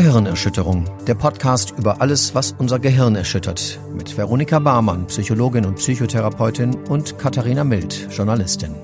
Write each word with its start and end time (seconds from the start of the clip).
Gehirnerschütterung, 0.00 0.84
der 1.08 1.16
Podcast 1.16 1.74
über 1.76 2.00
alles, 2.00 2.32
was 2.32 2.54
unser 2.56 2.78
Gehirn 2.78 3.16
erschüttert, 3.16 3.80
mit 3.92 4.16
Veronika 4.16 4.60
Barmann, 4.60 5.08
Psychologin 5.08 5.66
und 5.66 5.74
Psychotherapeutin 5.74 6.76
und 6.88 7.18
Katharina 7.18 7.64
Mild, 7.64 8.06
Journalistin. 8.08 8.76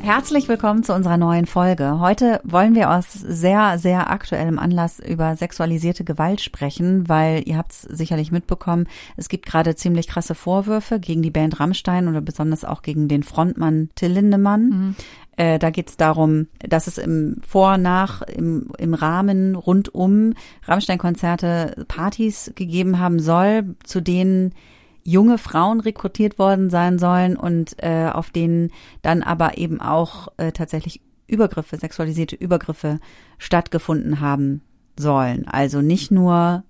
Herzlich 0.00 0.48
willkommen 0.48 0.82
zu 0.82 0.94
unserer 0.94 1.16
neuen 1.16 1.46
Folge. 1.46 2.00
Heute 2.00 2.40
wollen 2.42 2.74
wir 2.74 2.90
aus 2.90 3.12
sehr, 3.12 3.78
sehr 3.78 4.10
aktuellem 4.10 4.58
Anlass 4.58 4.98
über 4.98 5.36
sexualisierte 5.36 6.02
Gewalt 6.02 6.40
sprechen, 6.40 7.08
weil 7.08 7.46
ihr 7.46 7.56
habt 7.56 7.72
es 7.72 7.82
sicherlich 7.82 8.32
mitbekommen, 8.32 8.88
es 9.16 9.28
gibt 9.28 9.46
gerade 9.46 9.76
ziemlich 9.76 10.08
krasse 10.08 10.34
Vorwürfe 10.34 10.98
gegen 10.98 11.22
die 11.22 11.30
Band 11.30 11.60
Rammstein 11.60 12.08
oder 12.08 12.20
besonders 12.20 12.64
auch 12.64 12.82
gegen 12.82 13.06
den 13.08 13.22
Frontmann 13.22 13.90
Till 13.94 14.10
Lindemann. 14.10 14.68
Mhm. 14.68 14.96
Äh, 15.36 15.58
da 15.58 15.70
geht 15.70 15.88
es 15.88 15.96
darum, 15.96 16.48
dass 16.58 16.86
es 16.86 16.98
im 16.98 17.38
Vor-, 17.46 17.78
Nach-, 17.78 18.22
im, 18.22 18.70
im 18.78 18.94
Rahmen 18.94 19.54
rund 19.54 19.94
um 19.94 20.34
Rammstein-Konzerte 20.64 21.84
Partys 21.88 22.52
gegeben 22.54 22.98
haben 22.98 23.18
soll, 23.18 23.74
zu 23.84 24.00
denen 24.00 24.54
junge 25.04 25.38
Frauen 25.38 25.80
rekrutiert 25.80 26.38
worden 26.38 26.70
sein 26.70 26.98
sollen 26.98 27.36
und 27.36 27.82
äh, 27.82 28.08
auf 28.12 28.30
denen 28.30 28.70
dann 29.00 29.22
aber 29.22 29.58
eben 29.58 29.80
auch 29.80 30.28
äh, 30.36 30.52
tatsächlich 30.52 31.00
Übergriffe, 31.26 31.76
sexualisierte 31.76 32.36
Übergriffe 32.36 33.00
stattgefunden 33.38 34.20
haben 34.20 34.60
sollen. 34.98 35.48
Also 35.48 35.80
nicht 35.80 36.10
nur 36.10 36.62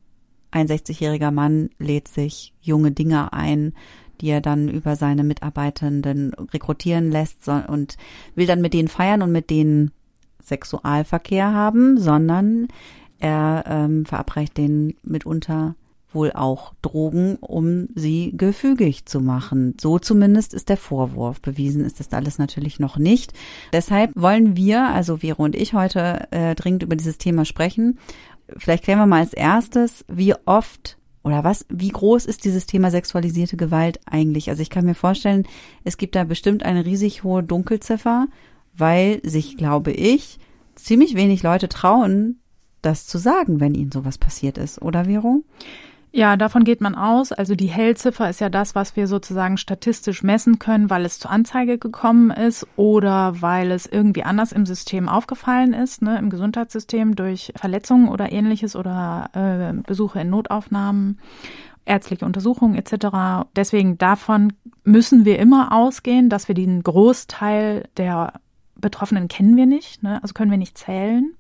ein 0.51 0.69
60-jähriger 0.69 1.31
Mann 1.31 1.71
lädt 1.79 2.09
sich 2.09 2.55
junge 2.61 2.93
Dinger 2.93 3.33
ein, 3.33 3.75
die 4.23 4.31
er 4.31 4.41
dann 4.41 4.69
über 4.69 4.97
seine 4.97 5.25
Mitarbeitenden 5.25 6.33
rekrutieren 6.35 7.11
lässt 7.11 7.49
und 7.49 7.97
will 8.35 8.47
dann 8.47 8.63
mit 8.63 8.73
denen 8.73 8.89
feiern 8.89 9.21
und 9.21 9.33
mit 9.33 9.51
denen 9.51 9.91
Sexualverkehr 10.43 11.53
haben, 11.53 11.99
sondern 11.99 12.69
er 13.19 13.65
ähm, 13.67 14.07
verabreicht 14.07 14.57
denen 14.57 14.95
mitunter 15.03 15.75
wohl 16.15 16.33
auch 16.33 16.75
Drogen, 16.83 17.37
um 17.37 17.89
sie 17.95 18.35
gefügig 18.37 19.07
zu 19.07 19.21
machen. 19.21 19.77
So 19.81 19.99
zumindest 19.99 20.55
ist 20.55 20.69
der 20.69 20.77
Vorwurf. 20.77 21.41
Bewiesen 21.41 21.85
ist 21.85 22.01
das 22.01 22.13
alles 22.13 22.39
natürlich 22.39 22.79
noch 22.79 22.99
nicht. 22.99 23.33
Deshalb 23.73 24.11
wollen 24.15 24.57
wir, 24.57 24.89
also 24.89 25.19
Vero 25.19 25.43
und 25.43 25.57
ich, 25.57 25.73
heute 25.73 26.29
äh, 26.31 26.55
dringend 26.55 26.83
über 26.83 26.97
dieses 26.97 27.19
Thema 27.19 27.45
sprechen. 27.45 27.99
Vielleicht 28.57 28.85
klären 28.85 28.99
wir 28.99 29.07
mal 29.07 29.21
als 29.21 29.33
erstes, 29.33 30.05
wie 30.09 30.35
oft 30.45 30.99
oder 31.25 31.45
was, 31.45 31.65
wie 31.69 31.89
groß 31.89 32.27
ist 32.27 32.45
dieses 32.45 32.67
Thema 32.67 32.91
sexualisierte 32.91 33.57
Gewalt 33.57 34.01
eigentlich? 34.07 34.51
Also 34.51 34.63
ich 34.63 34.71
kann 34.71 34.85
mir 34.85 34.95
vorstellen, 34.95 35.47
es 35.85 35.97
gibt 35.97 36.17
da 36.17 36.25
bestimmt 36.25 36.65
eine 36.65 36.85
riesig 36.85 37.23
hohe 37.23 37.43
Dunkelziffer, 37.43 38.27
weil 38.77 39.21
sich, 39.23 39.57
glaube 39.57 39.93
ich, 39.93 40.39
ziemlich 40.75 41.15
wenig 41.15 41.43
Leute 41.43 41.69
trauen, 41.69 42.41
das 42.81 43.07
zu 43.07 43.19
sagen, 43.19 43.61
wenn 43.61 43.75
ihnen 43.75 43.93
sowas 43.93 44.19
passiert 44.19 44.59
ist, 44.59 44.83
oder 44.83 45.05
Vero? 45.05 45.45
Ja, 46.15 46.37
davon 46.37 46.65
geht 46.65 46.83
man 46.83 46.95
aus. 46.95 47.33
Also 47.33 47.55
die 47.55 47.69
Hellziffer 47.69 48.29
ist 48.29 48.41
ja 48.41 48.51
das, 48.51 48.75
was 48.75 48.97
wir 48.97 49.07
sozusagen 49.07 49.57
statistisch 49.57 50.23
messen 50.23 50.59
können, 50.59 50.91
weil 50.91 51.07
es 51.07 51.19
zur 51.19 51.31
Anzeige 51.31 51.79
gekommen 51.79 52.31
ist 52.31 52.67
oder 52.77 53.41
weil 53.41 53.71
es 53.71 53.87
irgendwie 53.87 54.23
anders 54.23 54.53
im 54.53 54.67
System 54.67 55.09
aufgefallen 55.09 55.73
ist, 55.73 56.03
ne, 56.03 56.19
im 56.19 56.29
Gesundheitssystem 56.29 57.17
durch 57.17 57.55
Verletzungen 57.57 58.11
oder 58.11 58.31
ähnliches 58.31 58.77
oder 58.77 59.31
äh, 59.33 59.73
Besuche 59.87 60.21
in 60.21 60.29
Notaufnahmen, 60.29 61.19
ärztliche 61.87 62.27
Untersuchungen 62.27 62.75
etc. 62.75 63.47
Deswegen 63.57 63.97
davon 63.97 64.53
müssen 64.85 65.25
wir 65.25 65.39
immer 65.39 65.73
ausgehen, 65.73 66.29
dass 66.29 66.47
wir 66.47 66.55
den 66.55 66.83
Großteil 66.83 67.89
der 67.97 68.35
Betroffenen 68.77 69.29
kennen 69.29 69.57
wir 69.57 69.67
nicht, 69.67 70.03
ne, 70.03 70.23
also 70.23 70.35
können 70.35 70.51
wir 70.51 70.59
nicht 70.59 70.77
zählen. 70.77 71.33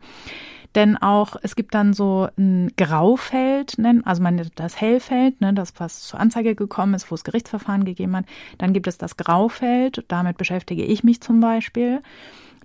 Denn 0.75 0.97
auch, 0.97 1.37
es 1.42 1.55
gibt 1.55 1.75
dann 1.75 1.92
so 1.92 2.28
ein 2.39 2.73
Graufeld, 2.77 3.77
also 4.05 4.23
meine, 4.23 4.47
das 4.55 4.81
Hellfeld, 4.81 5.41
ne, 5.41 5.53
das 5.53 5.75
was 5.78 6.00
zur 6.00 6.19
Anzeige 6.19 6.55
gekommen 6.55 6.94
ist, 6.94 7.10
wo 7.10 7.15
es 7.15 7.25
Gerichtsverfahren 7.25 7.84
gegeben 7.84 8.16
hat. 8.16 8.25
Dann 8.59 8.72
gibt 8.72 8.87
es 8.87 8.97
das 8.97 9.16
Graufeld, 9.16 10.05
damit 10.09 10.38
beschäftige 10.38 10.84
ich 10.84 11.05
mich 11.05 11.21
zum 11.21 11.41
Beispiel. 11.41 12.00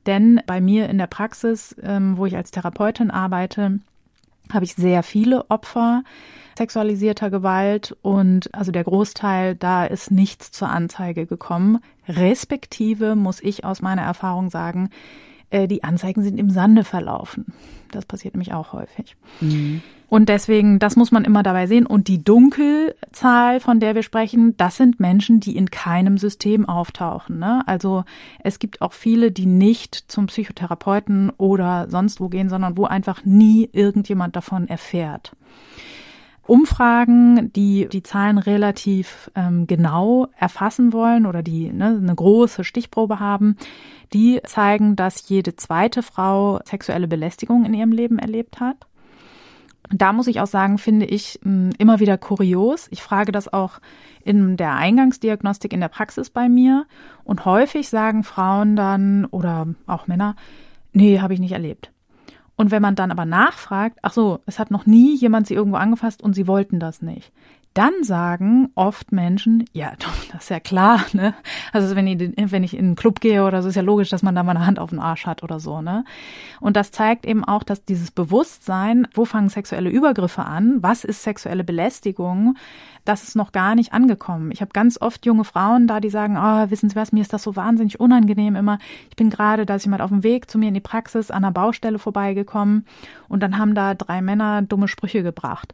Denn 0.06 0.42
bei 0.46 0.62
mir 0.62 0.88
in 0.90 0.98
der 0.98 1.08
Praxis, 1.08 1.76
ähm, 1.84 2.18
wo 2.18 2.26
ich 2.26 2.38
als 2.38 2.52
Therapeutin 2.52 3.12
arbeite, 3.12 3.80
habe 4.54 4.64
ich 4.64 4.76
sehr 4.76 5.04
viele 5.04 5.50
Opfer 5.50 6.04
sexualisierter 6.58 7.30
Gewalt 7.30 7.96
und 8.02 8.54
also 8.54 8.72
der 8.72 8.84
Großteil, 8.84 9.56
da 9.56 9.86
ist 9.86 10.12
nichts 10.12 10.52
zur 10.52 10.70
Anzeige 10.70 11.26
gekommen. 11.26 11.80
Respektive 12.08 13.16
muss 13.16 13.42
ich 13.42 13.64
aus 13.64 13.82
meiner 13.82 14.02
Erfahrung 14.02 14.50
sagen, 14.50 14.90
äh, 15.50 15.68
die 15.68 15.84
Anzeigen 15.84 16.24
sind 16.24 16.38
im 16.38 16.50
Sande 16.50 16.84
verlaufen. 16.84 17.54
Das 17.92 18.06
passiert 18.06 18.34
nämlich 18.34 18.54
auch 18.54 18.74
häufig. 18.74 19.16
Mhm. 19.40 19.82
Und 20.10 20.30
deswegen, 20.30 20.80
das 20.80 20.96
muss 20.96 21.12
man 21.12 21.26
immer 21.26 21.44
dabei 21.44 21.68
sehen. 21.68 21.86
Und 21.86 22.08
die 22.08 22.24
Dunkelzahl, 22.24 23.60
von 23.60 23.82
der 23.82 23.94
wir 23.94 24.04
sprechen, 24.04 24.56
das 24.56 24.78
sind 24.78 25.02
Menschen, 25.02 25.42
die 25.42 25.58
in 25.58 25.70
keinem 25.70 26.18
System 26.18 26.68
auftauchen. 26.68 27.40
Ne? 27.40 27.62
Also 27.66 28.06
es 28.42 28.60
gibt 28.60 28.82
auch 28.82 28.94
viele, 28.94 29.32
die 29.32 29.46
nicht 29.46 29.96
zum 29.96 30.28
Psychotherapeuten 30.28 31.32
oder 31.32 31.88
sonst 31.90 32.22
wo 32.22 32.30
gehen, 32.30 32.48
sondern 32.48 32.78
wo 32.78 32.86
einfach 32.86 33.26
nie 33.26 33.70
irgendjemand 33.74 34.38
davon 34.38 34.70
erfährt. 34.70 35.34
Umfragen, 36.48 37.52
die 37.54 37.88
die 37.92 38.04
Zahlen 38.04 38.38
relativ 38.38 39.30
ähm, 39.36 39.68
genau 39.68 40.28
erfassen 40.38 40.94
wollen 40.94 41.26
oder 41.26 41.44
die 41.44 41.72
ne, 41.72 42.00
eine 42.02 42.16
große 42.16 42.64
Stichprobe 42.64 43.20
haben, 43.20 43.58
die 44.14 44.42
zeigen, 44.46 44.96
dass 44.96 45.28
jede 45.30 45.56
zweite 45.56 46.04
Frau 46.04 46.60
sexuelle 46.66 47.08
Belästigung 47.08 47.66
in 47.66 47.74
ihrem 47.74 47.92
Leben 47.92 48.20
erlebt 48.20 48.60
hat. 48.60 48.88
Da 49.90 50.12
muss 50.12 50.28
ich 50.28 50.42
auch 50.42 50.48
sagen, 50.48 50.78
finde 50.78 51.06
ich 51.06 51.40
hm, 51.44 51.72
immer 51.78 52.00
wieder 52.00 52.18
kurios. 52.18 52.88
Ich 52.92 53.02
frage 53.02 53.32
das 53.32 53.52
auch 53.52 53.80
in 54.24 54.58
der 54.58 54.74
Eingangsdiagnostik 54.74 55.72
in 55.72 55.80
der 55.80 55.88
Praxis 55.88 56.30
bei 56.30 56.50
mir. 56.50 56.86
Und 57.24 57.46
häufig 57.46 57.90
sagen 57.90 58.24
Frauen 58.24 58.76
dann 58.76 59.26
oder 59.26 59.68
auch 59.86 60.08
Männer, 60.08 60.36
nee, 60.92 61.20
habe 61.20 61.34
ich 61.34 61.40
nicht 61.40 61.54
erlebt. 61.54 61.92
Und 62.58 62.72
wenn 62.72 62.82
man 62.82 62.96
dann 62.96 63.12
aber 63.12 63.26
nachfragt, 63.26 64.00
ach 64.02 64.12
so, 64.12 64.40
es 64.48 64.58
hat 64.58 64.72
noch 64.72 64.88
nie 64.88 65.16
jemand 65.16 65.48
sie 65.48 65.54
irgendwo 65.54 65.78
angefasst 65.78 66.22
und 66.24 66.34
sie 66.34 66.48
wollten 66.48 66.80
das 66.80 67.02
nicht, 67.04 67.32
dann 67.78 68.04
sagen 68.04 68.70
oft 68.74 69.12
Menschen, 69.12 69.66
ja, 69.72 69.94
das 70.32 70.44
ist 70.44 70.50
ja 70.50 70.60
klar, 70.60 71.06
ne? 71.14 71.36
Also 71.72 71.96
wenn 71.96 72.08
ich, 72.08 72.52
wenn 72.52 72.64
ich 72.64 72.76
in 72.76 72.86
einen 72.86 72.96
Club 72.96 73.20
gehe 73.20 73.44
oder 73.44 73.62
so, 73.62 73.70
ist 73.70 73.76
ja 73.76 73.82
logisch, 73.82 74.10
dass 74.10 74.24
man 74.24 74.34
da 74.36 74.44
mal 74.44 74.56
eine 74.56 74.66
Hand 74.66 74.80
auf 74.80 74.90
den 74.90 75.00
Arsch 75.00 75.26
hat 75.26 75.44
oder 75.44 75.60
so, 75.60 75.82
ne? 75.82 76.04
Und 76.60 76.76
das 76.76 76.92
zeigt 76.92 77.26
eben 77.26 77.44
auch, 77.44 77.64
dass 77.64 77.86
dieses 77.86 78.10
Bewusstsein, 78.10 79.08
wo 79.14 79.26
fangen 79.26 79.50
sexuelle 79.50 79.90
Übergriffe 79.90 80.44
an, 80.44 80.78
was 80.82 81.04
ist 81.04 81.22
sexuelle 81.22 81.64
Belästigung, 81.64 82.56
das 83.06 83.24
ist 83.24 83.36
noch 83.36 83.52
gar 83.52 83.76
nicht 83.76 83.94
angekommen. 83.94 84.52
Ich 84.52 84.62
habe 84.62 84.72
ganz 84.74 85.00
oft 85.00 85.26
junge 85.26 85.46
Frauen 85.46 85.88
da, 85.88 86.00
die 86.00 86.10
sagen, 86.10 86.36
oh, 86.38 86.70
wissen 86.70 86.90
Sie 86.90 86.96
was, 86.96 87.12
mir 87.12 87.22
ist 87.22 87.32
das 87.32 87.44
so 87.44 87.56
wahnsinnig 87.56 88.00
unangenehm 88.00 88.56
immer. 88.56 88.80
Ich 89.10 89.16
bin 89.16 89.30
gerade, 89.30 89.66
da 89.66 89.76
ist 89.76 89.86
jemand 89.86 90.02
auf 90.02 90.10
dem 90.10 90.24
Weg 90.24 90.50
zu 90.50 90.58
mir 90.58 90.68
in 90.70 90.74
die 90.74 90.82
Praxis 90.82 91.32
an 91.32 91.44
der 91.44 91.52
Baustelle 91.52 92.00
vorbeigekommen 92.00 92.86
und 93.30 93.44
dann 93.44 93.58
haben 93.58 93.76
da 93.76 93.94
drei 93.94 94.22
Männer 94.22 94.62
dumme 94.62 94.88
Sprüche 94.88 95.24
gebracht. 95.24 95.74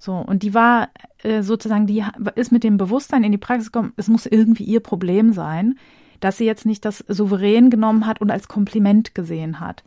So, 0.00 0.14
und 0.14 0.42
die 0.42 0.54
war 0.54 0.88
äh, 1.22 1.42
sozusagen, 1.42 1.86
die 1.86 2.02
ist 2.34 2.52
mit 2.52 2.64
dem 2.64 2.78
Bewusstsein 2.78 3.22
in 3.22 3.32
die 3.32 3.38
Praxis 3.38 3.70
gekommen, 3.70 3.92
es 3.96 4.08
muss 4.08 4.24
irgendwie 4.24 4.64
ihr 4.64 4.80
Problem 4.80 5.34
sein, 5.34 5.78
dass 6.20 6.38
sie 6.38 6.46
jetzt 6.46 6.64
nicht 6.64 6.86
das 6.86 7.04
souverän 7.06 7.68
genommen 7.68 8.06
hat 8.06 8.20
und 8.20 8.30
als 8.30 8.48
Kompliment 8.48 9.14
gesehen 9.14 9.60
hat. 9.60 9.84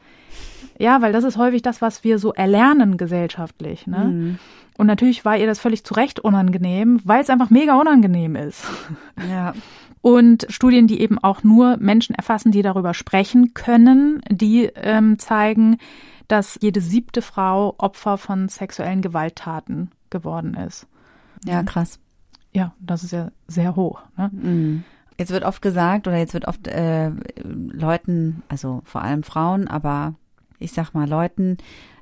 Ja, 0.77 1.01
weil 1.01 1.13
das 1.13 1.23
ist 1.23 1.37
häufig 1.37 1.63
das, 1.63 1.81
was 1.81 2.03
wir 2.03 2.19
so 2.19 2.31
erlernen 2.31 2.97
gesellschaftlich. 2.97 3.87
Ne? 3.87 4.05
Mhm. 4.05 4.39
Und 4.77 4.85
natürlich 4.87 5.25
war 5.25 5.35
ihr 5.37 5.47
das 5.47 5.59
völlig 5.59 5.83
zu 5.83 5.95
Recht 5.95 6.19
unangenehm, 6.19 6.99
weil 7.03 7.21
es 7.21 7.29
einfach 7.31 7.49
mega 7.49 7.79
unangenehm 7.79 8.35
ist. 8.35 8.63
Ja. 9.29 9.53
Und 10.01 10.45
Studien, 10.49 10.85
die 10.85 10.99
eben 10.99 11.17
auch 11.17 11.43
nur 11.43 11.77
Menschen 11.77 12.13
erfassen, 12.13 12.51
die 12.51 12.61
darüber 12.61 12.93
sprechen 12.93 13.53
können, 13.53 14.21
die 14.29 14.65
ähm, 14.75 15.17
zeigen, 15.17 15.77
dass 16.27 16.59
jede 16.61 16.81
siebte 16.81 17.21
Frau 17.21 17.73
Opfer 17.77 18.17
von 18.17 18.49
sexuellen 18.49 19.01
Gewalttaten 19.01 19.91
geworden 20.13 20.53
ist. 20.53 20.87
Ja, 21.45 21.63
krass. 21.63 21.99
Ja, 22.53 22.73
das 22.79 23.03
ist 23.03 23.11
ja 23.11 23.31
sehr 23.47 23.75
hoch. 23.75 24.01
Ne? 24.15 24.29
Mhm. 24.31 24.83
Jetzt 25.17 25.31
wird 25.31 25.43
oft 25.43 25.61
gesagt 25.61 26.07
oder 26.07 26.17
jetzt 26.17 26.33
wird 26.33 26.47
oft 26.47 26.67
äh, 26.67 27.11
Leuten, 27.43 28.43
also 28.47 28.81
vor 28.85 29.01
allem 29.01 29.23
Frauen, 29.23 29.67
aber 29.67 30.15
ich 30.59 30.71
sag 30.71 30.93
mal 30.93 31.09
Leuten, 31.09 31.57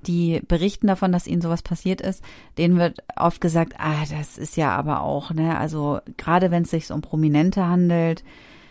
die 0.05 0.41
berichten 0.47 0.87
davon, 0.87 1.11
dass 1.11 1.27
ihnen 1.27 1.41
sowas 1.41 1.61
passiert 1.61 2.01
ist, 2.01 2.23
denen 2.57 2.77
wird 2.77 2.99
oft 3.15 3.41
gesagt, 3.41 3.73
ah, 3.79 4.03
das 4.09 4.37
ist 4.37 4.55
ja 4.55 4.75
aber 4.75 5.01
auch, 5.01 5.31
ne, 5.31 5.57
also 5.57 5.99
gerade 6.17 6.51
wenn 6.51 6.63
es 6.63 6.71
sich 6.71 6.91
um 6.91 7.01
Prominente 7.01 7.65
handelt, 7.67 8.23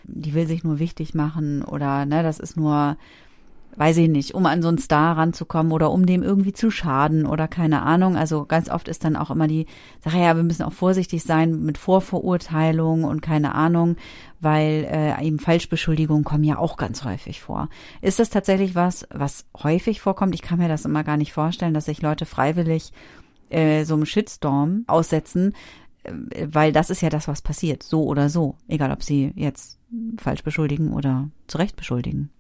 die 0.05 0.35
will 0.35 0.47
sich 0.47 0.65
nur 0.65 0.79
wichtig 0.79 1.15
machen 1.15 1.63
oder 1.63 2.07
ne, 2.07 2.23
das 2.23 2.39
ist 2.41 2.57
nur 2.57 2.97
weiß 3.77 3.97
ich 3.99 4.09
nicht, 4.09 4.35
um 4.35 4.47
an 4.47 4.63
so 4.63 4.69
einen 4.69 4.79
Star 4.79 5.17
ranzukommen 5.17 5.73
oder 5.73 5.91
um 5.91 6.07
dem 6.07 6.23
irgendwie 6.23 6.53
zu 6.53 6.71
schaden 6.71 7.27
oder 7.27 7.49
keine 7.49 7.83
Ahnung. 7.83 8.17
Also 8.17 8.45
ganz 8.45 8.69
oft 8.69 8.89
ist 8.89 9.05
dann 9.05 9.17
auch 9.17 9.31
immer 9.31 9.49
die 9.49 9.67
Sache, 10.03 10.19
ja, 10.19 10.37
wir 10.37 10.43
müssen 10.43 10.65
auch 10.65 10.73
vorsichtig 10.73 11.23
sein 11.23 11.63
mit 11.63 11.79
Vorverurteilung 11.79 13.05
und 13.05 13.23
keine 13.23 13.55
Ahnung, 13.55 13.97
weil 14.41 14.87
äh, 14.91 15.25
eben 15.25 15.39
Falschbeschuldigungen 15.39 16.25
kommen 16.25 16.45
ja 16.45 16.59
auch 16.59 16.77
ganz 16.77 17.05
häufig 17.05 17.41
vor. 17.41 17.69
Ist 18.01 18.19
das 18.19 18.31
tatsächlich 18.31 18.75
was, 18.75 19.07
was 19.11 19.47
häufig 19.63 20.01
vorkommt? 20.01 20.35
Ich 20.35 20.43
kann 20.43 20.59
mir 20.59 20.69
das 20.69 20.85
immer 20.85 21.05
gar 21.05 21.17
nicht 21.17 21.33
vorstellen, 21.33 21.75
dass 21.75 21.87
sich 21.87 22.03
Leute 22.03 22.27
freiwillig 22.27 22.93
äh, 23.51 23.85
so 23.85 23.95
einem 23.95 24.07
Shitstorm 24.07 24.85
aussetzen, 24.87 25.55
äh, 26.03 26.13
weil 26.51 26.73
das 26.73 26.91
ist 26.91 27.03
ja 27.03 27.11
das, 27.11 27.29
was 27.29 27.43
passiert, 27.43 27.83
so 27.83 28.05
oder 28.05 28.29
so, 28.29 28.57
egal 28.69 28.91
ob 28.93 29.03
sie 29.03 29.33
jetzt 29.37 29.79
falsch 30.19 30.43
beschuldigen 30.43 30.93
oder 30.93 31.29
zu 31.47 31.59
Recht 31.59 31.77
beschuldigen. 31.77 32.31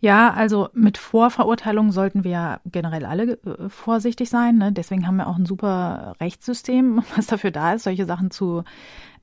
Ja, 0.00 0.32
also 0.32 0.68
mit 0.74 0.98
Vorverurteilung 0.98 1.92
sollten 1.92 2.24
wir 2.24 2.60
generell 2.66 3.06
alle 3.06 3.32
äh, 3.32 3.68
vorsichtig 3.68 4.28
sein. 4.28 4.58
Ne? 4.58 4.72
Deswegen 4.72 5.06
haben 5.06 5.16
wir 5.16 5.28
auch 5.28 5.36
ein 5.36 5.46
super 5.46 6.14
Rechtssystem, 6.20 7.02
was 7.16 7.26
dafür 7.26 7.50
da 7.50 7.74
ist, 7.74 7.84
solche 7.84 8.06
Sachen 8.06 8.30
zu 8.30 8.64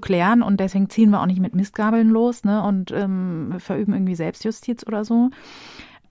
klären. 0.02 0.42
Und 0.42 0.60
deswegen 0.60 0.90
ziehen 0.90 1.12
wir 1.12 1.22
auch 1.22 1.28
nicht 1.28 1.42
mit 1.42 1.56
Mistgabeln 1.56 2.10
los 2.10 2.44
ne? 2.44 2.64
und 2.64 2.92
ähm, 2.92 3.56
verüben 3.60 3.94
irgendwie 3.94 4.16
Selbstjustiz 4.16 4.86
oder 4.88 5.06
so. 5.06 5.30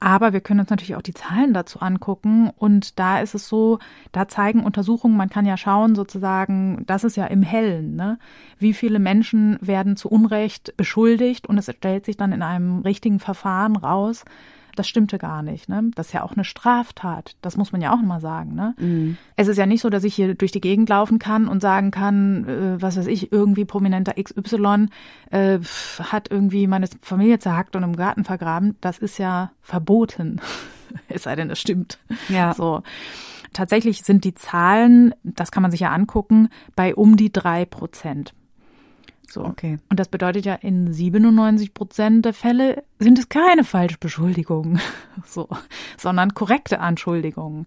Aber 0.00 0.32
wir 0.32 0.40
können 0.40 0.60
uns 0.60 0.70
natürlich 0.70 0.96
auch 0.96 1.02
die 1.02 1.12
Zahlen 1.12 1.52
dazu 1.52 1.80
angucken. 1.80 2.50
Und 2.56 2.98
da 2.98 3.20
ist 3.20 3.34
es 3.34 3.48
so, 3.48 3.78
da 4.12 4.26
zeigen 4.28 4.64
Untersuchungen, 4.64 5.16
man 5.16 5.28
kann 5.28 5.44
ja 5.44 5.58
schauen 5.58 5.94
sozusagen, 5.94 6.84
das 6.86 7.04
ist 7.04 7.16
ja 7.16 7.26
im 7.26 7.42
Hellen, 7.42 7.96
ne? 7.96 8.18
wie 8.58 8.72
viele 8.72 8.98
Menschen 8.98 9.58
werden 9.60 9.96
zu 9.98 10.08
Unrecht 10.08 10.74
beschuldigt 10.78 11.46
und 11.46 11.58
es 11.58 11.70
stellt 11.70 12.06
sich 12.06 12.16
dann 12.16 12.32
in 12.32 12.42
einem 12.42 12.80
richtigen 12.80 13.20
Verfahren 13.20 13.76
raus, 13.76 14.24
das 14.80 14.88
stimmte 14.88 15.18
gar 15.18 15.42
nicht. 15.42 15.68
Ne? 15.68 15.90
Das 15.94 16.06
ist 16.06 16.12
ja 16.14 16.22
auch 16.22 16.32
eine 16.32 16.44
Straftat. 16.44 17.36
Das 17.42 17.58
muss 17.58 17.70
man 17.70 17.82
ja 17.82 17.92
auch 17.92 18.00
mal 18.00 18.20
sagen. 18.20 18.54
Ne? 18.54 18.74
Mhm. 18.78 19.18
Es 19.36 19.46
ist 19.46 19.58
ja 19.58 19.66
nicht 19.66 19.82
so, 19.82 19.90
dass 19.90 20.04
ich 20.04 20.14
hier 20.14 20.34
durch 20.34 20.52
die 20.52 20.62
Gegend 20.62 20.88
laufen 20.88 21.18
kann 21.18 21.48
und 21.48 21.60
sagen 21.60 21.90
kann, 21.90 22.48
äh, 22.48 22.80
was 22.82 22.96
weiß 22.96 23.06
ich, 23.06 23.30
irgendwie 23.30 23.66
prominenter 23.66 24.14
XY 24.14 24.86
äh, 25.30 25.58
hat 26.02 26.30
irgendwie 26.30 26.66
meine 26.66 26.88
Familie 27.02 27.38
zerhackt 27.38 27.76
und 27.76 27.82
im 27.82 27.94
Garten 27.94 28.24
vergraben. 28.24 28.78
Das 28.80 28.96
ist 28.96 29.18
ja 29.18 29.52
verboten. 29.60 30.40
es 31.08 31.24
sei 31.24 31.36
denn, 31.36 31.50
es 31.50 31.60
stimmt. 31.60 31.98
Ja. 32.30 32.54
So. 32.54 32.82
Tatsächlich 33.52 34.02
sind 34.02 34.24
die 34.24 34.34
Zahlen, 34.34 35.14
das 35.24 35.50
kann 35.50 35.62
man 35.62 35.72
sich 35.72 35.80
ja 35.80 35.90
angucken, 35.90 36.48
bei 36.74 36.94
um 36.94 37.18
die 37.18 37.30
drei 37.30 37.66
Prozent. 37.66 38.32
So. 39.30 39.44
Okay. 39.44 39.78
Und 39.88 40.00
das 40.00 40.08
bedeutet 40.08 40.44
ja, 40.44 40.54
in 40.54 40.92
97 40.92 41.72
Prozent 41.72 42.24
der 42.24 42.34
Fälle 42.34 42.82
sind 42.98 43.18
es 43.18 43.28
keine 43.28 43.62
Falschbeschuldigungen, 43.62 44.80
so, 45.24 45.48
sondern 45.96 46.34
korrekte 46.34 46.80
Anschuldigungen. 46.80 47.66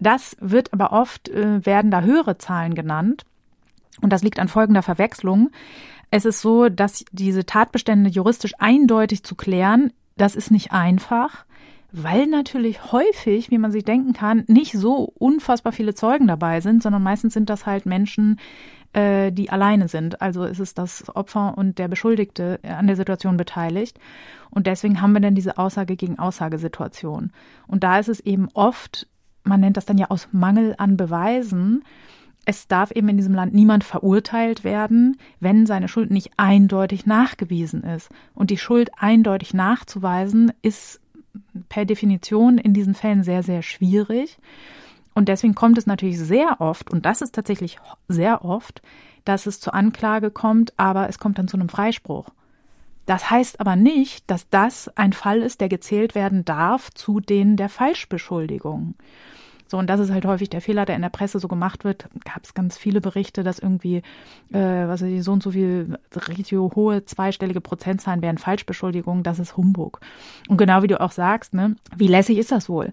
Das 0.00 0.36
wird 0.40 0.72
aber 0.72 0.92
oft, 0.92 1.28
äh, 1.28 1.64
werden 1.66 1.90
da 1.90 2.00
höhere 2.00 2.38
Zahlen 2.38 2.74
genannt. 2.74 3.24
Und 4.00 4.12
das 4.12 4.22
liegt 4.22 4.38
an 4.38 4.48
folgender 4.48 4.82
Verwechslung. 4.82 5.50
Es 6.10 6.24
ist 6.24 6.40
so, 6.40 6.68
dass 6.68 7.04
diese 7.12 7.44
Tatbestände 7.44 8.08
juristisch 8.08 8.54
eindeutig 8.58 9.22
zu 9.22 9.34
klären, 9.34 9.92
das 10.16 10.34
ist 10.34 10.50
nicht 10.50 10.72
einfach, 10.72 11.44
weil 11.92 12.26
natürlich 12.26 12.92
häufig, 12.92 13.50
wie 13.50 13.58
man 13.58 13.72
sich 13.72 13.84
denken 13.84 14.12
kann, 14.12 14.44
nicht 14.46 14.72
so 14.72 15.12
unfassbar 15.18 15.72
viele 15.72 15.94
Zeugen 15.94 16.26
dabei 16.26 16.60
sind, 16.60 16.82
sondern 16.82 17.02
meistens 17.02 17.34
sind 17.34 17.50
das 17.50 17.66
halt 17.66 17.86
Menschen, 17.86 18.38
äh, 18.96 19.30
die 19.30 19.50
alleine 19.50 19.88
sind. 19.88 20.22
Also 20.22 20.44
ist 20.44 20.58
es 20.58 20.72
das 20.72 21.04
Opfer 21.14 21.58
und 21.58 21.78
der 21.78 21.86
Beschuldigte 21.86 22.58
an 22.62 22.86
der 22.86 22.96
Situation 22.96 23.36
beteiligt. 23.36 23.98
Und 24.50 24.66
deswegen 24.66 25.02
haben 25.02 25.12
wir 25.12 25.20
dann 25.20 25.34
diese 25.34 25.58
Aussage 25.58 25.96
gegen 25.96 26.18
Aussagesituation. 26.18 27.30
Und 27.66 27.84
da 27.84 27.98
ist 27.98 28.08
es 28.08 28.20
eben 28.20 28.48
oft, 28.54 29.06
man 29.44 29.60
nennt 29.60 29.76
das 29.76 29.84
dann 29.84 29.98
ja 29.98 30.06
aus 30.08 30.28
Mangel 30.32 30.74
an 30.78 30.96
Beweisen, 30.96 31.84
es 32.48 32.68
darf 32.68 32.92
eben 32.92 33.08
in 33.08 33.16
diesem 33.16 33.34
Land 33.34 33.52
niemand 33.54 33.84
verurteilt 33.84 34.62
werden, 34.64 35.18
wenn 35.40 35.66
seine 35.66 35.88
Schuld 35.88 36.10
nicht 36.10 36.30
eindeutig 36.36 37.04
nachgewiesen 37.04 37.82
ist. 37.82 38.08
Und 38.34 38.50
die 38.50 38.56
Schuld 38.56 38.90
eindeutig 38.96 39.52
nachzuweisen 39.52 40.52
ist 40.62 41.00
per 41.68 41.84
Definition 41.84 42.56
in 42.56 42.72
diesen 42.72 42.94
Fällen 42.94 43.24
sehr, 43.24 43.42
sehr 43.42 43.62
schwierig. 43.62 44.38
Und 45.16 45.30
deswegen 45.30 45.54
kommt 45.54 45.78
es 45.78 45.86
natürlich 45.86 46.18
sehr 46.18 46.60
oft, 46.60 46.90
und 46.90 47.06
das 47.06 47.22
ist 47.22 47.34
tatsächlich 47.34 47.78
sehr 48.06 48.44
oft, 48.44 48.82
dass 49.24 49.46
es 49.46 49.60
zur 49.60 49.72
Anklage 49.72 50.30
kommt, 50.30 50.74
aber 50.76 51.08
es 51.08 51.18
kommt 51.18 51.38
dann 51.38 51.48
zu 51.48 51.56
einem 51.56 51.70
Freispruch. 51.70 52.28
Das 53.06 53.30
heißt 53.30 53.58
aber 53.58 53.76
nicht, 53.76 54.30
dass 54.30 54.50
das 54.50 54.94
ein 54.94 55.14
Fall 55.14 55.40
ist, 55.40 55.62
der 55.62 55.70
gezählt 55.70 56.14
werden 56.14 56.44
darf 56.44 56.90
zu 56.90 57.20
denen 57.20 57.56
der 57.56 57.70
Falschbeschuldigung. 57.70 58.94
So, 59.68 59.78
und 59.78 59.88
das 59.88 60.00
ist 60.00 60.10
halt 60.10 60.26
häufig 60.26 60.50
der 60.50 60.60
Fehler, 60.60 60.84
der 60.84 60.96
in 60.96 61.02
der 61.02 61.08
Presse 61.08 61.38
so 61.38 61.48
gemacht 61.48 61.84
wird. 61.84 62.10
Gab 62.26 62.44
es 62.44 62.52
ganz 62.52 62.76
viele 62.76 63.00
Berichte, 63.00 63.42
dass 63.42 63.58
irgendwie, 63.58 64.02
äh, 64.52 64.86
was 64.86 65.00
weiß 65.00 65.08
ich, 65.08 65.24
so 65.24 65.32
und 65.32 65.42
so 65.42 65.52
viel 65.52 65.98
richtig 66.28 66.52
hohe 66.52 67.06
zweistellige 67.06 67.62
Prozentzahlen 67.62 68.20
wären 68.20 68.36
Falschbeschuldigungen. 68.36 69.22
Das 69.22 69.38
ist 69.38 69.56
Humbug. 69.56 69.98
Und 70.46 70.58
genau 70.58 70.82
wie 70.82 70.88
du 70.88 71.00
auch 71.00 71.12
sagst, 71.12 71.54
ne, 71.54 71.76
wie 71.96 72.06
lässig 72.06 72.36
ist 72.36 72.52
das 72.52 72.68
wohl? 72.68 72.92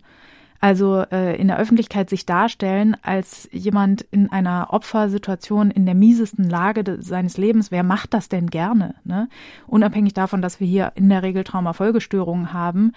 Also 0.63 1.04
äh, 1.12 1.36
in 1.36 1.50
der 1.50 1.60
Öffentlichkeit 1.60 2.10
sich 2.10 2.25
darstellen 2.25 2.95
als 3.01 3.50
jemand 3.51 4.04
in 4.12 4.31
einer 4.31 4.68
Opfersituation 4.69 5.71
in 5.71 5.86
der 5.86 5.94
miesesten 5.94 6.50
Lage 6.50 6.86
de, 6.86 7.01
seines 7.01 7.36
Lebens, 7.36 7.69
wer 7.69 7.83
macht 7.83 8.13
das 8.13 8.30
denn 8.30 8.50
gerne? 8.50 8.95
Ne? 9.04 9.27
Unabhängig 9.68 10.13
davon, 10.13 10.42
dass 10.42 10.62
wir 10.62 10.68
hier 10.68 10.94
in 10.95 11.10
der 11.10 11.21
Regel 11.21 11.44
Traumafolgestörungen 11.44 12.54
haben, 12.54 12.94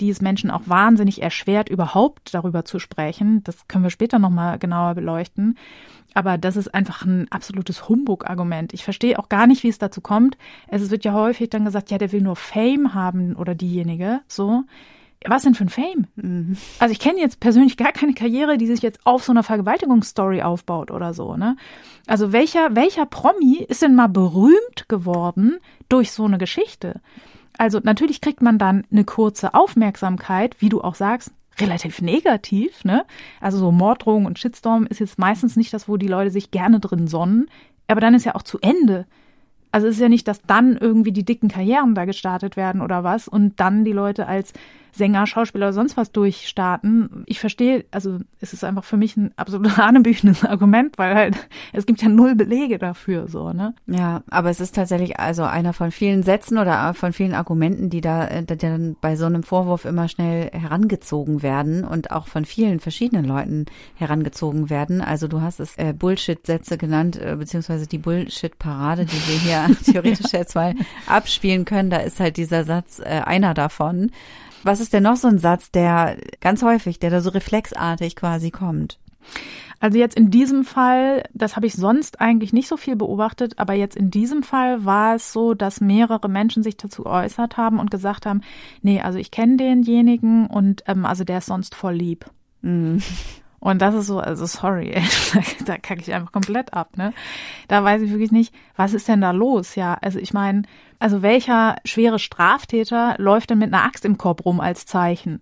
die 0.00 0.08
es 0.08 0.22
Menschen 0.22 0.50
auch 0.50 0.62
wahnsinnig 0.64 1.20
erschwert, 1.20 1.68
überhaupt 1.68 2.32
darüber 2.32 2.64
zu 2.64 2.78
sprechen. 2.78 3.44
Das 3.44 3.68
können 3.68 3.84
wir 3.84 3.90
später 3.90 4.18
nochmal 4.18 4.58
genauer 4.58 4.94
beleuchten. 4.94 5.58
Aber 6.14 6.38
das 6.38 6.56
ist 6.56 6.74
einfach 6.74 7.04
ein 7.04 7.30
absolutes 7.30 7.86
Humbug-Argument. 7.86 8.72
Ich 8.72 8.82
verstehe 8.82 9.18
auch 9.18 9.28
gar 9.28 9.46
nicht, 9.46 9.62
wie 9.62 9.68
es 9.68 9.76
dazu 9.76 10.00
kommt. 10.00 10.38
Es 10.68 10.90
wird 10.90 11.04
ja 11.04 11.12
häufig 11.12 11.50
dann 11.50 11.66
gesagt, 11.66 11.90
ja, 11.90 11.98
der 11.98 12.12
will 12.12 12.22
nur 12.22 12.36
Fame 12.36 12.94
haben 12.94 13.36
oder 13.36 13.54
diejenige, 13.54 14.22
so 14.26 14.64
was 15.26 15.42
denn 15.42 15.54
für 15.54 15.64
ein 15.64 15.68
Fame? 15.68 16.06
Mhm. 16.16 16.56
Also 16.78 16.92
ich 16.92 16.98
kenne 16.98 17.20
jetzt 17.20 17.40
persönlich 17.40 17.76
gar 17.76 17.92
keine 17.92 18.14
Karriere, 18.14 18.56
die 18.56 18.66
sich 18.66 18.80
jetzt 18.80 19.00
auf 19.04 19.22
so 19.22 19.32
einer 19.32 19.42
Vergewaltigungsstory 19.42 20.42
aufbaut 20.42 20.90
oder 20.90 21.12
so, 21.12 21.36
ne? 21.36 21.56
Also 22.06 22.32
welcher, 22.32 22.74
welcher 22.74 23.06
Promi 23.06 23.64
ist 23.68 23.82
denn 23.82 23.94
mal 23.94 24.08
berühmt 24.08 24.88
geworden 24.88 25.58
durch 25.88 26.12
so 26.12 26.24
eine 26.24 26.38
Geschichte? 26.38 27.00
Also 27.58 27.80
natürlich 27.82 28.20
kriegt 28.20 28.40
man 28.40 28.58
dann 28.58 28.86
eine 28.90 29.04
kurze 29.04 29.52
Aufmerksamkeit, 29.54 30.56
wie 30.60 30.70
du 30.70 30.80
auch 30.80 30.94
sagst, 30.94 31.32
relativ 31.58 32.00
negativ, 32.00 32.84
ne? 32.84 33.04
Also 33.40 33.58
so 33.58 33.70
Morddrohung 33.70 34.24
und 34.24 34.38
Shitstorm 34.38 34.86
ist 34.86 35.00
jetzt 35.00 35.18
meistens 35.18 35.56
nicht 35.56 35.72
das, 35.74 35.88
wo 35.88 35.98
die 35.98 36.08
Leute 36.08 36.30
sich 36.30 36.50
gerne 36.50 36.80
drin 36.80 37.06
sonnen. 37.06 37.50
Aber 37.88 38.00
dann 38.00 38.14
ist 38.14 38.24
ja 38.24 38.34
auch 38.34 38.42
zu 38.42 38.58
Ende. 38.60 39.06
Also 39.72 39.86
es 39.86 39.94
ist 39.94 40.00
ja 40.00 40.08
nicht, 40.08 40.28
dass 40.28 40.42
dann 40.42 40.76
irgendwie 40.76 41.12
die 41.12 41.24
dicken 41.24 41.48
Karrieren 41.48 41.94
da 41.94 42.04
gestartet 42.04 42.56
werden 42.56 42.80
oder 42.80 43.04
was 43.04 43.28
und 43.28 43.60
dann 43.60 43.84
die 43.84 43.92
Leute 43.92 44.26
als 44.26 44.52
Sänger, 44.92 45.26
Schauspieler 45.26 45.66
oder 45.66 45.72
sonst 45.72 45.96
was 45.96 46.12
durchstarten. 46.12 47.24
Ich 47.26 47.40
verstehe, 47.40 47.84
also 47.90 48.18
es 48.40 48.52
ist 48.52 48.64
einfach 48.64 48.84
für 48.84 48.96
mich 48.96 49.16
ein 49.16 49.32
absolut 49.36 49.76
hanebüchendes 49.76 50.44
Argument, 50.44 50.98
weil 50.98 51.14
halt 51.14 51.36
es 51.72 51.86
gibt 51.86 52.02
ja 52.02 52.08
null 52.08 52.34
Belege 52.34 52.78
dafür, 52.78 53.28
so, 53.28 53.52
ne? 53.52 53.74
Ja, 53.86 54.22
aber 54.30 54.50
es 54.50 54.60
ist 54.60 54.74
tatsächlich 54.74 55.18
also 55.20 55.44
einer 55.44 55.72
von 55.72 55.90
vielen 55.90 56.22
Sätzen 56.22 56.58
oder 56.58 56.92
von 56.94 57.12
vielen 57.12 57.34
Argumenten, 57.34 57.90
die 57.90 58.00
da 58.00 58.26
die 58.42 58.56
dann 58.56 58.96
bei 59.00 59.16
so 59.16 59.26
einem 59.26 59.42
Vorwurf 59.42 59.84
immer 59.84 60.08
schnell 60.08 60.50
herangezogen 60.52 61.42
werden 61.42 61.84
und 61.84 62.10
auch 62.10 62.26
von 62.26 62.44
vielen 62.44 62.80
verschiedenen 62.80 63.24
Leuten 63.24 63.66
herangezogen 63.94 64.70
werden. 64.70 65.00
Also 65.00 65.28
du 65.28 65.40
hast 65.40 65.60
es 65.60 65.76
äh, 65.76 65.92
Bullshit-Sätze 65.92 66.78
genannt, 66.78 67.16
äh, 67.16 67.36
beziehungsweise 67.36 67.86
die 67.86 67.98
Bullshit-Parade, 67.98 69.04
die 69.04 69.12
wir 69.12 69.38
hier 69.38 69.59
theoretisch 69.84 70.32
jetzt 70.32 70.54
mal 70.54 70.74
abspielen 71.06 71.64
können. 71.64 71.90
Da 71.90 71.98
ist 71.98 72.20
halt 72.20 72.36
dieser 72.36 72.64
Satz 72.64 72.98
äh, 72.98 73.22
einer 73.24 73.54
davon. 73.54 74.10
Was 74.62 74.80
ist 74.80 74.92
denn 74.92 75.04
noch 75.04 75.16
so 75.16 75.28
ein 75.28 75.38
Satz, 75.38 75.70
der 75.70 76.18
ganz 76.40 76.62
häufig, 76.62 76.98
der 76.98 77.10
da 77.10 77.20
so 77.20 77.30
reflexartig 77.30 78.16
quasi 78.16 78.50
kommt? 78.50 78.98
Also 79.80 79.98
jetzt 79.98 80.16
in 80.16 80.30
diesem 80.30 80.64
Fall, 80.64 81.24
das 81.32 81.56
habe 81.56 81.66
ich 81.66 81.72
sonst 81.72 82.20
eigentlich 82.20 82.52
nicht 82.52 82.68
so 82.68 82.76
viel 82.76 82.96
beobachtet, 82.96 83.58
aber 83.58 83.72
jetzt 83.72 83.96
in 83.96 84.10
diesem 84.10 84.42
Fall 84.42 84.84
war 84.84 85.14
es 85.14 85.32
so, 85.32 85.54
dass 85.54 85.80
mehrere 85.80 86.28
Menschen 86.28 86.62
sich 86.62 86.76
dazu 86.76 87.04
geäußert 87.04 87.56
haben 87.56 87.78
und 87.78 87.90
gesagt 87.90 88.26
haben, 88.26 88.42
nee, 88.82 89.00
also 89.00 89.18
ich 89.18 89.30
kenne 89.30 89.56
denjenigen 89.56 90.46
und 90.46 90.84
ähm, 90.86 91.06
also 91.06 91.24
der 91.24 91.38
ist 91.38 91.46
sonst 91.46 91.74
voll 91.74 91.94
lieb. 91.94 92.26
Mhm. 92.60 93.00
Und 93.60 93.82
das 93.82 93.94
ist 93.94 94.06
so, 94.06 94.18
also 94.18 94.46
sorry, 94.46 94.90
ey, 94.94 95.04
da 95.64 95.76
kacke 95.76 96.00
ich 96.00 96.12
einfach 96.12 96.32
komplett 96.32 96.72
ab, 96.74 96.96
ne? 96.96 97.12
Da 97.68 97.84
weiß 97.84 98.02
ich 98.02 98.10
wirklich 98.10 98.32
nicht, 98.32 98.54
was 98.76 98.94
ist 98.94 99.06
denn 99.06 99.20
da 99.20 99.30
los? 99.30 99.74
Ja, 99.74 99.98
also 100.00 100.18
ich 100.18 100.32
meine, 100.32 100.62
also 100.98 101.22
welcher 101.22 101.76
schwere 101.84 102.18
Straftäter 102.18 103.14
läuft 103.18 103.50
denn 103.50 103.58
mit 103.58 103.72
einer 103.72 103.84
Axt 103.84 104.04
im 104.04 104.18
Korb 104.18 104.44
rum 104.44 104.60
als 104.60 104.86
Zeichen? 104.86 105.40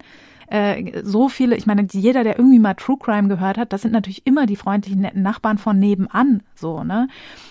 Äh, 0.48 1.02
so 1.04 1.28
viele, 1.28 1.56
ich 1.56 1.66
meine, 1.66 1.87
jeder, 1.92 2.25
der 2.25 2.38
irgendwie 2.38 2.58
mal 2.58 2.75
True 2.75 2.96
Crime 2.98 3.28
gehört 3.28 3.58
hat, 3.58 3.72
das 3.72 3.82
sind 3.82 3.92
natürlich 3.92 4.26
immer 4.26 4.46
die 4.46 4.56
freundlichen, 4.56 5.00
netten 5.00 5.22
Nachbarn 5.22 5.58
von 5.58 5.78
nebenan, 5.78 6.42
so, 6.54 6.82
ne? 6.82 7.08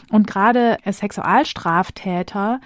Und 0.10 0.28
gerade 0.28 0.78
Sexualstraftäter, 0.90 2.60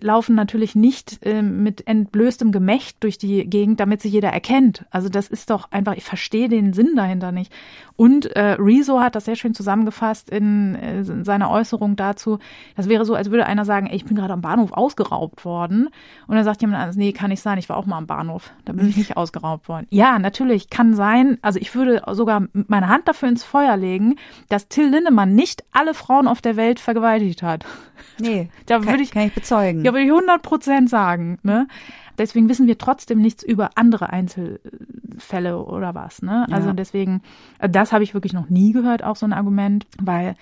laufen 0.00 0.34
natürlich 0.34 0.74
nicht 0.74 1.18
äh, 1.24 1.42
mit 1.42 1.86
entblößtem 1.86 2.52
Gemächt 2.52 3.02
durch 3.02 3.18
die 3.18 3.48
Gegend, 3.48 3.80
damit 3.80 4.02
sie 4.02 4.08
jeder 4.08 4.30
erkennt. 4.30 4.84
Also 4.90 5.08
das 5.08 5.28
ist 5.28 5.50
doch 5.50 5.70
einfach, 5.70 5.94
ich 5.94 6.04
verstehe 6.04 6.48
den 6.48 6.72
Sinn 6.72 6.94
dahinter 6.96 7.32
nicht. 7.32 7.52
Und 7.96 8.26
äh, 8.36 8.56
Rezo 8.58 9.00
hat 9.00 9.14
das 9.14 9.24
sehr 9.24 9.36
schön 9.36 9.54
zusammengefasst 9.54 10.30
in, 10.30 10.74
äh, 10.74 10.98
in 10.98 11.24
seiner 11.24 11.50
Äußerung 11.50 11.96
dazu. 11.96 12.38
Das 12.76 12.88
wäre 12.88 13.04
so, 13.04 13.14
als 13.14 13.30
würde 13.30 13.46
einer 13.46 13.64
sagen, 13.64 13.86
ey, 13.86 13.96
ich 13.96 14.04
bin 14.04 14.16
gerade 14.16 14.34
am 14.34 14.42
Bahnhof 14.42 14.72
ausgeraubt 14.72 15.44
worden. 15.44 15.88
Und 16.26 16.34
dann 16.34 16.44
sagt 16.44 16.60
jemand 16.60 16.78
anderes, 16.78 16.96
nee, 16.96 17.12
kann 17.12 17.30
nicht 17.30 17.42
sein, 17.42 17.58
ich 17.58 17.68
war 17.68 17.76
auch 17.76 17.86
mal 17.86 17.98
am 17.98 18.06
Bahnhof. 18.06 18.52
Da 18.64 18.72
bin 18.72 18.88
ich 18.88 18.96
nicht 18.96 19.16
ausgeraubt 19.16 19.68
worden. 19.68 19.86
Ja, 19.90 20.18
natürlich, 20.18 20.68
kann 20.70 20.94
sein. 20.94 21.38
Also 21.42 21.58
ich 21.58 21.74
würde 21.74 22.02
sogar 22.12 22.46
meine 22.52 22.88
Hand 22.88 23.08
dafür 23.08 23.28
ins 23.28 23.44
Feuer 23.44 23.76
legen, 23.76 24.16
dass 24.48 24.68
Till 24.68 24.88
Lindemann 24.88 25.34
nicht 25.34 25.64
alle 25.72 25.94
Frauen 25.94 26.28
auf 26.28 26.42
der 26.42 26.56
Welt 26.56 26.80
vergewaltigt 26.80 27.42
hat. 27.42 27.64
Nee, 28.18 28.50
da 28.66 28.84
würde 28.84 29.02
ich, 29.02 29.10
kann 29.10 29.26
ich 29.26 29.34
bezeugen. 29.34 29.82
Ja, 29.86 29.92
würde 29.92 30.04
ich 30.04 30.10
100 30.10 30.42
Prozent 30.42 30.90
sagen. 30.90 31.38
Ne? 31.42 31.68
Deswegen 32.18 32.48
wissen 32.48 32.66
wir 32.66 32.78
trotzdem 32.78 33.20
nichts 33.20 33.42
über 33.42 33.70
andere 33.74 34.10
Einzelfälle 34.10 35.58
oder 35.58 35.94
was. 35.94 36.22
Ne? 36.22 36.46
Also 36.50 36.68
ja. 36.68 36.74
deswegen, 36.74 37.22
das 37.58 37.92
habe 37.92 38.04
ich 38.04 38.14
wirklich 38.14 38.32
noch 38.32 38.48
nie 38.48 38.72
gehört, 38.72 39.02
auch 39.02 39.16
so 39.16 39.26
ein 39.26 39.32
Argument, 39.32 39.86
weil, 40.00 40.34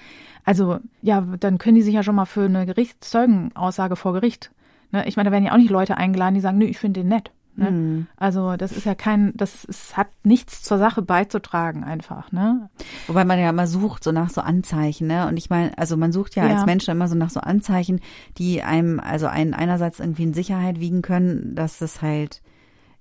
also 0.44 0.78
ja, 1.02 1.20
dann 1.40 1.58
können 1.58 1.76
die 1.76 1.82
sich 1.82 1.94
ja 1.94 2.02
schon 2.02 2.14
mal 2.14 2.26
für 2.26 2.44
eine 2.44 2.66
Gerichtszeugenaussage 2.66 3.96
vor 3.96 4.12
Gericht. 4.12 4.50
Ne? 4.92 5.06
Ich 5.06 5.16
meine, 5.16 5.28
da 5.28 5.32
werden 5.32 5.44
ja 5.44 5.52
auch 5.52 5.58
nicht 5.58 5.70
Leute 5.70 5.96
eingeladen, 5.96 6.34
die 6.34 6.40
sagen, 6.40 6.58
nö, 6.58 6.66
ich 6.66 6.78
finde 6.78 7.00
den 7.00 7.08
nett. 7.08 7.30
Ne? 7.56 7.70
Mhm. 7.70 8.06
Also 8.16 8.56
das 8.56 8.73
ist 8.73 8.84
ja 8.84 8.94
kein, 8.94 9.32
das 9.37 9.64
ist, 9.64 9.96
hat 9.96 10.08
nichts 10.25 10.62
zur 10.62 10.78
Sache 10.78 11.02
beizutragen 11.02 11.84
einfach, 11.84 12.32
ne? 12.32 12.68
Wobei 13.06 13.25
man 13.25 13.38
ja 13.38 13.50
immer 13.50 13.66
sucht 13.66 14.02
so 14.02 14.12
nach 14.12 14.30
so 14.30 14.40
Anzeichen, 14.40 15.06
ne? 15.06 15.28
Und 15.28 15.37
ich 15.37 15.50
meine, 15.50 15.76
also 15.78 15.96
man 15.96 16.12
sucht 16.12 16.34
ja, 16.34 16.46
ja, 16.46 16.54
als 16.54 16.66
Mensch 16.66 16.88
immer 16.88 17.08
so 17.08 17.14
nach 17.14 17.30
so 17.30 17.40
Anzeichen, 17.40 18.00
die 18.38 18.62
einem 18.62 18.99
also 18.99 19.26
einen 19.26 19.54
einerseits 19.54 20.00
irgendwie 20.00 20.25
in 20.25 20.34
Sicherheit 20.34 20.80
wiegen 20.80 21.02
können, 21.02 21.54
dass 21.54 21.80
es 21.80 22.02
halt 22.02 22.42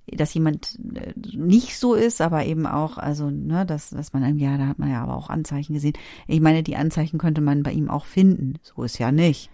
dass 0.05 0.33
jemand 0.33 0.77
äh, 0.95 1.13
nicht 1.37 1.77
so 1.77 1.93
ist, 1.93 2.21
aber 2.21 2.45
eben 2.45 2.65
auch, 2.65 2.97
also, 2.97 3.29
ne, 3.29 3.65
dass, 3.65 3.89
dass 3.89 4.13
man 4.13 4.23
irgendwie, 4.23 4.43
ja, 4.45 4.57
da 4.57 4.67
hat 4.67 4.79
man 4.79 4.91
ja 4.91 5.01
aber 5.01 5.15
auch 5.15 5.29
Anzeichen 5.29 5.73
gesehen. 5.73 5.93
Ich 6.27 6.41
meine, 6.41 6.61
die 6.61 6.75
Anzeichen 6.75 7.17
könnte 7.17 7.41
man 7.41 7.63
bei 7.63 7.71
ihm 7.71 7.89
auch 7.89 8.05
finden. 8.05 8.55
So 8.61 8.83
ist 8.83 8.97
ja 8.97 9.11
nicht. 9.11 9.49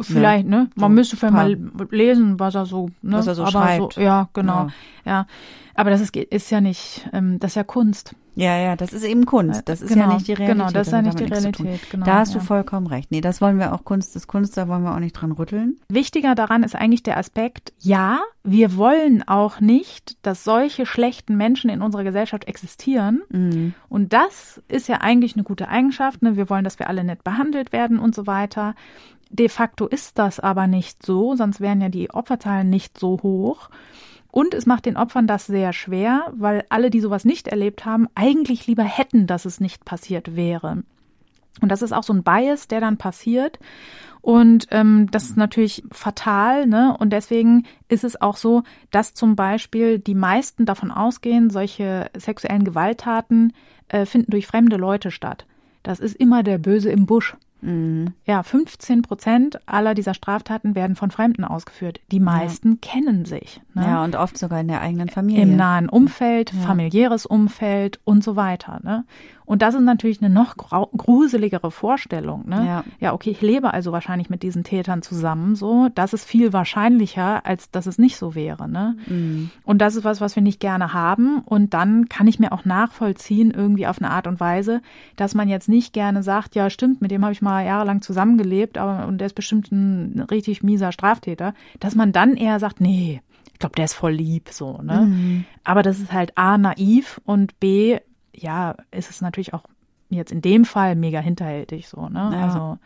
Vielleicht, 0.00 0.46
ne? 0.46 0.70
Man 0.74 0.90
so 0.90 0.94
müsste 0.94 1.16
vielleicht 1.16 1.34
mal 1.34 1.88
lesen, 1.90 2.40
was 2.40 2.54
er 2.54 2.64
so, 2.64 2.88
ne? 3.02 3.18
Was 3.18 3.26
er 3.26 3.34
so 3.34 3.42
Aber 3.42 3.50
schreibt. 3.50 3.92
So, 3.94 4.00
ja, 4.00 4.28
genau. 4.32 4.68
Ja. 5.04 5.12
ja. 5.12 5.26
Aber 5.74 5.90
das 5.90 6.00
ist, 6.00 6.16
ist 6.16 6.50
ja 6.50 6.60
nicht, 6.60 7.08
ähm, 7.12 7.38
das 7.38 7.52
ist 7.52 7.56
ja 7.56 7.64
Kunst. 7.64 8.14
Ja, 8.34 8.56
ja, 8.56 8.76
das 8.76 8.94
ist 8.94 9.04
eben 9.04 9.26
Kunst. 9.26 9.68
Das 9.68 9.82
ist 9.82 9.92
genau, 9.92 10.08
ja 10.08 10.14
nicht 10.14 10.26
die 10.26 10.32
Realität. 10.32 10.56
Genau, 10.56 10.70
das 10.70 10.86
ist 10.86 10.92
ja 10.92 11.02
nicht 11.02 11.20
die 11.20 11.24
Realität. 11.24 11.90
Genau, 11.90 12.06
da 12.06 12.18
hast 12.20 12.32
ja. 12.32 12.40
du 12.40 12.46
vollkommen 12.46 12.86
recht. 12.86 13.10
Nee, 13.10 13.20
das 13.20 13.42
wollen 13.42 13.58
wir 13.58 13.74
auch 13.74 13.84
Kunst 13.84 14.16
ist 14.16 14.26
Kunst, 14.26 14.56
da 14.56 14.68
wollen 14.68 14.82
wir 14.84 14.94
auch 14.94 15.00
nicht 15.00 15.12
dran 15.12 15.32
rütteln. 15.32 15.76
Wichtiger 15.88 16.34
daran 16.34 16.62
ist 16.62 16.74
eigentlich 16.74 17.02
der 17.02 17.18
Aspekt, 17.18 17.74
ja, 17.78 18.20
wir 18.42 18.76
wollen 18.76 19.26
auch 19.26 19.60
nicht, 19.60 20.16
dass 20.22 20.44
solche 20.44 20.86
schlechten 20.86 21.36
Menschen 21.36 21.68
in 21.68 21.82
unserer 21.82 22.04
Gesellschaft 22.04 22.46
existieren. 22.48 23.22
Mhm. 23.28 23.74
Und 23.90 24.14
das 24.14 24.62
ist 24.68 24.88
ja 24.88 25.02
eigentlich 25.02 25.34
eine 25.34 25.44
gute 25.44 25.68
Eigenschaft. 25.68 26.22
Ne? 26.22 26.36
Wir 26.36 26.48
wollen, 26.48 26.64
dass 26.64 26.78
wir 26.78 26.88
alle 26.88 27.04
nett 27.04 27.24
behandelt 27.24 27.72
werden 27.72 27.98
und 27.98 28.14
so 28.14 28.26
weiter. 28.26 28.74
De 29.32 29.48
facto 29.48 29.86
ist 29.86 30.18
das 30.18 30.38
aber 30.40 30.66
nicht 30.66 31.04
so, 31.04 31.34
sonst 31.34 31.60
wären 31.60 31.80
ja 31.80 31.88
die 31.88 32.10
Opferzahlen 32.10 32.68
nicht 32.68 32.98
so 32.98 33.18
hoch. 33.22 33.70
Und 34.30 34.54
es 34.54 34.66
macht 34.66 34.86
den 34.86 34.96
Opfern 34.96 35.26
das 35.26 35.46
sehr 35.46 35.72
schwer, 35.72 36.32
weil 36.36 36.64
alle, 36.68 36.90
die 36.90 37.00
sowas 37.00 37.24
nicht 37.24 37.48
erlebt 37.48 37.84
haben, 37.84 38.08
eigentlich 38.14 38.66
lieber 38.66 38.84
hätten, 38.84 39.26
dass 39.26 39.44
es 39.44 39.60
nicht 39.60 39.84
passiert 39.84 40.36
wäre. 40.36 40.84
Und 41.60 41.70
das 41.70 41.82
ist 41.82 41.92
auch 41.92 42.02
so 42.02 42.12
ein 42.12 42.22
Bias, 42.22 42.68
der 42.68 42.80
dann 42.80 42.96
passiert. 42.96 43.58
Und 44.22 44.68
ähm, 44.70 45.08
das 45.10 45.24
ist 45.24 45.36
natürlich 45.36 45.82
fatal, 45.90 46.66
ne? 46.66 46.96
Und 46.98 47.10
deswegen 47.10 47.66
ist 47.88 48.04
es 48.04 48.20
auch 48.20 48.36
so, 48.36 48.62
dass 48.90 49.14
zum 49.14 49.36
Beispiel 49.36 49.98
die 49.98 50.14
meisten 50.14 50.64
davon 50.64 50.90
ausgehen, 50.90 51.50
solche 51.50 52.10
sexuellen 52.16 52.64
Gewalttaten 52.64 53.52
äh, 53.88 54.06
finden 54.06 54.30
durch 54.30 54.46
fremde 54.46 54.76
Leute 54.76 55.10
statt. 55.10 55.46
Das 55.82 56.00
ist 56.00 56.16
immer 56.16 56.42
der 56.42 56.58
Böse 56.58 56.90
im 56.90 57.04
Busch. 57.04 57.36
Mhm. 57.62 58.14
Ja, 58.24 58.42
15 58.42 59.02
Prozent 59.02 59.60
aller 59.66 59.94
dieser 59.94 60.14
Straftaten 60.14 60.74
werden 60.74 60.96
von 60.96 61.10
Fremden 61.10 61.44
ausgeführt. 61.44 62.00
Die 62.10 62.20
meisten 62.20 62.72
ja. 62.72 62.78
kennen 62.82 63.24
sich. 63.24 63.60
Ne? 63.74 63.84
Ja, 63.84 64.04
und 64.04 64.16
oft 64.16 64.36
sogar 64.36 64.60
in 64.60 64.68
der 64.68 64.80
eigenen 64.80 65.08
Familie. 65.08 65.42
Im 65.42 65.56
nahen 65.56 65.88
Umfeld, 65.88 66.52
ja. 66.52 66.60
familiäres 66.60 67.24
Umfeld 67.24 68.00
und 68.04 68.22
so 68.24 68.36
weiter. 68.36 68.80
Ne? 68.82 69.04
Und 69.52 69.60
das 69.60 69.74
ist 69.74 69.82
natürlich 69.82 70.22
eine 70.22 70.32
noch 70.32 70.56
gruseligere 70.56 71.70
Vorstellung. 71.70 72.48
Ne? 72.48 72.64
Ja. 72.66 72.84
ja, 73.00 73.12
okay, 73.12 73.28
ich 73.28 73.42
lebe 73.42 73.74
also 73.74 73.92
wahrscheinlich 73.92 74.30
mit 74.30 74.42
diesen 74.42 74.64
Tätern 74.64 75.02
zusammen. 75.02 75.56
So, 75.56 75.90
das 75.94 76.14
ist 76.14 76.24
viel 76.24 76.54
wahrscheinlicher, 76.54 77.44
als 77.44 77.70
dass 77.70 77.84
es 77.84 77.98
nicht 77.98 78.16
so 78.16 78.34
wäre. 78.34 78.66
Ne? 78.66 78.96
Mhm. 79.06 79.50
Und 79.62 79.82
das 79.82 79.94
ist 79.94 80.04
was, 80.04 80.22
was 80.22 80.36
wir 80.36 80.42
nicht 80.42 80.58
gerne 80.58 80.94
haben. 80.94 81.40
Und 81.40 81.74
dann 81.74 82.08
kann 82.08 82.28
ich 82.28 82.38
mir 82.38 82.52
auch 82.52 82.64
nachvollziehen, 82.64 83.50
irgendwie 83.50 83.86
auf 83.86 84.00
eine 84.00 84.10
Art 84.10 84.26
und 84.26 84.40
Weise, 84.40 84.80
dass 85.16 85.34
man 85.34 85.50
jetzt 85.50 85.68
nicht 85.68 85.92
gerne 85.92 86.22
sagt, 86.22 86.54
ja, 86.54 86.70
stimmt, 86.70 87.02
mit 87.02 87.10
dem 87.10 87.22
habe 87.22 87.34
ich 87.34 87.42
mal 87.42 87.62
jahrelang 87.62 88.00
zusammengelebt, 88.00 88.78
aber 88.78 89.06
und 89.06 89.18
der 89.18 89.26
ist 89.26 89.34
bestimmt 89.34 89.70
ein 89.70 90.24
richtig 90.30 90.62
mieser 90.62 90.92
Straftäter, 90.92 91.52
dass 91.78 91.94
man 91.94 92.12
dann 92.12 92.38
eher 92.38 92.58
sagt, 92.58 92.80
nee, 92.80 93.20
ich 93.52 93.58
glaube, 93.58 93.74
der 93.74 93.84
ist 93.84 93.92
voll 93.92 94.12
lieb, 94.12 94.48
so, 94.48 94.78
ne? 94.78 95.02
Mhm. 95.02 95.44
Aber 95.62 95.82
das 95.82 96.00
ist 96.00 96.10
halt 96.10 96.38
A, 96.38 96.56
naiv 96.56 97.20
und 97.26 97.60
B, 97.60 97.98
ja, 98.42 98.76
ist 98.90 99.10
es 99.10 99.20
natürlich 99.20 99.54
auch 99.54 99.64
jetzt 100.10 100.32
in 100.32 100.42
dem 100.42 100.64
Fall 100.64 100.94
mega 100.94 101.20
hinterhältig 101.20 101.88
so, 101.88 102.08
ne? 102.08 102.30
Ja. 102.32 102.44
Also 102.46 102.78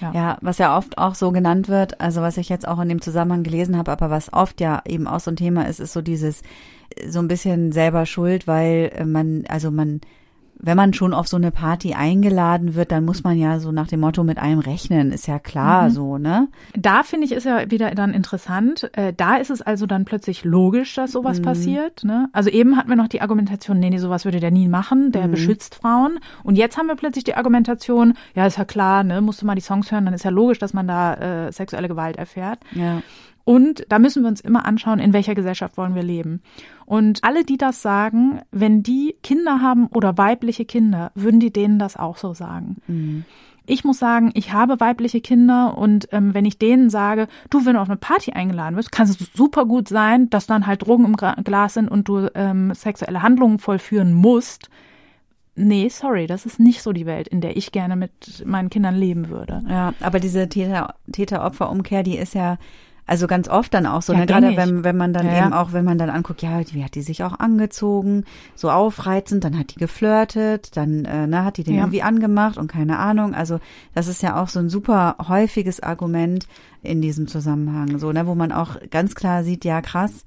ja. 0.00 0.12
ja. 0.12 0.38
was 0.40 0.58
ja 0.58 0.76
oft 0.76 0.98
auch 0.98 1.14
so 1.14 1.32
genannt 1.32 1.68
wird, 1.68 2.00
also 2.00 2.22
was 2.22 2.36
ich 2.36 2.48
jetzt 2.48 2.66
auch 2.66 2.78
in 2.80 2.88
dem 2.88 3.00
Zusammenhang 3.00 3.42
gelesen 3.42 3.76
habe, 3.76 3.92
aber 3.92 4.10
was 4.10 4.32
oft 4.32 4.60
ja 4.60 4.82
eben 4.86 5.06
auch 5.06 5.20
so 5.20 5.30
ein 5.30 5.36
Thema 5.36 5.66
ist, 5.66 5.80
ist 5.80 5.92
so 5.92 6.02
dieses 6.02 6.42
so 7.06 7.18
ein 7.18 7.28
bisschen 7.28 7.72
selber 7.72 8.06
schuld, 8.06 8.46
weil 8.46 9.04
man, 9.04 9.44
also 9.48 9.70
man 9.70 10.00
wenn 10.58 10.76
man 10.76 10.94
schon 10.94 11.12
auf 11.12 11.28
so 11.28 11.36
eine 11.36 11.50
Party 11.50 11.94
eingeladen 11.94 12.74
wird, 12.74 12.90
dann 12.92 13.04
muss 13.04 13.22
man 13.24 13.38
ja 13.38 13.60
so 13.60 13.72
nach 13.72 13.88
dem 13.88 14.00
Motto 14.00 14.24
mit 14.24 14.38
allem 14.38 14.58
rechnen, 14.58 15.12
ist 15.12 15.26
ja 15.26 15.38
klar 15.38 15.88
mhm. 15.88 15.90
so, 15.90 16.18
ne? 16.18 16.48
Da 16.74 17.02
finde 17.02 17.26
ich 17.26 17.32
ist 17.32 17.44
ja 17.44 17.70
wieder 17.70 17.90
dann 17.90 18.14
interessant. 18.14 18.90
Äh, 18.94 19.12
da 19.14 19.36
ist 19.36 19.50
es 19.50 19.62
also 19.62 19.86
dann 19.86 20.04
plötzlich 20.04 20.44
logisch, 20.44 20.94
dass 20.94 21.12
sowas 21.12 21.40
mhm. 21.40 21.44
passiert. 21.44 22.04
Ne? 22.04 22.28
Also 22.32 22.50
eben 22.50 22.76
hatten 22.76 22.88
wir 22.88 22.96
noch 22.96 23.08
die 23.08 23.20
Argumentation, 23.20 23.78
nee, 23.78 23.90
nee, 23.90 23.98
sowas 23.98 24.24
würde 24.24 24.40
der 24.40 24.50
nie 24.50 24.68
machen, 24.68 25.12
der 25.12 25.26
mhm. 25.26 25.32
beschützt 25.32 25.74
Frauen. 25.74 26.18
Und 26.42 26.56
jetzt 26.56 26.76
haben 26.78 26.86
wir 26.86 26.96
plötzlich 26.96 27.24
die 27.24 27.34
Argumentation, 27.34 28.14
ja, 28.34 28.46
ist 28.46 28.58
ja 28.58 28.64
klar, 28.64 29.04
ne, 29.04 29.20
musst 29.20 29.42
du 29.42 29.46
mal 29.46 29.54
die 29.54 29.60
Songs 29.60 29.92
hören, 29.92 30.04
dann 30.06 30.14
ist 30.14 30.24
ja 30.24 30.30
logisch, 30.30 30.58
dass 30.58 30.72
man 30.72 30.88
da 30.88 31.14
äh, 31.46 31.52
sexuelle 31.52 31.88
Gewalt 31.88 32.16
erfährt. 32.16 32.58
Ja. 32.72 33.02
Und 33.46 33.86
da 33.90 34.00
müssen 34.00 34.24
wir 34.24 34.28
uns 34.28 34.40
immer 34.40 34.66
anschauen, 34.66 34.98
in 34.98 35.12
welcher 35.12 35.36
Gesellschaft 35.36 35.76
wollen 35.76 35.94
wir 35.94 36.02
leben. 36.02 36.42
Und 36.84 37.22
alle, 37.22 37.44
die 37.44 37.56
das 37.56 37.80
sagen, 37.80 38.40
wenn 38.50 38.82
die 38.82 39.14
Kinder 39.22 39.60
haben 39.62 39.86
oder 39.86 40.18
weibliche 40.18 40.64
Kinder, 40.64 41.12
würden 41.14 41.38
die 41.38 41.52
denen 41.52 41.78
das 41.78 41.96
auch 41.96 42.16
so 42.16 42.34
sagen. 42.34 42.78
Mhm. 42.88 43.24
Ich 43.64 43.84
muss 43.84 44.00
sagen, 44.00 44.32
ich 44.34 44.52
habe 44.52 44.80
weibliche 44.80 45.20
Kinder 45.20 45.78
und 45.78 46.08
ähm, 46.10 46.34
wenn 46.34 46.44
ich 46.44 46.58
denen 46.58 46.90
sage, 46.90 47.28
du, 47.48 47.64
wenn 47.64 47.74
du 47.74 47.80
auf 47.80 47.88
eine 47.88 47.96
Party 47.96 48.32
eingeladen 48.32 48.74
wirst, 48.74 48.90
kann 48.90 49.08
es 49.08 49.16
super 49.32 49.64
gut 49.64 49.86
sein, 49.86 50.28
dass 50.28 50.48
dann 50.48 50.66
halt 50.66 50.82
Drogen 50.82 51.04
im 51.04 51.16
Glas 51.16 51.74
sind 51.74 51.88
und 51.88 52.08
du 52.08 52.28
ähm, 52.34 52.74
sexuelle 52.74 53.22
Handlungen 53.22 53.60
vollführen 53.60 54.12
musst. 54.12 54.70
Nee, 55.54 55.88
sorry, 55.88 56.26
das 56.26 56.46
ist 56.46 56.58
nicht 56.58 56.82
so 56.82 56.92
die 56.92 57.06
Welt, 57.06 57.28
in 57.28 57.40
der 57.40 57.56
ich 57.56 57.70
gerne 57.70 57.94
mit 57.94 58.44
meinen 58.44 58.70
Kindern 58.70 58.96
leben 58.96 59.28
würde. 59.28 59.62
Ja, 59.68 59.94
aber 60.00 60.18
diese 60.18 60.48
Täter-Opfer-Umkehr, 60.48 62.02
die 62.02 62.18
ist 62.18 62.34
ja 62.34 62.58
also 63.06 63.26
ganz 63.28 63.48
oft 63.48 63.72
dann 63.72 63.86
auch 63.86 64.02
so, 64.02 64.12
ja, 64.12 64.20
ne? 64.20 64.26
gerade 64.26 64.56
wenn, 64.56 64.82
wenn 64.82 64.96
man 64.96 65.12
dann 65.12 65.26
ja, 65.26 65.38
eben 65.38 65.52
auch, 65.52 65.72
wenn 65.72 65.84
man 65.84 65.96
dann 65.96 66.10
anguckt, 66.10 66.42
ja, 66.42 66.60
wie 66.72 66.84
hat 66.84 66.96
die 66.96 67.02
sich 67.02 67.22
auch 67.22 67.38
angezogen, 67.38 68.24
so 68.54 68.70
aufreizend, 68.70 69.44
dann 69.44 69.56
hat 69.56 69.74
die 69.74 69.78
geflirtet, 69.78 70.76
dann 70.76 71.04
äh, 71.04 71.26
ne, 71.26 71.44
hat 71.44 71.56
die 71.56 71.64
den 71.64 71.74
ja. 71.74 71.82
irgendwie 71.82 72.02
angemacht 72.02 72.58
und 72.58 72.66
keine 72.66 72.98
Ahnung. 72.98 73.34
Also 73.34 73.60
das 73.94 74.08
ist 74.08 74.22
ja 74.22 74.42
auch 74.42 74.48
so 74.48 74.58
ein 74.58 74.68
super 74.68 75.16
häufiges 75.28 75.80
Argument 75.80 76.48
in 76.82 77.00
diesem 77.00 77.28
Zusammenhang, 77.28 77.98
so, 77.98 78.10
ne, 78.12 78.26
wo 78.26 78.34
man 78.34 78.50
auch 78.50 78.76
ganz 78.90 79.14
klar 79.14 79.44
sieht, 79.44 79.64
ja 79.64 79.80
krass, 79.80 80.24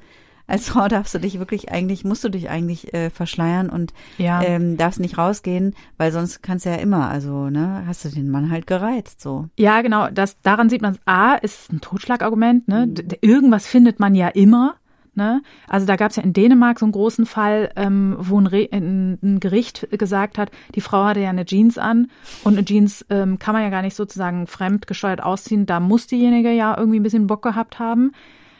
als 0.49 0.69
Frau 0.69 0.87
darfst 0.87 1.13
du 1.13 1.19
dich 1.19 1.37
wirklich 1.37 1.71
eigentlich, 1.71 2.03
musst 2.03 2.23
du 2.23 2.29
dich 2.29 2.49
eigentlich 2.49 2.93
äh, 2.93 3.11
verschleiern 3.11 3.69
und 3.69 3.93
ja. 4.17 4.41
ähm, 4.41 4.77
darfst 4.77 4.99
nicht 4.99 5.17
rausgehen, 5.17 5.75
weil 5.97 6.11
sonst 6.11 6.41
kannst 6.41 6.65
du 6.65 6.71
ja 6.71 6.77
immer, 6.77 7.07
also, 7.07 7.49
ne, 7.49 7.83
hast 7.85 8.03
du 8.03 8.09
den 8.09 8.31
Mann 8.31 8.49
halt 8.49 8.65
gereizt, 8.65 9.21
so. 9.21 9.47
Ja, 9.57 9.81
genau, 9.81 10.09
das, 10.09 10.41
daran 10.41 10.69
sieht 10.69 10.81
man, 10.81 10.97
A, 11.05 11.35
ist 11.35 11.71
ein 11.71 11.81
Totschlagargument, 11.81 12.67
ne, 12.67 12.87
mhm. 12.87 12.95
irgendwas 13.21 13.67
findet 13.67 13.99
man 13.99 14.15
ja 14.15 14.27
immer. 14.29 14.75
Ne? 15.15 15.41
Also 15.67 15.85
da 15.85 15.97
gab 15.97 16.11
es 16.11 16.15
ja 16.15 16.23
in 16.23 16.33
Dänemark 16.33 16.79
so 16.79 16.85
einen 16.85 16.93
großen 16.93 17.25
Fall, 17.25 17.71
ähm, 17.75 18.15
wo 18.19 18.39
ein, 18.39 18.47
ein, 18.47 19.19
ein, 19.21 19.39
Gericht 19.41 19.87
gesagt 19.91 20.37
hat, 20.37 20.49
die 20.75 20.81
Frau 20.81 21.03
hatte 21.03 21.19
ja 21.19 21.29
eine 21.29 21.45
Jeans 21.45 21.77
an 21.77 22.09
und 22.45 22.53
eine 22.53 22.63
Jeans 22.63 23.05
ähm, 23.09 23.37
kann 23.37 23.53
man 23.53 23.63
ja 23.63 23.69
gar 23.69 23.81
nicht 23.81 23.95
sozusagen 23.95 24.47
fremdgesteuert 24.47 25.21
ausziehen. 25.21 25.65
Da 25.65 25.81
muss 25.81 26.07
diejenige 26.07 26.51
ja 26.51 26.77
irgendwie 26.77 26.99
ein 26.99 27.03
bisschen 27.03 27.27
Bock 27.27 27.41
gehabt 27.41 27.79
haben 27.79 28.13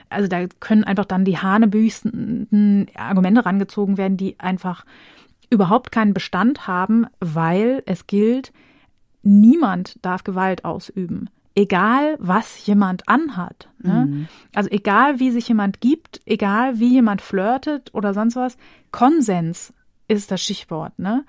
also 0.09 0.27
da 0.27 0.45
können 0.59 0.83
einfach 0.83 1.05
dann 1.05 1.25
die 1.25 1.37
hanebüchsten 1.37 2.87
Argumente 2.95 3.45
rangezogen 3.45 3.97
werden, 3.97 4.17
die 4.17 4.39
einfach 4.39 4.85
überhaupt 5.49 5.91
keinen 5.91 6.13
Bestand 6.13 6.67
haben, 6.67 7.07
weil 7.19 7.83
es 7.85 8.07
gilt, 8.07 8.51
niemand 9.23 9.97
darf 10.03 10.23
Gewalt 10.23 10.65
ausüben. 10.65 11.29
egal 11.59 12.15
was 12.19 12.65
jemand 12.65 13.07
anhat. 13.07 13.69
Ne? 13.79 14.05
Mhm. 14.07 14.27
Also 14.55 14.69
egal 14.71 15.19
wie 15.19 15.31
sich 15.31 15.47
jemand 15.47 15.81
gibt, 15.81 16.21
egal 16.25 16.79
wie 16.79 16.93
jemand 16.93 17.21
flirtet 17.21 17.93
oder 17.93 18.13
sonst 18.13 18.35
was, 18.35 18.57
Konsens 18.91 19.73
ist 20.07 20.31
das 20.31 20.41
Stichwort. 20.41 20.97
Ne? 20.97 21.25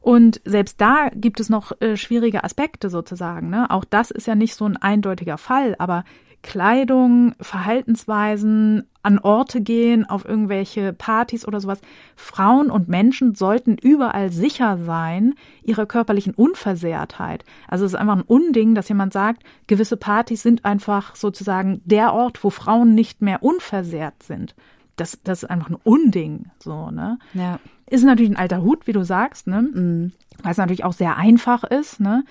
Und 0.00 0.40
selbst 0.44 0.80
da 0.80 1.08
gibt 1.14 1.40
es 1.40 1.48
noch 1.48 1.72
äh, 1.80 1.96
schwierige 1.96 2.44
Aspekte 2.44 2.90
sozusagen. 2.90 3.48
Ne? 3.48 3.70
Auch 3.70 3.84
das 3.84 4.10
ist 4.10 4.26
ja 4.26 4.34
nicht 4.34 4.54
so 4.54 4.66
ein 4.66 4.76
eindeutiger 4.76 5.38
Fall, 5.38 5.74
aber 5.78 6.04
Kleidung, 6.44 7.34
Verhaltensweisen, 7.40 8.84
an 9.02 9.18
Orte 9.18 9.62
gehen, 9.62 10.04
auf 10.08 10.26
irgendwelche 10.26 10.92
Partys 10.92 11.48
oder 11.48 11.58
sowas. 11.58 11.80
Frauen 12.16 12.70
und 12.70 12.86
Menschen 12.86 13.34
sollten 13.34 13.76
überall 13.78 14.30
sicher 14.30 14.78
sein, 14.84 15.34
ihrer 15.62 15.86
körperlichen 15.86 16.34
Unversehrtheit. 16.34 17.44
Also 17.66 17.86
es 17.86 17.92
ist 17.92 17.98
einfach 17.98 18.16
ein 18.16 18.22
Unding, 18.22 18.74
dass 18.74 18.88
jemand 18.88 19.14
sagt, 19.14 19.42
gewisse 19.66 19.96
Partys 19.96 20.42
sind 20.42 20.66
einfach 20.66 21.16
sozusagen 21.16 21.80
der 21.86 22.12
Ort, 22.12 22.44
wo 22.44 22.50
Frauen 22.50 22.94
nicht 22.94 23.22
mehr 23.22 23.42
unversehrt 23.42 24.22
sind. 24.22 24.54
Das, 24.96 25.18
das 25.24 25.42
ist 25.42 25.50
einfach 25.50 25.70
ein 25.70 25.78
Unding, 25.82 26.50
so, 26.58 26.90
ne? 26.90 27.18
Ja. 27.32 27.58
Ist 27.86 28.04
natürlich 28.04 28.30
ein 28.30 28.36
alter 28.36 28.62
Hut, 28.62 28.86
wie 28.86 28.92
du 28.92 29.02
sagst, 29.02 29.46
ne? 29.46 29.62
Mhm. 29.62 30.12
Weil 30.42 30.52
es 30.52 30.58
natürlich 30.58 30.84
auch 30.84 30.92
sehr 30.92 31.16
einfach 31.16 31.64
ist, 31.64 32.00
ne? 32.00 32.24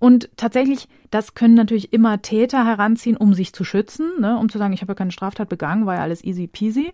Und 0.00 0.30
tatsächlich, 0.36 0.88
das 1.10 1.34
können 1.34 1.54
natürlich 1.54 1.92
immer 1.92 2.20
Täter 2.20 2.64
heranziehen, 2.64 3.16
um 3.16 3.32
sich 3.34 3.52
zu 3.52 3.64
schützen, 3.64 4.10
ne, 4.18 4.36
um 4.36 4.48
zu 4.48 4.58
sagen, 4.58 4.72
ich 4.72 4.82
habe 4.82 4.92
ja 4.92 4.96
keine 4.96 5.12
Straftat 5.12 5.48
begangen, 5.48 5.86
war 5.86 5.94
ja 5.94 6.02
alles 6.02 6.24
easy 6.24 6.48
peasy. 6.48 6.92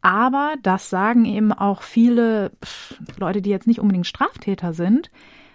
Aber 0.00 0.54
das 0.62 0.90
sagen 0.90 1.24
eben 1.26 1.52
auch 1.52 1.82
viele 1.82 2.50
pff, 2.64 2.94
Leute, 3.18 3.42
die 3.42 3.50
jetzt 3.50 3.66
nicht 3.66 3.80
unbedingt 3.80 4.06
Straftäter 4.06 4.72
sind, 4.72 5.10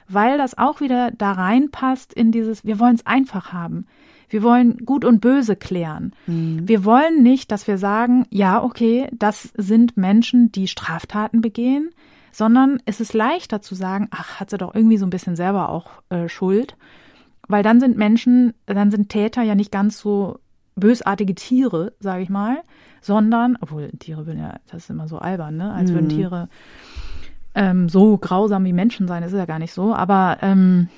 weil 0.08 0.38
das 0.38 0.58
auch 0.58 0.80
wieder 0.80 1.12
da 1.12 1.34
reinpasst 1.34 2.14
in 2.14 2.32
dieses, 2.32 2.64
wir 2.64 2.80
wollen 2.80 2.96
es 2.96 3.06
einfach 3.06 3.52
haben. 3.52 3.88
Wir 4.30 4.44
wollen 4.44 4.78
gut 4.86 5.04
und 5.04 5.20
böse 5.20 5.56
klären. 5.56 6.14
Mhm. 6.28 6.68
Wir 6.68 6.86
wollen 6.86 7.24
nicht, 7.24 7.52
dass 7.52 7.68
wir 7.68 7.78
sagen, 7.78 8.26
ja, 8.30 8.62
okay, 8.62 9.10
das 9.14 9.50
sind 9.56 9.98
Menschen, 9.98 10.52
die 10.52 10.68
Straftaten 10.68 11.42
begehen 11.42 11.90
sondern 12.32 12.80
es 12.86 13.00
ist 13.00 13.14
leichter 13.14 13.62
zu 13.62 13.76
sagen, 13.76 14.08
ach, 14.12 14.40
hat 14.40 14.50
sie 14.50 14.58
doch 14.58 14.76
irgendwie 14.76 14.98
so 14.98 15.06
ein 15.06 15.12
bisschen 15.12 15.36
selber 15.36 15.70
auch 15.70 15.90
äh, 16.10 16.30
Schuld, 16.30 16.76
weil 17.48 17.64
dann 17.64 17.80
sind 17.80 17.98
Menschen, 17.98 18.54
dann 18.66 18.92
sind 18.92 19.10
Täter 19.10 19.42
ja 19.44 19.56
nicht 19.56 19.72
ganz 19.72 20.00
so 20.00 20.40
bösartige 20.76 21.36
Tiere, 21.36 21.94
sage 22.00 22.24
ich 22.24 22.30
mal, 22.30 22.58
sondern, 23.02 23.58
obwohl 23.62 23.90
Tiere 24.00 24.26
würden 24.26 24.40
ja, 24.40 24.60
das 24.68 24.84
ist 24.84 24.90
immer 24.90 25.08
so 25.08 25.18
albern, 25.18 25.58
ne, 25.58 25.74
als 25.74 25.90
mhm. 25.90 25.96
würden 25.96 26.10
Tiere 26.10 26.50
ähm, 27.56 27.90
so 27.90 28.18
grausam 28.18 28.64
wie 28.66 28.74
Menschen 28.74 29.08
sein, 29.08 29.24
das 29.24 29.32
ist 29.32 29.40
ja 29.40 29.46
gar 29.46 29.60
nicht 29.60 29.74
so, 29.74 29.96
aber 29.96 30.38
ähm, 30.42 30.90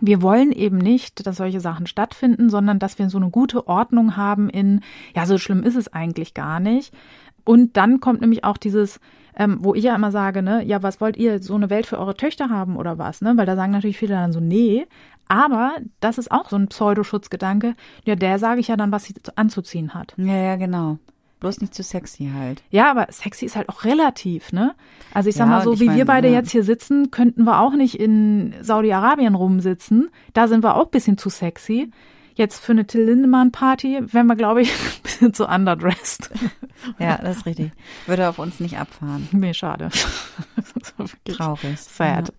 wir 0.00 0.22
wollen 0.22 0.52
eben 0.52 0.78
nicht, 0.78 1.26
dass 1.26 1.36
solche 1.36 1.60
Sachen 1.60 1.86
stattfinden, 1.86 2.50
sondern 2.50 2.78
dass 2.78 2.98
wir 2.98 3.10
so 3.10 3.18
eine 3.18 3.30
gute 3.30 3.66
Ordnung 3.66 4.16
haben 4.16 4.48
in, 4.48 4.80
ja, 5.14 5.26
so 5.26 5.38
schlimm 5.38 5.64
ist 5.64 5.76
es 5.76 5.92
eigentlich 5.92 6.34
gar 6.34 6.60
nicht. 6.60 6.94
Und 7.44 7.76
dann 7.76 7.98
kommt 7.98 8.20
nämlich 8.20 8.44
auch 8.44 8.58
dieses, 8.58 9.00
ähm, 9.38 9.58
wo 9.60 9.74
ich 9.74 9.84
ja 9.84 9.94
immer 9.94 10.10
sage, 10.10 10.42
ne, 10.42 10.64
ja, 10.64 10.82
was 10.82 11.00
wollt 11.00 11.16
ihr, 11.16 11.40
so 11.40 11.54
eine 11.54 11.70
Welt 11.70 11.86
für 11.86 11.98
eure 11.98 12.16
Töchter 12.16 12.50
haben 12.50 12.76
oder 12.76 12.98
was, 12.98 13.22
ne? 13.22 13.36
Weil 13.36 13.46
da 13.46 13.56
sagen 13.56 13.72
natürlich 13.72 13.96
viele 13.96 14.14
dann 14.14 14.32
so, 14.32 14.40
nee. 14.40 14.86
Aber 15.28 15.76
das 16.00 16.18
ist 16.18 16.32
auch 16.32 16.48
so 16.48 16.56
ein 16.56 16.68
Pseudoschutzgedanke. 16.68 17.74
Ja, 18.04 18.16
der 18.16 18.38
sage 18.38 18.60
ich 18.60 18.68
ja 18.68 18.76
dann, 18.76 18.92
was 18.92 19.04
sie 19.04 19.14
anzuziehen 19.36 19.94
hat. 19.94 20.14
Ja, 20.16 20.36
ja, 20.36 20.56
genau. 20.56 20.98
Bloß 21.40 21.60
nicht 21.60 21.72
zu 21.72 21.84
sexy 21.84 22.30
halt. 22.34 22.64
Ja, 22.70 22.90
aber 22.90 23.06
sexy 23.10 23.44
ist 23.46 23.54
halt 23.54 23.68
auch 23.68 23.84
relativ, 23.84 24.52
ne? 24.52 24.74
Also 25.14 25.28
ich 25.28 25.36
sag 25.36 25.46
ja, 25.46 25.50
mal 25.50 25.62
so, 25.62 25.78
wie 25.78 25.84
meine, 25.84 25.98
wir 25.98 26.04
beide 26.04 26.28
ja. 26.28 26.34
jetzt 26.34 26.50
hier 26.50 26.64
sitzen, 26.64 27.12
könnten 27.12 27.44
wir 27.44 27.60
auch 27.60 27.74
nicht 27.74 28.00
in 28.00 28.54
Saudi-Arabien 28.60 29.36
rumsitzen. 29.36 30.10
Da 30.32 30.48
sind 30.48 30.64
wir 30.64 30.74
auch 30.74 30.86
bisschen 30.86 31.16
zu 31.16 31.28
sexy. 31.28 31.92
Jetzt 32.38 32.64
für 32.64 32.70
eine 32.70 32.86
Till 32.86 33.02
Lindemann 33.02 33.50
Party 33.50 34.00
wären 34.12 34.28
wir, 34.28 34.36
glaube 34.36 34.62
ich, 34.62 34.70
ein 34.72 35.02
bisschen 35.02 35.34
zu 35.34 35.46
underdressed. 35.46 36.30
Ja, 37.00 37.18
das 37.20 37.38
ist 37.38 37.46
richtig. 37.46 37.72
Würde 38.06 38.28
auf 38.28 38.38
uns 38.38 38.60
nicht 38.60 38.78
abfahren. 38.78 39.28
Nee, 39.32 39.52
schade. 39.52 39.88
Traurig. 41.24 41.76
Sad. 41.76 42.32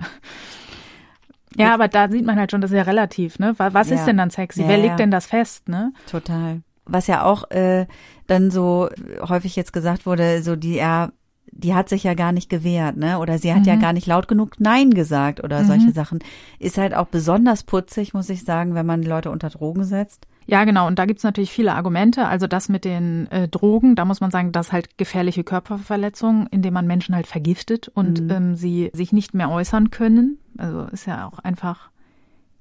Ja. 1.57 1.65
ja. 1.65 1.73
aber 1.73 1.89
da 1.89 2.07
sieht 2.07 2.25
man 2.25 2.39
halt 2.39 2.49
schon, 2.49 2.61
das 2.61 2.71
ist 2.71 2.77
ja 2.77 2.83
relativ, 2.83 3.37
ne? 3.37 3.53
Was 3.57 3.89
ja. 3.89 3.97
ist 3.97 4.05
denn 4.05 4.15
dann 4.15 4.29
sexy? 4.29 4.61
Ja, 4.61 4.69
Wer 4.69 4.77
legt 4.77 4.97
denn 4.97 5.11
das 5.11 5.25
fest, 5.25 5.67
ne? 5.67 5.91
Total. 6.09 6.61
Was 6.85 7.07
ja 7.07 7.25
auch 7.25 7.51
äh, 7.51 7.85
dann 8.27 8.49
so 8.49 8.89
häufig 9.27 9.57
jetzt 9.57 9.73
gesagt 9.73 10.05
wurde, 10.05 10.41
so 10.41 10.55
die 10.55 10.75
ja 10.75 11.11
die 11.51 11.73
hat 11.73 11.89
sich 11.89 12.03
ja 12.03 12.13
gar 12.13 12.31
nicht 12.31 12.49
gewehrt, 12.49 12.97
ne? 12.97 13.19
Oder 13.19 13.37
sie 13.37 13.53
hat 13.53 13.61
mhm. 13.61 13.67
ja 13.67 13.75
gar 13.75 13.93
nicht 13.93 14.07
laut 14.07 14.27
genug 14.27 14.59
Nein 14.59 14.91
gesagt 14.91 15.43
oder 15.43 15.61
mhm. 15.61 15.67
solche 15.67 15.91
Sachen. 15.91 16.19
Ist 16.59 16.77
halt 16.77 16.93
auch 16.93 17.07
besonders 17.07 17.63
putzig, 17.63 18.13
muss 18.13 18.29
ich 18.29 18.43
sagen, 18.43 18.75
wenn 18.75 18.85
man 18.85 19.03
Leute 19.03 19.31
unter 19.31 19.49
Drogen 19.49 19.83
setzt. 19.83 20.27
Ja, 20.47 20.63
genau. 20.63 20.87
Und 20.87 20.97
da 20.97 21.05
gibt's 21.05 21.23
natürlich 21.23 21.51
viele 21.51 21.75
Argumente. 21.75 22.25
Also 22.27 22.47
das 22.47 22.69
mit 22.69 22.83
den 22.83 23.27
äh, 23.31 23.47
Drogen, 23.47 23.95
da 23.95 24.03
muss 24.05 24.19
man 24.19 24.31
sagen, 24.31 24.51
das 24.51 24.71
halt 24.71 24.97
gefährliche 24.97 25.43
Körperverletzungen, 25.43 26.47
indem 26.47 26.73
man 26.73 26.87
Menschen 26.87 27.15
halt 27.15 27.27
vergiftet 27.27 27.87
und 27.87 28.21
mhm. 28.21 28.31
ähm, 28.31 28.55
sie 28.55 28.89
sich 28.93 29.13
nicht 29.13 29.35
mehr 29.35 29.51
äußern 29.51 29.91
können. 29.91 30.39
Also 30.57 30.85
ist 30.85 31.05
ja 31.05 31.27
auch 31.27 31.39
einfach 31.39 31.91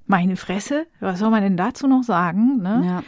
meine 0.06 0.36
Fresse. 0.36 0.86
Was 1.00 1.18
soll 1.18 1.30
man 1.30 1.42
denn 1.42 1.56
dazu 1.56 1.86
noch 1.86 2.02
sagen? 2.02 2.58
Ne? 2.62 2.82
Ja. 2.84 3.02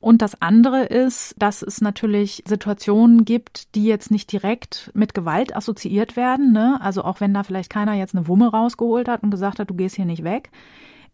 Und 0.00 0.22
das 0.22 0.40
andere 0.40 0.84
ist, 0.84 1.34
dass 1.38 1.62
es 1.62 1.82
natürlich 1.82 2.42
Situationen 2.46 3.26
gibt, 3.26 3.74
die 3.74 3.84
jetzt 3.84 4.10
nicht 4.10 4.32
direkt 4.32 4.90
mit 4.94 5.12
Gewalt 5.12 5.54
assoziiert 5.54 6.16
werden. 6.16 6.52
Ne? 6.52 6.78
Also 6.80 7.04
auch 7.04 7.20
wenn 7.20 7.34
da 7.34 7.42
vielleicht 7.42 7.70
keiner 7.70 7.92
jetzt 7.94 8.14
eine 8.14 8.26
Wumme 8.26 8.50
rausgeholt 8.50 9.08
hat 9.08 9.22
und 9.22 9.30
gesagt 9.30 9.58
hat, 9.58 9.68
du 9.68 9.74
gehst 9.74 9.96
hier 9.96 10.06
nicht 10.06 10.24
weg, 10.24 10.50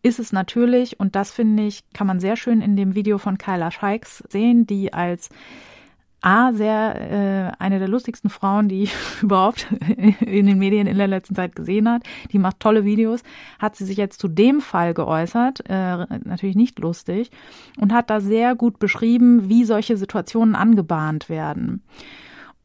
ist 0.03 0.21
es 0.21 0.33
natürlich, 0.33 1.01
und 1.01 1.17
das 1.17 1.33
finde 1.33 1.65
ich, 1.65 1.83
kann 1.93 2.07
man 2.07 2.21
sehr 2.21 2.37
schön 2.37 2.61
in 2.61 2.77
dem 2.77 2.95
Video 2.95 3.19
von 3.19 3.39
Kyla 3.39 3.73
Scheiks 3.73 4.23
sehen, 4.29 4.67
die 4.67 4.93
als 4.93 5.31
A, 6.27 6.53
sehr 6.53 7.53
äh, 7.57 7.63
eine 7.63 7.79
der 7.79 7.87
lustigsten 7.87 8.31
Frauen, 8.31 8.69
die 8.69 8.89
überhaupt 9.23 9.69
in 10.21 10.47
den 10.47 10.59
Medien 10.59 10.89
in 10.89 10.99
der 10.99 11.07
letzten 11.07 11.37
Zeit 11.37 11.55
gesehen 11.55 11.89
hat. 11.89 12.03
Die 12.33 12.41
macht 12.41 12.59
tolle 12.59 12.85
Videos. 12.85 13.23
Hat 13.61 13.77
sie 13.77 13.85
sich 13.85 13.97
jetzt 13.97 14.21
zu 14.21 14.27
dem 14.27 14.61
Fall 14.61 14.93
geäußert, 14.93 15.63
äh, 15.69 16.19
natürlich 16.25 16.57
nicht 16.57 16.81
lustig, 16.81 17.31
und 17.79 17.93
hat 17.93 18.11
da 18.11 18.21
sehr 18.21 18.57
gut 18.57 18.81
beschrieben, 18.81 19.49
wie 19.49 19.63
solche 19.63 19.97
Situationen 19.97 20.57
angebahnt 20.57 21.29
werden. 21.29 21.85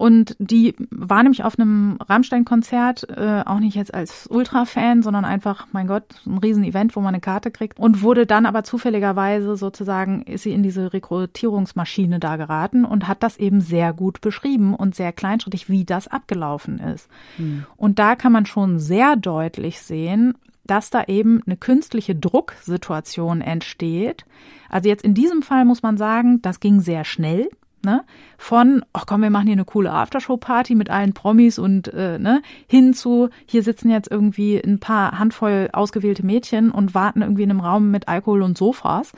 Und 0.02 0.36
die 0.40 0.74
war 0.90 1.22
nämlich 1.22 1.44
auf 1.44 1.60
einem 1.60 2.00
Rammstein-Konzert, 2.02 3.08
äh, 3.16 3.44
auch 3.46 3.60
nicht 3.60 3.76
jetzt 3.76 3.94
als 3.94 4.26
Ultra-Fan, 4.26 5.04
sondern 5.04 5.26
einfach, 5.26 5.68
mein 5.74 5.86
Gott, 5.86 6.06
ein 6.26 6.40
Riesen-Event, 6.40 6.96
wo 6.96 7.02
man 7.02 7.10
eine 7.14 7.22
Karte 7.22 7.52
kriegt. 7.52 7.78
Und 7.78 8.02
wurde 8.02 8.26
dann 8.26 8.48
aber 8.48 8.64
zufälligerweise 8.64 9.56
sozusagen, 9.58 10.24
ist 10.24 10.42
sie 10.42 10.54
in 10.54 10.64
diese 10.64 10.92
Rekrutierungsmaschine 10.92 12.20
da 12.20 12.38
geraten 12.38 12.84
und 12.84 13.08
hat 13.08 13.22
das 13.22 13.38
eben 13.38 13.62
sehr 13.62 13.94
gut 13.94 14.22
beschrieben 14.22 14.74
und 14.74 14.96
sehr 14.96 15.14
kleinschrittig, 15.14 15.70
wie 15.70 15.86
das 15.86 16.08
abgelaufen 16.08 16.80
ist. 16.80 17.08
Mhm. 17.38 17.68
Und 17.78 18.00
da 18.00 18.16
kann 18.16 18.32
man 18.32 18.48
schon 18.48 18.80
sehr 18.80 19.16
deutlich 19.16 19.82
sehen, 19.82 20.34
dass 20.66 20.90
da 20.90 21.04
eben 21.04 21.44
eine 21.46 21.58
künstliche 21.58 22.16
Drucksituation 22.16 23.42
entsteht. 23.42 24.26
Also 24.68 24.90
jetzt 24.90 25.04
in 25.04 25.14
diesem 25.14 25.44
Fall 25.44 25.64
muss 25.64 25.84
man 25.84 25.98
sagen, 25.98 26.42
das 26.42 26.60
ging 26.60 26.80
sehr 26.80 27.04
schnell. 27.04 27.50
Ne? 27.84 28.04
Von, 28.38 28.84
ach 28.94 29.06
komm, 29.06 29.22
wir 29.22 29.30
machen 29.30 29.48
hier 29.48 29.54
eine 29.54 29.66
coole 29.66 29.92
Aftershow-Party 29.92 30.76
mit 30.76 30.90
allen 30.90 31.14
Promis 31.14 31.58
und 31.58 31.88
äh, 31.94 32.20
ne, 32.20 32.42
hin 32.68 32.94
zu, 32.94 33.30
hier 33.46 33.64
sitzen 33.64 33.90
jetzt 33.90 34.12
irgendwie 34.12 34.58
ein 34.58 34.80
paar 34.80 35.18
Handvoll 35.18 35.70
ausgewählte 35.74 36.26
Mädchen 36.26 36.72
und 36.72 36.94
warten 36.94 37.22
irgendwie 37.22 37.44
in 37.44 37.50
einem 37.50 37.60
Raum 37.60 37.92
mit 37.92 38.08
Alkohol 38.08 38.44
und 38.44 38.58
Sofas. 38.58 39.14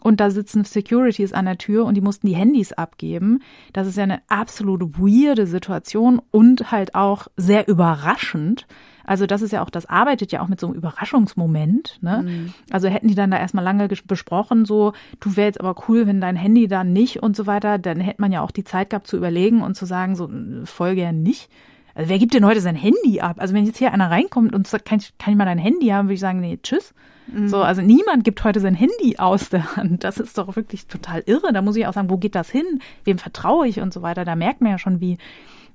Und 0.00 0.20
da 0.20 0.30
sitzen 0.30 0.64
Securities 0.64 1.32
an 1.32 1.46
der 1.46 1.58
Tür 1.58 1.84
und 1.84 1.94
die 1.94 2.00
mussten 2.00 2.28
die 2.28 2.36
Handys 2.36 2.72
abgeben. 2.72 3.40
Das 3.72 3.88
ist 3.88 3.96
ja 3.96 4.04
eine 4.04 4.22
absolut 4.28 4.98
weirde 5.00 5.46
Situation 5.46 6.22
und 6.30 6.70
halt 6.70 6.94
auch 6.94 7.26
sehr 7.36 7.66
überraschend. 7.66 8.66
Also 9.06 9.26
das 9.26 9.40
ist 9.40 9.52
ja 9.52 9.62
auch, 9.62 9.70
das 9.70 9.86
arbeitet 9.86 10.32
ja 10.32 10.42
auch 10.42 10.48
mit 10.48 10.60
so 10.60 10.66
einem 10.66 10.76
Überraschungsmoment. 10.76 11.98
Ne? 12.02 12.24
Mhm. 12.26 12.54
Also 12.70 12.88
hätten 12.88 13.08
die 13.08 13.14
dann 13.14 13.30
da 13.30 13.38
erstmal 13.38 13.64
lange 13.64 13.88
besprochen, 13.88 14.64
so, 14.64 14.92
du 15.20 15.30
jetzt 15.30 15.60
aber 15.60 15.76
cool, 15.88 16.06
wenn 16.06 16.20
dein 16.20 16.36
Handy 16.36 16.66
da 16.66 16.84
nicht 16.84 17.22
und 17.22 17.36
so 17.36 17.46
weiter, 17.46 17.78
dann 17.78 18.00
hätte 18.00 18.20
man 18.20 18.32
ja 18.32 18.42
auch 18.42 18.50
die 18.50 18.64
Zeit 18.64 18.90
gehabt 18.90 19.06
zu 19.06 19.16
überlegen 19.16 19.62
und 19.62 19.76
zu 19.76 19.86
sagen, 19.86 20.16
so, 20.16 20.28
voll 20.64 20.96
gern 20.96 21.22
nicht. 21.22 21.48
Also 21.94 22.10
wer 22.10 22.18
gibt 22.18 22.34
denn 22.34 22.44
heute 22.44 22.60
sein 22.60 22.74
Handy 22.74 23.20
ab? 23.20 23.36
Also 23.38 23.54
wenn 23.54 23.64
jetzt 23.64 23.78
hier 23.78 23.92
einer 23.92 24.10
reinkommt 24.10 24.54
und 24.54 24.66
sagt, 24.66 24.84
kann 24.84 24.98
ich, 24.98 25.16
kann 25.16 25.32
ich 25.32 25.38
mal 25.38 25.46
dein 25.46 25.58
Handy 25.58 25.86
haben, 25.86 26.08
würde 26.08 26.14
ich 26.14 26.20
sagen, 26.20 26.40
nee, 26.40 26.58
tschüss. 26.62 26.92
Mhm. 27.28 27.48
So, 27.48 27.62
also 27.62 27.82
niemand 27.82 28.24
gibt 28.24 28.44
heute 28.44 28.60
sein 28.60 28.74
Handy 28.74 29.16
aus 29.18 29.48
der 29.48 29.76
Hand. 29.76 30.04
Das 30.04 30.18
ist 30.18 30.36
doch 30.36 30.56
wirklich 30.56 30.88
total 30.88 31.22
irre. 31.26 31.52
Da 31.52 31.62
muss 31.62 31.76
ich 31.76 31.86
auch 31.86 31.92
sagen, 31.92 32.10
wo 32.10 32.18
geht 32.18 32.34
das 32.34 32.50
hin? 32.50 32.80
Wem 33.04 33.18
vertraue 33.18 33.66
ich 33.66 33.80
und 33.80 33.94
so 33.94 34.02
weiter. 34.02 34.24
Da 34.24 34.36
merkt 34.36 34.60
man 34.60 34.72
ja 34.72 34.78
schon, 34.78 35.00
wie, 35.00 35.16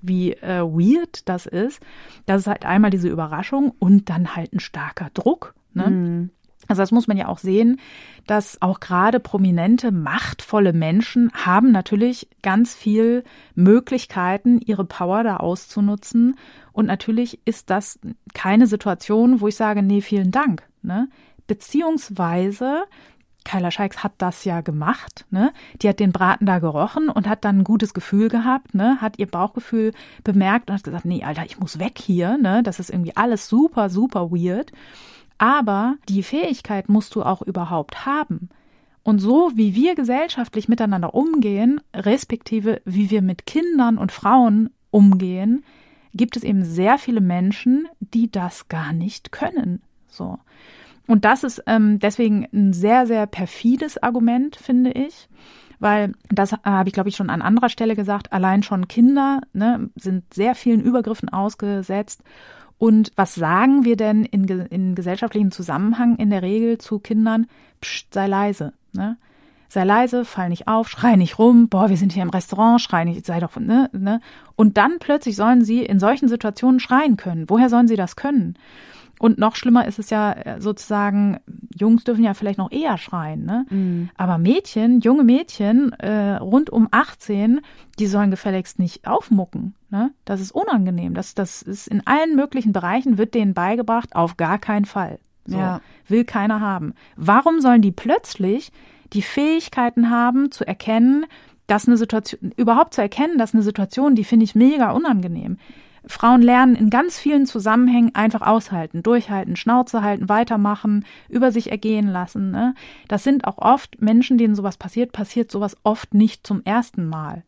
wie 0.01 0.33
äh, 0.33 0.61
weird 0.61 1.27
das 1.29 1.45
ist. 1.45 1.81
Das 2.25 2.41
ist 2.41 2.47
halt 2.47 2.65
einmal 2.65 2.91
diese 2.91 3.09
Überraschung 3.09 3.73
und 3.79 4.09
dann 4.09 4.35
halt 4.35 4.53
ein 4.53 4.59
starker 4.59 5.09
Druck. 5.13 5.53
Ne? 5.73 5.89
Mhm. 5.89 6.29
Also 6.67 6.81
das 6.81 6.91
muss 6.91 7.07
man 7.07 7.17
ja 7.17 7.27
auch 7.27 7.39
sehen, 7.39 7.79
dass 8.27 8.61
auch 8.61 8.79
gerade 8.79 9.19
prominente, 9.19 9.91
machtvolle 9.91 10.73
Menschen 10.73 11.31
haben 11.33 11.71
natürlich 11.71 12.29
ganz 12.43 12.75
viel 12.75 13.23
Möglichkeiten, 13.55 14.59
ihre 14.59 14.85
Power 14.85 15.23
da 15.23 15.37
auszunutzen. 15.37 16.37
Und 16.71 16.85
natürlich 16.85 17.39
ist 17.45 17.69
das 17.69 17.99
keine 18.33 18.67
Situation, 18.67 19.41
wo 19.41 19.47
ich 19.47 19.55
sage, 19.55 19.81
nee, 19.81 20.01
vielen 20.01 20.31
Dank. 20.31 20.63
Ne? 20.81 21.09
Beziehungsweise 21.47 22.83
Kyla 23.43 23.71
Scheiks 23.71 24.04
hat 24.04 24.13
das 24.17 24.45
ja 24.45 24.62
gemacht, 24.62 25.25
ne? 25.30 25.51
Die 25.82 25.89
hat 25.89 25.99
den 25.99 26.12
Braten 26.12 26.45
da 26.45 26.60
gerochen 26.60 27.10
und 27.10 27.27
hat 27.27 27.43
dann 27.43 27.60
ein 27.60 27.63
gutes 27.63 27.93
Gefühl 27.93 28.30
gehabt, 28.30 28.73
ne? 28.73 28.97
Hat 29.01 29.19
ihr 29.19 29.27
Bauchgefühl 29.27 29.93
bemerkt 30.23 30.69
und 30.69 30.77
hat 30.77 30.84
gesagt, 30.84 31.06
nee, 31.06 31.23
Alter, 31.23 31.45
ich 31.45 31.60
muss 31.60 31.80
weg 31.80 31.97
hier, 31.97 32.38
ne? 32.38 32.63
Das 32.63 32.80
ist 32.80 32.89
irgendwie 32.89 33.15
alles 33.15 33.47
super, 33.47 33.89
super 33.89 34.32
weird. 34.32 34.71
Aber 35.38 35.95
die 36.08 36.23
Fähigkeit 36.23 36.88
musst 36.88 37.15
du 37.15 37.23
auch 37.23 37.41
überhaupt 37.41 38.06
haben. 38.06 38.49
Und 39.04 39.19
so 39.19 39.51
wie 39.56 39.73
wir 39.73 39.95
gesellschaftlich 39.95 40.69
miteinander 40.69 41.15
umgehen, 41.15 41.82
respektive 41.95 42.82
wie 42.86 43.10
wir 43.10 43.23
mit 43.23 43.47
Kindern 43.47 43.97
und 43.97 44.12
Frauen 44.12 44.69
umgehen, 44.91 45.63
gibt 46.13 46.38
es 46.38 46.43
eben 46.43 46.63
sehr 46.63 46.97
viele 46.97 47.21
Menschen, 47.21 47.88
die 47.99 48.30
das 48.30 48.67
gar 48.67 48.93
nicht 48.93 49.32
können. 49.32 49.82
So. 50.08 50.38
Und 51.07 51.25
das 51.25 51.43
ist 51.43 51.63
ähm, 51.67 51.99
deswegen 51.99 52.47
ein 52.53 52.73
sehr, 52.73 53.05
sehr 53.07 53.25
perfides 53.27 54.01
Argument, 54.01 54.55
finde 54.55 54.91
ich. 54.91 55.27
Weil 55.79 56.13
das 56.29 56.53
habe 56.63 56.89
ich, 56.89 56.93
glaube 56.93 57.09
ich, 57.09 57.15
schon 57.15 57.31
an 57.31 57.41
anderer 57.41 57.69
Stelle 57.69 57.95
gesagt, 57.95 58.31
allein 58.33 58.61
schon 58.61 58.87
Kinder 58.87 59.41
ne, 59.51 59.89
sind 59.95 60.31
sehr 60.33 60.53
vielen 60.53 60.81
Übergriffen 60.81 61.29
ausgesetzt. 61.29 62.21
Und 62.77 63.11
was 63.15 63.35
sagen 63.35 63.83
wir 63.83 63.95
denn 63.95 64.23
in, 64.23 64.47
in 64.47 64.95
gesellschaftlichen 64.95 65.51
Zusammenhang 65.51 66.17
in 66.17 66.29
der 66.29 66.43
Regel 66.43 66.77
zu 66.77 66.99
Kindern? 66.99 67.47
Psst, 67.79 68.13
sei 68.13 68.27
leise. 68.27 68.73
Ne? 68.93 69.17
Sei 69.69 69.83
leise, 69.83 70.25
fall 70.25 70.49
nicht 70.49 70.67
auf, 70.67 70.89
schrei 70.89 71.15
nicht 71.15 71.39
rum, 71.39 71.69
boah, 71.69 71.89
wir 71.89 71.97
sind 71.97 72.11
hier 72.11 72.23
im 72.23 72.29
Restaurant, 72.29 72.81
schrei 72.81 73.05
nicht, 73.05 73.25
sei 73.25 73.39
doch, 73.39 73.55
ne, 73.55 73.89
ne. 73.93 74.19
Und 74.57 74.75
dann 74.77 74.99
plötzlich 74.99 75.37
sollen 75.37 75.63
sie 75.63 75.85
in 75.85 75.97
solchen 75.99 76.27
Situationen 76.27 76.81
schreien 76.81 77.15
können. 77.15 77.49
Woher 77.49 77.69
sollen 77.69 77.87
sie 77.87 77.95
das 77.95 78.15
können? 78.15 78.55
Und 79.21 79.38
noch 79.38 79.55
schlimmer 79.55 79.86
ist 79.86 79.99
es 79.99 80.10
ja 80.10 80.34
äh, 80.34 80.60
sozusagen, 80.60 81.39
Jungs 81.75 82.03
dürfen 82.03 82.23
ja 82.23 82.34
vielleicht 82.34 82.57
noch 82.57 82.71
eher 82.71 82.97
schreien, 82.97 83.45
ne? 83.45 83.67
Mhm. 83.69 84.10
Aber 84.17 84.39
Mädchen, 84.39 84.99
junge 85.01 85.23
Mädchen, 85.23 85.93
äh, 85.93 86.38
rund 86.38 86.71
um 86.71 86.88
18, 86.89 87.62
die 87.99 88.07
sollen 88.07 88.31
gefälligst 88.31 88.79
nicht 88.79 89.05
aufmucken. 89.05 89.75
Ne? 89.91 90.10
Das 90.25 90.41
ist 90.41 90.51
unangenehm. 90.51 91.13
Das, 91.13 91.36
das 91.36 91.62
ist 91.62 91.88
in 91.88 92.01
allen 92.07 92.36
möglichen 92.36 92.73
Bereichen 92.73 93.19
wird 93.19 93.36
denen 93.36 93.53
beigebracht, 93.53 94.15
auf 94.15 94.38
gar 94.38 94.57
keinen 94.57 94.86
Fall. 94.86 95.19
So, 95.45 95.60
ja. 95.60 95.81
Will 96.07 96.25
keiner 96.25 96.60
haben. 96.60 96.95
Warum 97.15 97.62
sollen 97.62 97.84
die 97.84 97.91
plötzlich 97.91 98.71
die 99.13 99.21
Fähigkeiten 99.21 100.10
haben, 100.10 100.49
zu 100.49 100.65
erkennen, 100.65 101.27
dass 101.67 101.88
eine 101.88 101.97
Situation, 101.97 102.53
überhaupt 102.57 102.95
zu 102.95 103.01
erkennen, 103.01 103.38
dass 103.38 103.53
eine 103.53 103.62
Situation, 103.62 104.15
die 104.15 104.23
finde 104.23 104.45
ich 104.45 104.55
mega 104.55 104.91
unangenehm. 104.91 105.57
Frauen 106.05 106.41
lernen 106.41 106.75
in 106.75 106.89
ganz 106.89 107.19
vielen 107.19 107.45
Zusammenhängen 107.45 108.15
einfach 108.15 108.41
aushalten, 108.41 109.03
durchhalten, 109.03 109.55
Schnauze 109.55 110.01
halten, 110.01 110.29
weitermachen, 110.29 111.05
über 111.29 111.51
sich 111.51 111.69
ergehen 111.69 112.07
lassen. 112.07 112.51
Ne? 112.51 112.73
Das 113.07 113.23
sind 113.23 113.45
auch 113.45 113.59
oft 113.59 114.01
Menschen, 114.01 114.37
denen 114.37 114.55
sowas 114.55 114.77
passiert, 114.77 115.11
passiert 115.11 115.51
sowas 115.51 115.77
oft 115.83 116.13
nicht 116.13 116.45
zum 116.45 116.63
ersten 116.63 117.07
Mal. 117.07 117.43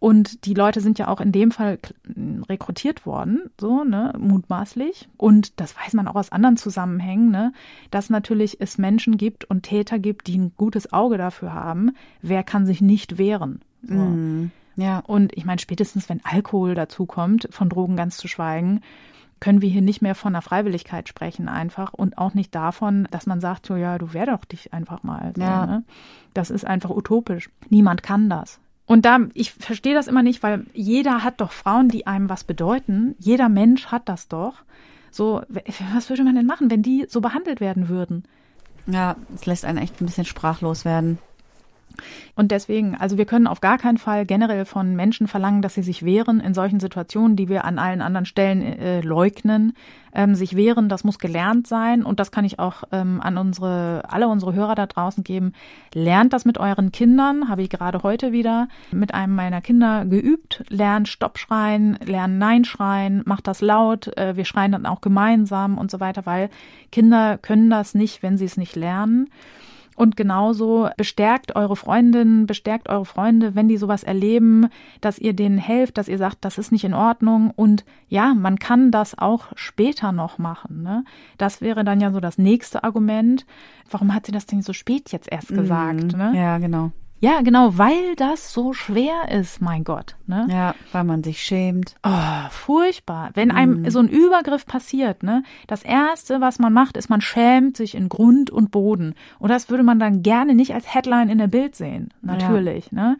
Und 0.00 0.46
die 0.46 0.54
Leute 0.54 0.80
sind 0.80 0.98
ja 0.98 1.08
auch 1.08 1.20
in 1.20 1.30
dem 1.30 1.50
Fall 1.50 1.78
rekrutiert 2.48 3.04
worden, 3.04 3.50
so, 3.60 3.84
ne, 3.84 4.14
mutmaßlich. 4.18 5.10
Und 5.18 5.60
das 5.60 5.76
weiß 5.76 5.92
man 5.92 6.08
auch 6.08 6.14
aus 6.14 6.32
anderen 6.32 6.56
Zusammenhängen, 6.56 7.30
ne, 7.30 7.52
dass 7.90 8.08
natürlich 8.08 8.62
es 8.62 8.78
Menschen 8.78 9.18
gibt 9.18 9.44
und 9.44 9.62
Täter 9.62 9.98
gibt, 9.98 10.26
die 10.26 10.38
ein 10.38 10.52
gutes 10.56 10.94
Auge 10.94 11.18
dafür 11.18 11.52
haben. 11.52 11.90
Wer 12.22 12.42
kann 12.42 12.64
sich 12.64 12.80
nicht 12.80 13.18
wehren? 13.18 13.60
So. 13.82 13.94
Mm, 13.94 14.50
ja. 14.76 15.00
Und 15.00 15.36
ich 15.36 15.44
meine, 15.44 15.58
spätestens 15.58 16.08
wenn 16.08 16.24
Alkohol 16.24 16.74
dazu 16.74 17.06
kommt, 17.06 17.48
von 17.50 17.68
Drogen 17.68 17.96
ganz 17.96 18.16
zu 18.16 18.28
schweigen, 18.28 18.80
können 19.40 19.62
wir 19.62 19.70
hier 19.70 19.82
nicht 19.82 20.02
mehr 20.02 20.14
von 20.14 20.34
einer 20.34 20.42
Freiwilligkeit 20.42 21.08
sprechen 21.08 21.48
einfach 21.48 21.94
und 21.94 22.18
auch 22.18 22.34
nicht 22.34 22.54
davon, 22.54 23.08
dass 23.10 23.26
man 23.26 23.40
sagt, 23.40 23.66
so 23.66 23.74
ja, 23.74 23.96
du 23.98 24.12
wehr 24.12 24.26
doch 24.26 24.44
dich 24.44 24.72
einfach 24.72 25.02
mal. 25.02 25.32
So, 25.34 25.42
ja. 25.42 25.66
ne? 25.66 25.84
Das 26.34 26.50
ist 26.50 26.66
einfach 26.66 26.90
utopisch. 26.90 27.50
Niemand 27.70 28.02
kann 28.02 28.28
das. 28.28 28.60
Und 28.86 29.04
da, 29.04 29.20
ich 29.34 29.52
verstehe 29.52 29.94
das 29.94 30.08
immer 30.08 30.22
nicht, 30.22 30.42
weil 30.42 30.66
jeder 30.74 31.22
hat 31.22 31.40
doch 31.40 31.52
Frauen, 31.52 31.88
die 31.88 32.06
einem 32.06 32.28
was 32.28 32.44
bedeuten. 32.44 33.14
Jeder 33.18 33.48
Mensch 33.48 33.86
hat 33.86 34.08
das 34.08 34.28
doch. 34.28 34.54
So, 35.10 35.42
was 35.94 36.10
würde 36.10 36.24
man 36.24 36.34
denn 36.34 36.46
machen, 36.46 36.70
wenn 36.70 36.82
die 36.82 37.06
so 37.08 37.20
behandelt 37.20 37.60
werden 37.60 37.88
würden? 37.88 38.24
Ja, 38.86 39.16
es 39.34 39.46
lässt 39.46 39.64
einen 39.64 39.78
echt 39.78 40.00
ein 40.00 40.06
bisschen 40.06 40.24
sprachlos 40.24 40.84
werden. 40.84 41.18
Und 42.34 42.50
deswegen, 42.50 42.94
also 42.94 43.18
wir 43.18 43.26
können 43.26 43.46
auf 43.46 43.60
gar 43.60 43.78
keinen 43.78 43.98
Fall 43.98 44.26
generell 44.26 44.64
von 44.64 44.94
Menschen 44.96 45.28
verlangen, 45.28 45.62
dass 45.62 45.74
sie 45.74 45.82
sich 45.82 46.04
wehren 46.04 46.40
in 46.40 46.54
solchen 46.54 46.80
Situationen, 46.80 47.36
die 47.36 47.48
wir 47.48 47.64
an 47.64 47.78
allen 47.78 48.02
anderen 48.02 48.26
Stellen 48.26 48.62
äh, 48.62 49.00
leugnen. 49.00 49.74
Ähm, 50.12 50.34
sich 50.34 50.56
wehren, 50.56 50.88
das 50.88 51.04
muss 51.04 51.20
gelernt 51.20 51.68
sein 51.68 52.02
und 52.02 52.18
das 52.18 52.32
kann 52.32 52.44
ich 52.44 52.58
auch 52.58 52.82
ähm, 52.90 53.20
an 53.22 53.38
unsere, 53.38 54.02
alle 54.08 54.26
unsere 54.26 54.54
Hörer 54.54 54.74
da 54.74 54.86
draußen 54.86 55.22
geben. 55.22 55.52
Lernt 55.94 56.32
das 56.32 56.44
mit 56.44 56.58
euren 56.58 56.90
Kindern, 56.90 57.48
habe 57.48 57.62
ich 57.62 57.70
gerade 57.70 58.02
heute 58.02 58.32
wieder 58.32 58.66
mit 58.90 59.14
einem 59.14 59.36
meiner 59.36 59.60
Kinder 59.60 60.04
geübt. 60.06 60.64
Lernt 60.68 61.06
Stopp 61.06 61.38
schreien, 61.38 61.96
lernt 62.04 62.38
Nein 62.38 62.64
schreien, 62.64 63.22
macht 63.24 63.46
das 63.46 63.60
laut, 63.60 64.08
äh, 64.16 64.36
wir 64.36 64.44
schreien 64.44 64.72
dann 64.72 64.86
auch 64.86 65.00
gemeinsam 65.00 65.78
und 65.78 65.92
so 65.92 66.00
weiter, 66.00 66.26
weil 66.26 66.50
Kinder 66.90 67.38
können 67.38 67.70
das 67.70 67.94
nicht, 67.94 68.24
wenn 68.24 68.36
sie 68.36 68.46
es 68.46 68.56
nicht 68.56 68.74
lernen. 68.74 69.30
Und 70.00 70.16
genauso 70.16 70.88
bestärkt 70.96 71.56
eure 71.56 71.76
Freundinnen, 71.76 72.46
bestärkt 72.46 72.88
eure 72.88 73.04
Freunde, 73.04 73.54
wenn 73.54 73.68
die 73.68 73.76
sowas 73.76 74.02
erleben, 74.02 74.70
dass 75.02 75.18
ihr 75.18 75.34
denen 75.34 75.58
helft, 75.58 75.98
dass 75.98 76.08
ihr 76.08 76.16
sagt, 76.16 76.38
das 76.40 76.56
ist 76.56 76.72
nicht 76.72 76.84
in 76.84 76.94
Ordnung. 76.94 77.52
Und 77.54 77.84
ja, 78.08 78.32
man 78.32 78.58
kann 78.58 78.92
das 78.92 79.18
auch 79.18 79.48
später 79.56 80.12
noch 80.12 80.38
machen. 80.38 80.82
Ne? 80.82 81.04
Das 81.36 81.60
wäre 81.60 81.84
dann 81.84 82.00
ja 82.00 82.12
so 82.12 82.20
das 82.20 82.38
nächste 82.38 82.82
Argument. 82.82 83.44
Warum 83.90 84.14
hat 84.14 84.24
sie 84.24 84.32
das 84.32 84.46
denn 84.46 84.62
so 84.62 84.72
spät 84.72 85.12
jetzt 85.12 85.30
erst 85.30 85.48
gesagt? 85.48 86.14
Mhm. 86.14 86.18
Ne? 86.18 86.32
Ja, 86.34 86.56
genau. 86.56 86.92
Ja, 87.22 87.42
genau, 87.42 87.76
weil 87.76 88.16
das 88.16 88.52
so 88.52 88.72
schwer 88.72 89.30
ist, 89.30 89.60
mein 89.60 89.84
Gott. 89.84 90.16
Ne? 90.26 90.48
Ja, 90.50 90.74
weil 90.90 91.04
man 91.04 91.22
sich 91.22 91.42
schämt. 91.42 91.94
Oh, 92.02 92.48
furchtbar. 92.50 93.30
Wenn 93.34 93.50
einem 93.50 93.82
mm. 93.82 93.90
so 93.90 93.98
ein 93.98 94.08
Übergriff 94.08 94.64
passiert, 94.64 95.22
ne, 95.22 95.42
das 95.66 95.82
erste, 95.82 96.40
was 96.40 96.58
man 96.58 96.72
macht, 96.72 96.96
ist, 96.96 97.10
man 97.10 97.20
schämt 97.20 97.76
sich 97.76 97.94
in 97.94 98.08
Grund 98.08 98.50
und 98.50 98.70
Boden. 98.70 99.14
Und 99.38 99.50
das 99.50 99.68
würde 99.68 99.84
man 99.84 99.98
dann 99.98 100.22
gerne 100.22 100.54
nicht 100.54 100.72
als 100.72 100.94
Headline 100.94 101.28
in 101.28 101.38
der 101.38 101.48
Bild 101.48 101.76
sehen. 101.76 102.08
Natürlich, 102.22 102.90
ja. 102.90 103.10
ne? 103.10 103.18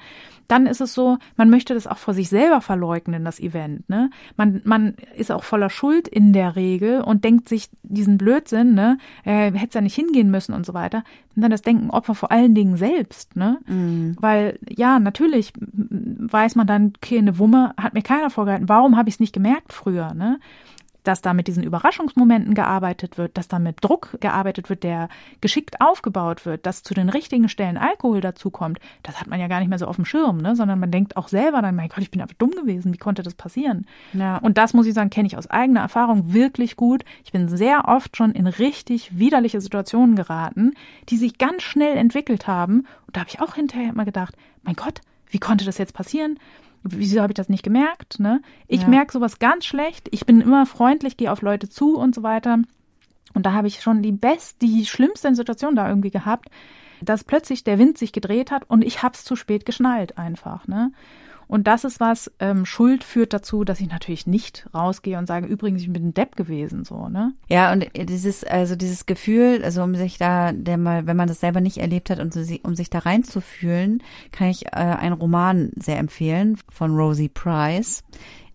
Dann 0.51 0.67
ist 0.67 0.81
es 0.81 0.95
so, 0.95 1.19
man 1.37 1.49
möchte 1.49 1.75
das 1.75 1.87
auch 1.87 1.99
vor 1.99 2.13
sich 2.13 2.29
selber 2.29 2.61
verleugnen, 2.61 3.25
das 3.25 3.39
Event. 3.39 3.89
Ne? 3.89 4.11
Man, 4.37 4.61
man 4.65 4.95
ist 5.17 5.31
auch 5.31 5.45
voller 5.45 5.71
Schuld 5.71 6.09
in 6.09 6.33
der 6.33 6.57
Regel 6.57 7.03
und 7.03 7.25
denkt 7.25 7.49
sich 7.49 7.71
diesen 7.83 8.19
Blödsinn, 8.19 8.75
ne, 8.75 8.99
äh, 9.25 9.53
hätte 9.53 9.79
ja 9.79 9.81
nicht 9.81 9.95
hingehen 9.95 10.31
müssen 10.31 10.53
und 10.53 10.67
so 10.67 10.75
weiter. 10.75 11.05
Und 11.37 11.43
dann 11.43 11.51
das 11.51 11.63
Denken 11.63 11.91
Opfer 11.91 12.15
vor 12.15 12.33
allen 12.33 12.55
Dingen 12.55 12.77
selbst, 12.77 13.37
ne? 13.37 13.59
Mhm. 13.67 14.17
Weil 14.21 14.59
ja, 14.69 14.99
natürlich 14.99 15.53
weiß 15.61 16.57
man 16.57 16.67
dann, 16.67 16.93
okay, 16.97 17.19
eine 17.19 17.39
Wumme 17.39 17.73
hat 17.77 17.95
mir 17.95 18.03
keiner 18.03 18.31
vorgehalten. 18.31 18.69
Warum 18.69 18.97
habe 18.97 19.09
ich 19.09 19.17
es 19.17 19.21
nicht 19.21 19.33
gemerkt 19.33 19.73
früher, 19.73 20.15
ne? 20.15 20.41
Dass 21.05 21.23
da 21.23 21.35
mit 21.35 21.47
diesen 21.47 21.63
Überraschungsmomenten 21.63 22.55
gearbeitet 22.55 23.19
wird, 23.19 23.37
dass 23.37 23.49
da 23.49 23.59
mit 23.59 23.77
Druck 23.81 24.17
gearbeitet 24.21 24.69
wird, 24.69 24.83
der 24.83 25.09
geschickt 25.41 25.81
aufgebaut 25.81 26.47
wird, 26.47 26.67
dass 26.67 26.83
zu 26.83 26.95
den 26.95 27.09
richtigen 27.09 27.49
Stellen 27.49 27.77
Alkohol 27.77 28.21
dazukommt, 28.21 28.79
das 29.03 29.21
hat 29.21 29.29
man 29.29 29.41
ja 29.41 29.49
gar 29.49 29.61
nicht 29.61 29.69
mehr 29.69 29.79
so 29.79 29.87
auf 29.87 29.97
dem 29.97 30.05
Schirm, 30.05 30.39
ne? 30.39 30.57
sondern 30.57 30.79
man 30.79 30.91
denkt 30.91 31.17
auch 31.17 31.29
selber 31.29 31.63
dann, 31.63 31.77
mein 31.77 31.89
Gott, 31.89 32.03
ich 32.03 32.11
bin 32.11 32.21
einfach 32.21 32.37
dumm 32.37 32.51
gewesen, 32.51 32.93
wie 32.93 32.99
konnte 32.99 33.23
das 33.23 33.35
passieren? 33.35 33.87
Ja. 34.13 34.39
Und 34.39 34.59
das 34.59 34.75
muss 34.75 34.87
ich 34.87 34.95
sagen, 34.95 35.11
kenne 35.11 35.27
ich 35.27 35.37
aus 35.37 35.49
eigener 35.49 35.81
Erfahrung 35.81 36.33
wirklich 36.33 36.77
gut. 36.77 37.05
Ich 37.25 37.33
bin 37.33 37.49
sehr 37.49 37.89
oft 37.89 38.17
schon 38.17 38.33
in 38.33 38.47
richtig 38.47 39.19
widerliche 39.19 39.61
Situationen 39.61 40.17
geraten, 40.17 40.73
die 41.09 41.17
sich 41.17 41.39
ganz 41.39 41.63
schnell 41.63 41.97
entwickelt 41.97 42.47
haben. 42.47 42.87
Und 43.07 43.17
da 43.17 43.21
habe 43.21 43.31
ich 43.31 43.41
auch 43.41 43.55
hinterher 43.55 43.91
immer 43.91 44.05
gedacht, 44.05 44.37
mein 44.63 44.75
Gott, 44.75 45.01
wie 45.31 45.39
konnte 45.39 45.65
das 45.65 45.79
jetzt 45.79 45.95
passieren? 45.95 46.39
Wieso 46.83 47.21
habe 47.21 47.33
ich 47.33 47.37
das 47.37 47.49
nicht 47.49 47.62
gemerkt? 47.62 48.21
Ne? 48.21 48.43
Ich 48.69 48.83
ja. 48.83 48.88
merke 48.88 49.12
sowas 49.12 49.38
ganz 49.38 49.64
schlecht. 49.64 50.09
Ich 50.11 50.27
bin 50.27 50.40
immer 50.40 50.66
freundlich, 50.66 51.16
gehe 51.16 51.33
auf 51.33 51.43
Leute 51.43 51.69
zu 51.69 51.97
und 51.97 52.14
so 52.14 52.23
weiter. 52.23 52.59
Und 53.35 53.47
da 53.47 53.53
habe 53.53 53.69
ich 53.69 53.81
schon 53.81 54.03
die 54.03 54.12
best, 54.12 54.61
die 54.62 54.87
schlimmste 54.87 55.35
Situation 55.35 55.77
da 55.77 55.88
irgendwie 55.88 56.11
gehabt, 56.11 56.49
dass 57.03 57.25
plötzlich 57.25 57.64
der 57.64 57.79
Wind 57.79 57.99
sich 57.99 58.12
gedreht 58.12 58.51
hat 58.51 58.69
und 58.69 58.83
ich 58.83 59.03
hab's 59.03 59.25
zu 59.25 59.37
spät 59.37 59.64
geschnallt 59.64 60.19
einfach. 60.19 60.66
Ne? 60.66 60.93
Und 61.51 61.67
das 61.67 61.83
ist 61.83 61.99
was, 61.99 62.31
ähm, 62.39 62.65
Schuld 62.65 63.03
führt 63.03 63.33
dazu, 63.33 63.65
dass 63.65 63.81
ich 63.81 63.89
natürlich 63.89 64.25
nicht 64.25 64.69
rausgehe 64.73 65.19
und 65.19 65.27
sage, 65.27 65.49
übrigens, 65.49 65.83
ich 65.83 65.93
bin 65.93 66.07
ein 66.07 66.15
Depp 66.15 66.37
gewesen, 66.37 66.85
so, 66.85 67.09
ne? 67.09 67.33
Ja, 67.49 67.73
und 67.73 67.87
dieses, 67.97 68.45
also 68.45 68.77
dieses 68.77 69.05
Gefühl, 69.05 69.61
also 69.65 69.83
um 69.83 69.97
sich 69.97 70.17
da, 70.17 70.53
der 70.53 70.79
mal, 70.79 71.09
wenn 71.09 71.17
man 71.17 71.27
das 71.27 71.41
selber 71.41 71.61
nicht 71.61 71.79
erlebt 71.79 72.09
hat 72.09 72.21
und 72.21 72.33
so, 72.33 72.41
um 72.63 72.77
sich 72.77 72.89
da 72.89 73.01
reinzufühlen, 73.01 74.01
kann 74.31 74.47
ich 74.47 74.67
äh, 74.67 74.77
einen 74.77 75.15
Roman 75.15 75.73
sehr 75.75 75.99
empfehlen 75.99 76.57
von 76.69 76.95
Rosie 76.95 77.29
Price. 77.29 78.05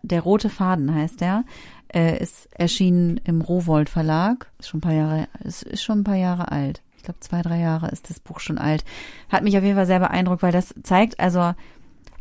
Der 0.01 0.21
rote 0.21 0.49
Faden 0.49 0.95
heißt 0.95 1.19
der. 1.19 1.43
Äh, 1.89 2.23
ist 2.23 2.47
erschienen 2.58 3.19
im 3.25 3.41
Rowold 3.41 3.89
Verlag. 3.89 4.49
Ist 4.60 4.69
schon 4.69 4.77
ein 4.77 4.81
paar 4.81 4.93
Jahre, 4.93 5.27
ist, 5.43 5.63
ist 5.63 5.84
schon 5.84 5.99
ein 5.99 6.03
paar 6.05 6.15
Jahre 6.15 6.49
alt. 6.49 6.81
Ich 6.95 7.03
glaube, 7.03 7.19
zwei, 7.19 7.41
drei 7.41 7.60
Jahre 7.60 7.89
ist 7.89 8.10
das 8.10 8.21
Buch 8.21 8.39
schon 8.39 8.58
alt. 8.58 8.86
Hat 9.29 9.43
mich 9.43 9.58
auf 9.58 9.63
jeden 9.63 9.75
Fall 9.75 9.86
sehr 9.86 9.99
beeindruckt, 9.99 10.41
weil 10.41 10.53
das 10.53 10.73
zeigt, 10.81 11.19
also 11.19 11.53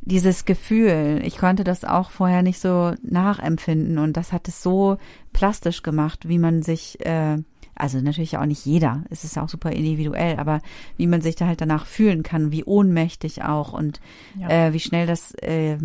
dieses 0.07 0.45
Gefühl, 0.45 1.23
ich 1.25 1.39
konnte 1.39 1.65
das 1.65 1.85
auch 1.85 2.11
vorher 2.11 2.43
nicht 2.43 2.61
so 2.61 2.93
nachempfinden 3.03 3.99
und 3.99 4.17
das 4.17 4.33
hat 4.33 4.49
es 4.49 4.63
so 4.63 4.99
plastisch 5.33 5.83
gemacht, 5.83 6.29
wie 6.29 6.39
man 6.39 6.63
sich, 6.63 7.05
äh, 7.05 7.39
also 7.75 8.01
natürlich 8.01 8.37
auch 8.37 8.45
nicht 8.45 8.67
jeder, 8.67 9.05
es 9.11 9.25
ist 9.25 9.39
auch 9.39 9.49
super 9.49 9.73
individuell, 9.73 10.37
aber 10.37 10.61
wie 10.97 11.07
man 11.07 11.23
sich 11.23 11.37
da 11.37 11.47
halt 11.47 11.61
danach 11.61 11.87
fühlen 11.87 12.23
kann, 12.23 12.53
wie 12.53 12.65
ohnmächtig 12.65 13.43
auch 13.43 13.73
und 13.73 14.01
ja. 14.39 14.49
äh, 14.49 14.73
wie 14.75 14.81
schnell 14.81 15.07
das 15.07 15.33
äh, 15.37 15.79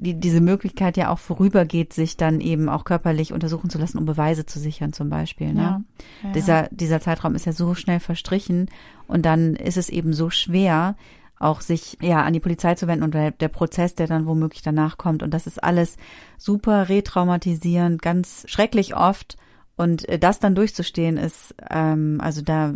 die, 0.00 0.18
diese 0.18 0.40
Möglichkeit 0.40 0.96
ja 0.96 1.10
auch 1.10 1.18
vorübergeht, 1.18 1.92
sich 1.92 2.16
dann 2.16 2.40
eben 2.40 2.70
auch 2.70 2.84
körperlich 2.84 3.34
untersuchen 3.34 3.68
zu 3.68 3.76
lassen, 3.76 3.98
um 3.98 4.06
Beweise 4.06 4.46
zu 4.46 4.58
sichern 4.58 4.94
zum 4.94 5.10
Beispiel. 5.10 5.52
Ne? 5.52 5.60
Ja, 5.60 5.82
ja, 6.22 6.32
dieser, 6.32 6.68
dieser 6.70 7.00
Zeitraum 7.00 7.34
ist 7.34 7.44
ja 7.44 7.52
so 7.52 7.74
schnell 7.74 8.00
verstrichen 8.00 8.70
und 9.06 9.26
dann 9.26 9.56
ist 9.56 9.76
es 9.76 9.90
eben 9.90 10.14
so 10.14 10.30
schwer, 10.30 10.96
auch 11.40 11.62
sich 11.62 11.96
ja 12.00 12.22
an 12.22 12.34
die 12.34 12.40
Polizei 12.40 12.74
zu 12.74 12.86
wenden 12.86 13.02
und 13.02 13.14
der, 13.14 13.32
der 13.32 13.48
Prozess, 13.48 13.94
der 13.94 14.06
dann 14.06 14.26
womöglich 14.26 14.62
danach 14.62 14.98
kommt. 14.98 15.22
Und 15.22 15.32
das 15.32 15.46
ist 15.46 15.62
alles 15.64 15.96
super 16.36 16.88
retraumatisierend, 16.88 18.02
ganz 18.02 18.44
schrecklich 18.46 18.94
oft. 18.94 19.36
Und 19.74 20.06
äh, 20.08 20.18
das 20.18 20.38
dann 20.38 20.54
durchzustehen 20.54 21.16
ist, 21.16 21.54
ähm, 21.70 22.20
also 22.22 22.42
da 22.42 22.74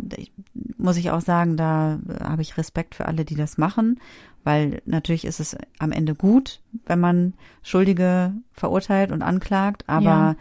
muss 0.77 0.97
ich 0.97 1.11
auch 1.11 1.21
sagen, 1.21 1.55
da 1.57 1.99
habe 2.19 2.41
ich 2.41 2.57
Respekt 2.57 2.95
für 2.95 3.05
alle, 3.05 3.23
die 3.23 3.35
das 3.35 3.59
machen, 3.59 3.99
weil 4.43 4.81
natürlich 4.85 5.25
ist 5.25 5.39
es 5.39 5.55
am 5.77 5.91
Ende 5.91 6.15
gut, 6.15 6.61
wenn 6.87 6.99
man 6.99 7.35
Schuldige 7.61 8.33
verurteilt 8.51 9.11
und 9.11 9.21
anklagt, 9.21 9.83
aber 9.85 10.03
ja. 10.03 10.35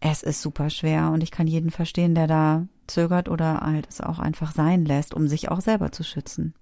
es 0.00 0.24
ist 0.24 0.42
super 0.42 0.68
schwer 0.68 1.12
und 1.12 1.22
ich 1.22 1.30
kann 1.30 1.46
jeden 1.46 1.70
verstehen, 1.70 2.16
der 2.16 2.26
da 2.26 2.66
zögert 2.88 3.28
oder 3.28 3.60
halt 3.60 3.86
es 3.88 4.00
auch 4.00 4.18
einfach 4.18 4.50
sein 4.50 4.84
lässt, 4.84 5.14
um 5.14 5.28
sich 5.28 5.50
auch 5.50 5.60
selber 5.60 5.92
zu 5.92 6.02
schützen. 6.02 6.54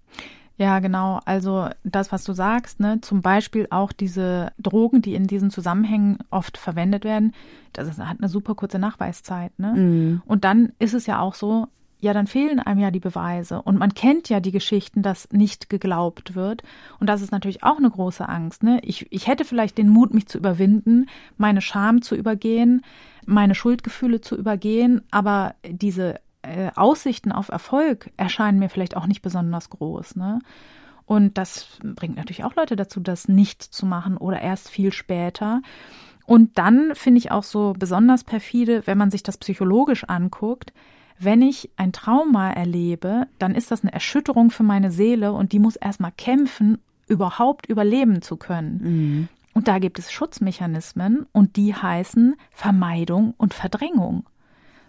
Ja, 0.56 0.78
genau. 0.80 1.20
Also 1.24 1.68
das, 1.84 2.12
was 2.12 2.24
du 2.24 2.34
sagst, 2.34 2.80
ne, 2.80 3.00
zum 3.00 3.22
Beispiel 3.22 3.66
auch 3.70 3.92
diese 3.92 4.52
Drogen, 4.58 5.00
die 5.00 5.14
in 5.14 5.26
diesen 5.26 5.50
Zusammenhängen 5.50 6.18
oft 6.30 6.58
verwendet 6.58 7.04
werden, 7.04 7.32
das 7.72 7.88
ist, 7.88 7.98
hat 7.98 8.18
eine 8.18 8.28
super 8.28 8.54
kurze 8.54 8.78
Nachweiszeit. 8.78 9.58
Ne? 9.58 9.72
Mhm. 9.74 10.22
Und 10.26 10.44
dann 10.44 10.72
ist 10.78 10.92
es 10.92 11.06
ja 11.06 11.20
auch 11.20 11.34
so, 11.34 11.68
ja, 12.00 12.14
dann 12.14 12.26
fehlen 12.26 12.60
einem 12.60 12.80
ja 12.80 12.90
die 12.90 13.00
Beweise. 13.00 13.62
Und 13.62 13.78
man 13.78 13.94
kennt 13.94 14.28
ja 14.28 14.40
die 14.40 14.52
Geschichten, 14.52 15.02
dass 15.02 15.30
nicht 15.32 15.68
geglaubt 15.68 16.34
wird. 16.34 16.62
Und 16.98 17.08
das 17.08 17.22
ist 17.22 17.32
natürlich 17.32 17.62
auch 17.62 17.76
eine 17.76 17.90
große 17.90 18.28
Angst. 18.28 18.62
Ne? 18.62 18.80
Ich, 18.82 19.06
ich 19.10 19.26
hätte 19.26 19.44
vielleicht 19.44 19.78
den 19.78 19.88
Mut, 19.88 20.14
mich 20.14 20.26
zu 20.26 20.38
überwinden, 20.38 21.06
meine 21.36 21.60
Scham 21.60 22.02
zu 22.02 22.14
übergehen, 22.14 22.82
meine 23.26 23.54
Schuldgefühle 23.54 24.20
zu 24.20 24.36
übergehen, 24.36 25.02
aber 25.10 25.54
diese 25.66 26.20
äh, 26.42 26.70
Aussichten 26.74 27.32
auf 27.32 27.48
Erfolg 27.48 28.10
erscheinen 28.16 28.58
mir 28.58 28.68
vielleicht 28.68 28.96
auch 28.96 29.06
nicht 29.06 29.22
besonders 29.22 29.70
groß. 29.70 30.16
Ne? 30.16 30.40
Und 31.06 31.38
das 31.38 31.78
bringt 31.82 32.16
natürlich 32.16 32.44
auch 32.44 32.54
Leute 32.54 32.76
dazu, 32.76 33.00
das 33.00 33.28
nicht 33.28 33.62
zu 33.62 33.84
machen 33.86 34.16
oder 34.16 34.40
erst 34.40 34.70
viel 34.70 34.92
später. 34.92 35.62
Und 36.24 36.58
dann 36.58 36.94
finde 36.94 37.18
ich 37.18 37.32
auch 37.32 37.42
so 37.42 37.74
besonders 37.76 38.22
perfide, 38.22 38.86
wenn 38.86 38.96
man 38.96 39.10
sich 39.10 39.24
das 39.24 39.36
psychologisch 39.36 40.04
anguckt. 40.04 40.72
Wenn 41.18 41.42
ich 41.42 41.70
ein 41.76 41.92
Trauma 41.92 42.52
erlebe, 42.52 43.26
dann 43.38 43.54
ist 43.54 43.70
das 43.72 43.82
eine 43.82 43.92
Erschütterung 43.92 44.50
für 44.50 44.62
meine 44.62 44.90
Seele 44.92 45.32
und 45.32 45.52
die 45.52 45.58
muss 45.58 45.76
erstmal 45.76 46.12
kämpfen, 46.12 46.78
überhaupt 47.08 47.66
überleben 47.66 48.22
zu 48.22 48.36
können. 48.36 48.80
Mhm. 48.82 49.28
Und 49.52 49.66
da 49.66 49.80
gibt 49.80 49.98
es 49.98 50.12
Schutzmechanismen 50.12 51.26
und 51.32 51.56
die 51.56 51.74
heißen 51.74 52.36
Vermeidung 52.50 53.34
und 53.36 53.52
Verdrängung. 53.52 54.24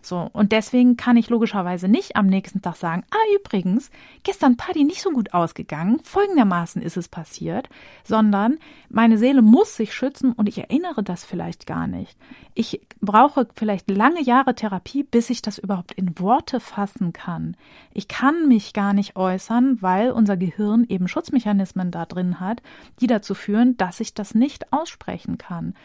So, 0.01 0.29
und 0.33 0.51
deswegen 0.51 0.97
kann 0.97 1.15
ich 1.15 1.29
logischerweise 1.29 1.87
nicht 1.87 2.15
am 2.15 2.25
nächsten 2.25 2.61
Tag 2.61 2.75
sagen, 2.75 3.03
ah, 3.11 3.35
übrigens, 3.35 3.91
gestern 4.23 4.57
Party 4.57 4.83
nicht 4.83 5.01
so 5.01 5.11
gut 5.11 5.33
ausgegangen, 5.33 5.99
folgendermaßen 6.03 6.81
ist 6.81 6.97
es 6.97 7.07
passiert, 7.07 7.69
sondern 8.03 8.57
meine 8.89 9.17
Seele 9.17 9.41
muss 9.41 9.75
sich 9.75 9.93
schützen 9.93 10.33
und 10.33 10.49
ich 10.49 10.57
erinnere 10.57 11.03
das 11.03 11.23
vielleicht 11.23 11.67
gar 11.67 11.87
nicht. 11.87 12.17
Ich 12.53 12.81
brauche 12.99 13.47
vielleicht 13.55 13.89
lange 13.89 14.21
Jahre 14.21 14.55
Therapie, 14.55 15.03
bis 15.03 15.29
ich 15.29 15.41
das 15.41 15.57
überhaupt 15.57 15.93
in 15.93 16.17
Worte 16.19 16.59
fassen 16.59 17.13
kann. 17.13 17.55
Ich 17.93 18.07
kann 18.07 18.47
mich 18.47 18.73
gar 18.73 18.93
nicht 18.93 19.15
äußern, 19.15 19.77
weil 19.81 20.11
unser 20.11 20.35
Gehirn 20.35 20.85
eben 20.89 21.07
Schutzmechanismen 21.07 21.91
da 21.91 22.05
drin 22.05 22.39
hat, 22.39 22.61
die 22.99 23.07
dazu 23.07 23.35
führen, 23.35 23.77
dass 23.77 23.99
ich 23.99 24.13
das 24.13 24.35
nicht 24.35 24.73
aussprechen 24.73 25.37
kann. 25.37 25.75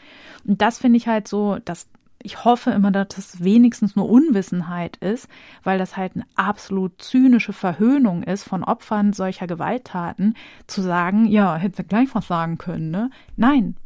Und 0.47 0.63
das 0.63 0.79
finde 0.79 0.97
ich 0.97 1.07
halt 1.07 1.29
so, 1.29 1.59
das 1.65 1.87
ich 2.27 2.45
hoffe 2.45 2.73
immer, 2.73 2.91
dass 2.91 3.09
das 3.09 3.45
wenigstens 3.45 3.95
nur 3.95 4.11
Unwissenheit 4.11 4.97
ist, 4.97 5.29
weil 5.63 5.79
das 5.79 5.97
halt 5.97 6.17
eine 6.17 6.27
absolut 6.35 7.01
zynische 7.01 7.53
Verhöhnung 7.53 8.25
ist 8.25 8.43
von 8.43 8.65
Opfern 8.65 9.13
solcher 9.13 9.47
Gewalttaten, 9.47 10.35
zu 10.67 10.83
sagen, 10.83 11.27
ja, 11.27 11.55
hätte 11.55 11.85
gleich 11.85 12.09
was 12.15 12.27
sagen 12.27 12.59
können, 12.59 12.91
ne? 12.91 13.11
Nein. 13.37 13.77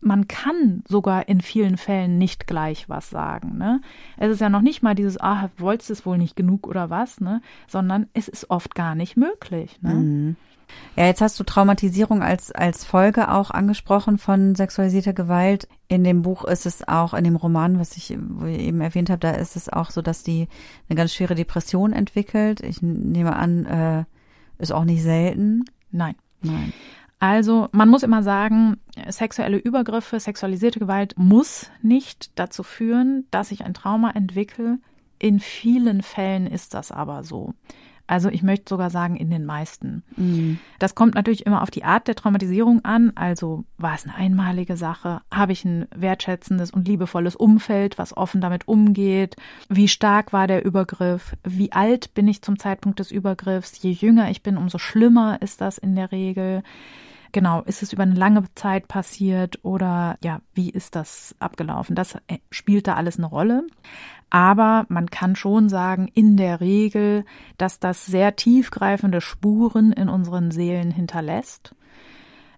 Man 0.00 0.28
kann 0.28 0.82
sogar 0.86 1.28
in 1.28 1.40
vielen 1.40 1.76
Fällen 1.76 2.18
nicht 2.18 2.46
gleich 2.46 2.88
was 2.88 3.10
sagen, 3.10 3.58
ne? 3.58 3.82
Es 4.16 4.30
ist 4.30 4.40
ja 4.40 4.48
noch 4.48 4.62
nicht 4.62 4.82
mal 4.82 4.94
dieses, 4.94 5.20
ah, 5.20 5.50
wolltest 5.58 5.90
es 5.90 6.06
wohl 6.06 6.16
nicht 6.16 6.36
genug 6.36 6.66
oder 6.66 6.88
was, 6.88 7.20
ne? 7.20 7.42
Sondern 7.66 8.06
es 8.14 8.28
ist 8.28 8.48
oft 8.48 8.74
gar 8.74 8.94
nicht 8.94 9.16
möglich, 9.18 9.78
ne? 9.82 9.94
Mhm. 9.94 10.36
Ja, 10.96 11.06
jetzt 11.06 11.20
hast 11.20 11.38
du 11.38 11.44
Traumatisierung 11.44 12.22
als, 12.22 12.52
als 12.52 12.84
Folge 12.84 13.30
auch 13.30 13.50
angesprochen 13.50 14.18
von 14.18 14.54
sexualisierter 14.54 15.12
Gewalt. 15.12 15.68
In 15.88 16.04
dem 16.04 16.22
Buch 16.22 16.44
ist 16.44 16.66
es 16.66 16.86
auch, 16.86 17.14
in 17.14 17.24
dem 17.24 17.36
Roman, 17.36 17.78
was 17.78 17.96
ich 17.96 18.10
eben 18.10 18.80
erwähnt 18.80 19.10
habe, 19.10 19.20
da 19.20 19.30
ist 19.30 19.56
es 19.56 19.68
auch 19.68 19.90
so, 19.90 20.02
dass 20.02 20.22
die 20.22 20.48
eine 20.88 20.96
ganz 20.96 21.14
schwere 21.14 21.34
Depression 21.34 21.92
entwickelt. 21.92 22.60
Ich 22.60 22.82
nehme 22.82 23.36
an, 23.36 23.64
äh, 23.66 24.04
ist 24.58 24.72
auch 24.72 24.84
nicht 24.84 25.02
selten. 25.02 25.64
Nein. 25.90 26.16
Nein. 26.42 26.72
Also 27.20 27.68
man 27.72 27.88
muss 27.88 28.04
immer 28.04 28.22
sagen, 28.22 28.76
sexuelle 29.08 29.56
Übergriffe, 29.56 30.20
sexualisierte 30.20 30.78
Gewalt 30.78 31.14
muss 31.16 31.70
nicht 31.82 32.38
dazu 32.38 32.62
führen, 32.62 33.26
dass 33.30 33.50
ich 33.50 33.64
ein 33.64 33.74
Trauma 33.74 34.10
entwickle. 34.10 34.78
In 35.18 35.40
vielen 35.40 36.02
Fällen 36.02 36.46
ist 36.46 36.74
das 36.74 36.92
aber 36.92 37.24
so. 37.24 37.54
Also 38.08 38.30
ich 38.30 38.42
möchte 38.42 38.70
sogar 38.70 38.88
sagen, 38.88 39.16
in 39.16 39.30
den 39.30 39.44
meisten. 39.44 40.02
Mhm. 40.16 40.58
Das 40.78 40.94
kommt 40.94 41.14
natürlich 41.14 41.44
immer 41.44 41.62
auf 41.62 41.70
die 41.70 41.84
Art 41.84 42.08
der 42.08 42.14
Traumatisierung 42.14 42.84
an. 42.84 43.12
Also 43.14 43.64
war 43.76 43.94
es 43.94 44.04
eine 44.04 44.14
einmalige 44.14 44.78
Sache? 44.78 45.20
Habe 45.30 45.52
ich 45.52 45.64
ein 45.64 45.86
wertschätzendes 45.94 46.70
und 46.70 46.88
liebevolles 46.88 47.36
Umfeld, 47.36 47.98
was 47.98 48.16
offen 48.16 48.40
damit 48.40 48.66
umgeht? 48.66 49.36
Wie 49.68 49.88
stark 49.88 50.32
war 50.32 50.46
der 50.46 50.64
Übergriff? 50.64 51.36
Wie 51.44 51.72
alt 51.72 52.14
bin 52.14 52.26
ich 52.26 52.40
zum 52.40 52.58
Zeitpunkt 52.58 52.98
des 52.98 53.10
Übergriffs? 53.10 53.80
Je 53.82 53.92
jünger 53.92 54.30
ich 54.30 54.42
bin, 54.42 54.56
umso 54.56 54.78
schlimmer 54.78 55.40
ist 55.42 55.60
das 55.60 55.76
in 55.76 55.94
der 55.94 56.10
Regel. 56.10 56.62
Genau, 57.32 57.62
ist 57.62 57.82
es 57.82 57.92
über 57.92 58.04
eine 58.04 58.14
lange 58.14 58.44
Zeit 58.54 58.88
passiert 58.88 59.58
oder 59.62 60.16
ja, 60.22 60.40
wie 60.54 60.70
ist 60.70 60.96
das 60.96 61.34
abgelaufen? 61.38 61.94
Das 61.94 62.14
äh, 62.26 62.38
spielt 62.50 62.86
da 62.86 62.94
alles 62.94 63.18
eine 63.18 63.26
Rolle. 63.26 63.66
Aber 64.30 64.86
man 64.88 65.08
kann 65.10 65.36
schon 65.36 65.68
sagen, 65.68 66.08
in 66.14 66.36
der 66.36 66.60
Regel, 66.60 67.24
dass 67.56 67.80
das 67.80 68.06
sehr 68.06 68.36
tiefgreifende 68.36 69.20
Spuren 69.20 69.92
in 69.92 70.08
unseren 70.08 70.50
Seelen 70.50 70.90
hinterlässt. 70.90 71.74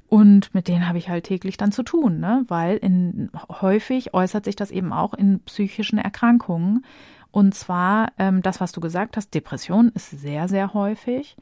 Und 0.09 0.53
mit 0.55 0.67
denen 0.67 0.89
habe 0.89 0.99
ich 0.99 1.09
halt 1.09 1.25
täglich 1.25 1.57
dann 1.57 1.71
zu 1.71 1.85
tun, 1.85 2.19
ne? 2.19 2.45
weil 2.49 2.77
in, 2.79 3.31
häufig 3.49 4.13
äußert 4.13 4.45
sich 4.45 4.57
das 4.57 4.73
eben 4.73 4.93
auch 4.93 5.15
in 5.15 5.41
psychischen 5.45 5.99
Erkrankungen. 5.99 6.85
Und 7.31 7.55
zwar 7.55 8.13
ähm, 8.19 8.43
das, 8.43 8.61
was 8.61 8.73
du 8.73 8.81
gesagt 8.81 9.17
hast, 9.17 9.33
Depression 9.35 9.93
ist 9.95 10.11
sehr, 10.11 10.49
sehr 10.49 10.75
häufig. 10.75 11.37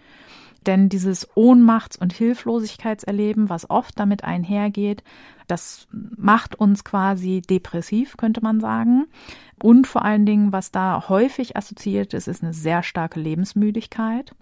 Denn 0.67 0.89
dieses 0.89 1.29
Ohnmachts- 1.37 1.97
und 1.97 2.13
Hilflosigkeitserleben, 2.13 3.49
was 3.49 3.71
oft 3.71 3.99
damit 3.99 4.25
einhergeht, 4.25 5.03
das 5.47 5.89
macht 5.91 6.57
uns 6.57 6.85
quasi 6.85 7.41
depressiv, 7.41 8.17
könnte 8.17 8.43
man 8.43 8.61
sagen. 8.61 9.07
Und 9.63 9.87
vor 9.87 10.05
allen 10.05 10.27
Dingen, 10.27 10.53
was 10.53 10.71
da 10.71 11.09
häufig 11.09 11.57
assoziiert 11.57 12.13
ist, 12.15 12.29
ist 12.29 12.43
eine 12.43 12.53
sehr 12.53 12.83
starke 12.83 13.19
Lebensmüdigkeit. 13.19 14.35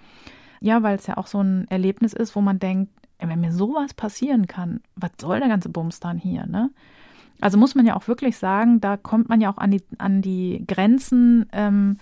Ja, 0.61 0.83
weil 0.83 0.97
es 0.97 1.07
ja 1.07 1.17
auch 1.17 1.27
so 1.27 1.41
ein 1.41 1.67
Erlebnis 1.69 2.13
ist, 2.13 2.35
wo 2.35 2.41
man 2.41 2.59
denkt, 2.59 2.91
wenn 3.19 3.41
mir 3.41 3.53
sowas 3.53 3.95
passieren 3.95 4.47
kann, 4.47 4.81
was 4.95 5.13
soll 5.21 5.39
der 5.39 5.49
ganze 5.49 5.69
Bums 5.69 6.01
dann 6.01 6.19
hier, 6.19 6.47
ne? 6.47 6.71
Also 7.41 7.59
muss 7.59 7.75
man 7.75 7.87
ja 7.87 7.97
auch 7.97 8.09
wirklich 8.09 8.39
sagen, 8.39 8.81
da 8.81 8.97
kommt 8.97 9.29
man 9.29 9.41
ja 9.43 9.53
auch 9.53 9.59
an 9.59 9.71
die, 9.71 9.83
an 9.99 10.23
die 10.23 10.65
Grenzen, 10.67 11.47
ähm, 11.53 11.99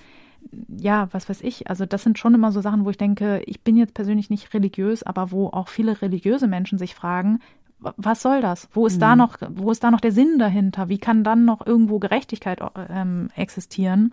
ja, 0.68 1.08
was 1.12 1.28
weiß 1.28 1.40
ich, 1.42 1.68
also 1.68 1.86
das 1.86 2.02
sind 2.02 2.18
schon 2.18 2.34
immer 2.34 2.52
so 2.52 2.60
Sachen, 2.60 2.84
wo 2.84 2.90
ich 2.90 2.98
denke, 2.98 3.42
ich 3.46 3.60
bin 3.62 3.76
jetzt 3.76 3.94
persönlich 3.94 4.30
nicht 4.30 4.52
religiös, 4.54 5.02
aber 5.02 5.30
wo 5.30 5.48
auch 5.48 5.68
viele 5.68 6.00
religiöse 6.02 6.46
Menschen 6.46 6.78
sich 6.78 6.94
fragen, 6.94 7.40
was 7.78 8.22
soll 8.22 8.40
das? 8.40 8.68
Wo 8.72 8.86
ist 8.86 8.96
mhm. 8.96 9.00
da 9.00 9.16
noch, 9.16 9.36
wo 9.50 9.70
ist 9.70 9.84
da 9.84 9.90
noch 9.90 10.00
der 10.00 10.12
Sinn 10.12 10.38
dahinter? 10.38 10.88
Wie 10.88 10.98
kann 10.98 11.24
dann 11.24 11.44
noch 11.44 11.66
irgendwo 11.66 11.98
Gerechtigkeit 11.98 12.60
ähm, 12.88 13.28
existieren? 13.36 14.12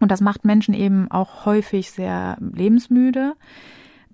Und 0.00 0.10
das 0.10 0.20
macht 0.20 0.44
Menschen 0.44 0.74
eben 0.74 1.10
auch 1.10 1.46
häufig 1.46 1.90
sehr 1.90 2.36
lebensmüde. 2.40 3.34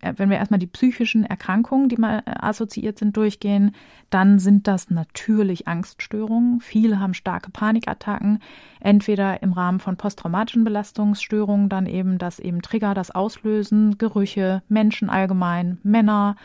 Äh, 0.00 0.14
wenn 0.16 0.30
wir 0.30 0.36
erstmal 0.36 0.58
die 0.58 0.66
psychischen 0.66 1.24
Erkrankungen, 1.24 1.88
die 1.88 1.96
mal 1.96 2.22
äh, 2.26 2.32
assoziiert 2.38 2.98
sind, 2.98 3.16
durchgehen, 3.16 3.74
dann 4.10 4.38
sind 4.38 4.66
das 4.66 4.90
natürlich 4.90 5.68
Angststörungen. 5.68 6.60
Viele 6.60 7.00
haben 7.00 7.14
starke 7.14 7.50
Panikattacken, 7.50 8.40
entweder 8.80 9.42
im 9.42 9.52
Rahmen 9.52 9.80
von 9.80 9.96
posttraumatischen 9.96 10.64
Belastungsstörungen, 10.64 11.68
dann 11.68 11.86
eben 11.86 12.18
das 12.18 12.38
eben 12.38 12.62
Trigger, 12.62 12.94
das 12.94 13.10
Auslösen, 13.10 13.98
Gerüche, 13.98 14.62
Menschen 14.68 15.10
allgemein, 15.10 15.78
Männer, 15.82 16.36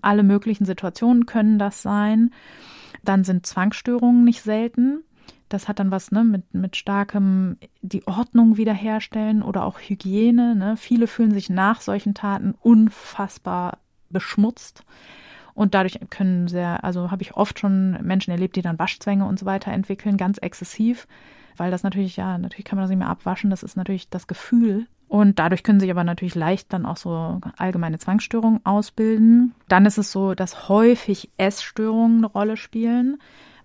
alle 0.00 0.22
möglichen 0.22 0.64
Situationen 0.64 1.26
können 1.26 1.58
das 1.58 1.82
sein. 1.82 2.30
Dann 3.02 3.24
sind 3.24 3.46
Zwangsstörungen 3.46 4.24
nicht 4.24 4.42
selten. 4.42 5.02
Das 5.48 5.68
hat 5.68 5.78
dann 5.78 5.90
was 5.90 6.10
ne, 6.10 6.24
mit, 6.24 6.54
mit 6.54 6.76
starkem 6.76 7.56
die 7.82 8.06
Ordnung 8.06 8.56
wiederherstellen 8.56 9.42
oder 9.42 9.64
auch 9.64 9.78
Hygiene. 9.78 10.56
Ne? 10.56 10.76
Viele 10.76 11.06
fühlen 11.06 11.32
sich 11.32 11.50
nach 11.50 11.80
solchen 11.80 12.14
Taten 12.14 12.54
unfassbar 12.60 13.78
beschmutzt. 14.10 14.84
Und 15.54 15.74
dadurch 15.74 15.98
können 16.10 16.48
sehr, 16.48 16.84
also 16.84 17.10
habe 17.10 17.22
ich 17.22 17.34
oft 17.34 17.58
schon 17.58 17.92
Menschen 18.02 18.30
erlebt, 18.30 18.56
die 18.56 18.62
dann 18.62 18.78
Waschzwänge 18.78 19.24
und 19.24 19.38
so 19.38 19.46
weiter 19.46 19.72
entwickeln, 19.72 20.18
ganz 20.18 20.36
exzessiv, 20.36 21.08
weil 21.56 21.70
das 21.70 21.82
natürlich, 21.82 22.16
ja, 22.16 22.36
natürlich 22.36 22.66
kann 22.66 22.76
man 22.76 22.82
das 22.82 22.90
nicht 22.90 22.98
mehr 22.98 23.08
abwaschen, 23.08 23.48
das 23.48 23.62
ist 23.62 23.74
natürlich 23.74 24.10
das 24.10 24.26
Gefühl. 24.26 24.86
Und 25.08 25.38
dadurch 25.38 25.62
können 25.62 25.80
sich 25.80 25.90
aber 25.90 26.04
natürlich 26.04 26.34
leicht 26.34 26.72
dann 26.72 26.84
auch 26.84 26.96
so 26.96 27.40
allgemeine 27.56 27.98
Zwangsstörungen 27.98 28.60
ausbilden. 28.66 29.54
Dann 29.68 29.86
ist 29.86 29.98
es 29.98 30.10
so, 30.10 30.34
dass 30.34 30.68
häufig 30.68 31.30
Essstörungen 31.36 32.18
eine 32.18 32.26
Rolle 32.26 32.56
spielen. 32.56 33.18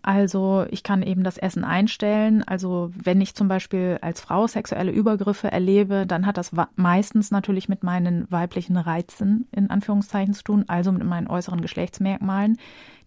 Also 0.04 0.66
ich 0.72 0.82
kann 0.84 1.04
eben 1.04 1.24
das 1.24 1.38
Essen 1.38 1.64
einstellen. 1.64 2.44
Also 2.44 2.92
wenn 2.96 3.22
ich 3.22 3.36
zum 3.36 3.48
Beispiel 3.48 4.00
als 4.02 4.20
Frau 4.20 4.48
sexuelle 4.48 4.92
Übergriffe 4.92 5.52
erlebe, 5.52 6.06
dann 6.08 6.26
hat 6.26 6.38
das 6.38 6.52
meistens 6.76 7.30
natürlich 7.30 7.70
mit 7.70 7.84
meinen 7.84 8.30
weiblichen 8.32 8.78
Reizen 8.78 9.48
in 9.52 9.70
Anführungszeichen 9.70 10.34
zu 10.34 10.44
tun, 10.44 10.66
also 10.68 10.92
mit 10.92 11.04
meinen 11.04 11.28
äußeren 11.28 11.62
Geschlechtsmerkmalen. 11.62 12.58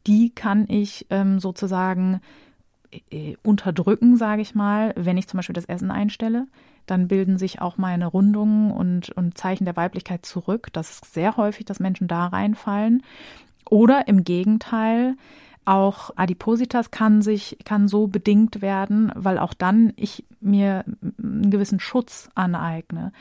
Die 0.07 0.31
kann 0.31 0.67
ich 0.69 1.07
ähm, 1.11 1.41
sozusagen 1.41 2.21
äh, 3.11 3.37
unterdrücken, 3.43 4.17
sage 4.17 4.43
ich 4.43 4.55
mal, 4.55 4.93
wenn 4.97 5.17
ich 5.17 5.27
zum 5.27 5.39
Beispiel 5.39 5.55
das 5.55 5.65
Essen 5.65 5.91
einstelle. 5.91 6.47
Dann 6.87 7.09
bilden 7.09 7.39
sich 7.39 7.61
auch 7.61 7.77
meine 7.79 8.07
Rundungen 8.07 8.71
und, 8.71 9.09
und 9.11 9.37
Zeichen 9.37 9.65
der 9.65 9.77
Weiblichkeit 9.77 10.27
zurück. 10.27 10.69
Das 10.73 10.91
ist 10.91 11.15
sehr 11.15 11.37
häufig, 11.37 11.65
dass 11.65 11.81
Menschen 11.81 12.07
da 12.07 12.27
reinfallen. 12.27 13.03
Oder 13.69 14.07
im 14.07 14.23
Gegenteil, 14.23 15.17
auch 15.65 16.11
Adipositas 16.17 16.91
kann 16.91 17.23
sich, 17.23 17.59
kann 17.65 17.89
so 17.89 18.07
bedingt 18.07 18.63
werden, 18.63 19.13
weil 19.15 19.39
auch 19.39 19.55
dann 19.55 19.93
ich 19.97 20.25
mir 20.41 20.85
einen 21.19 21.51
gewissen 21.51 21.81
Schutz 21.81 22.29
aneigne. 22.35 23.13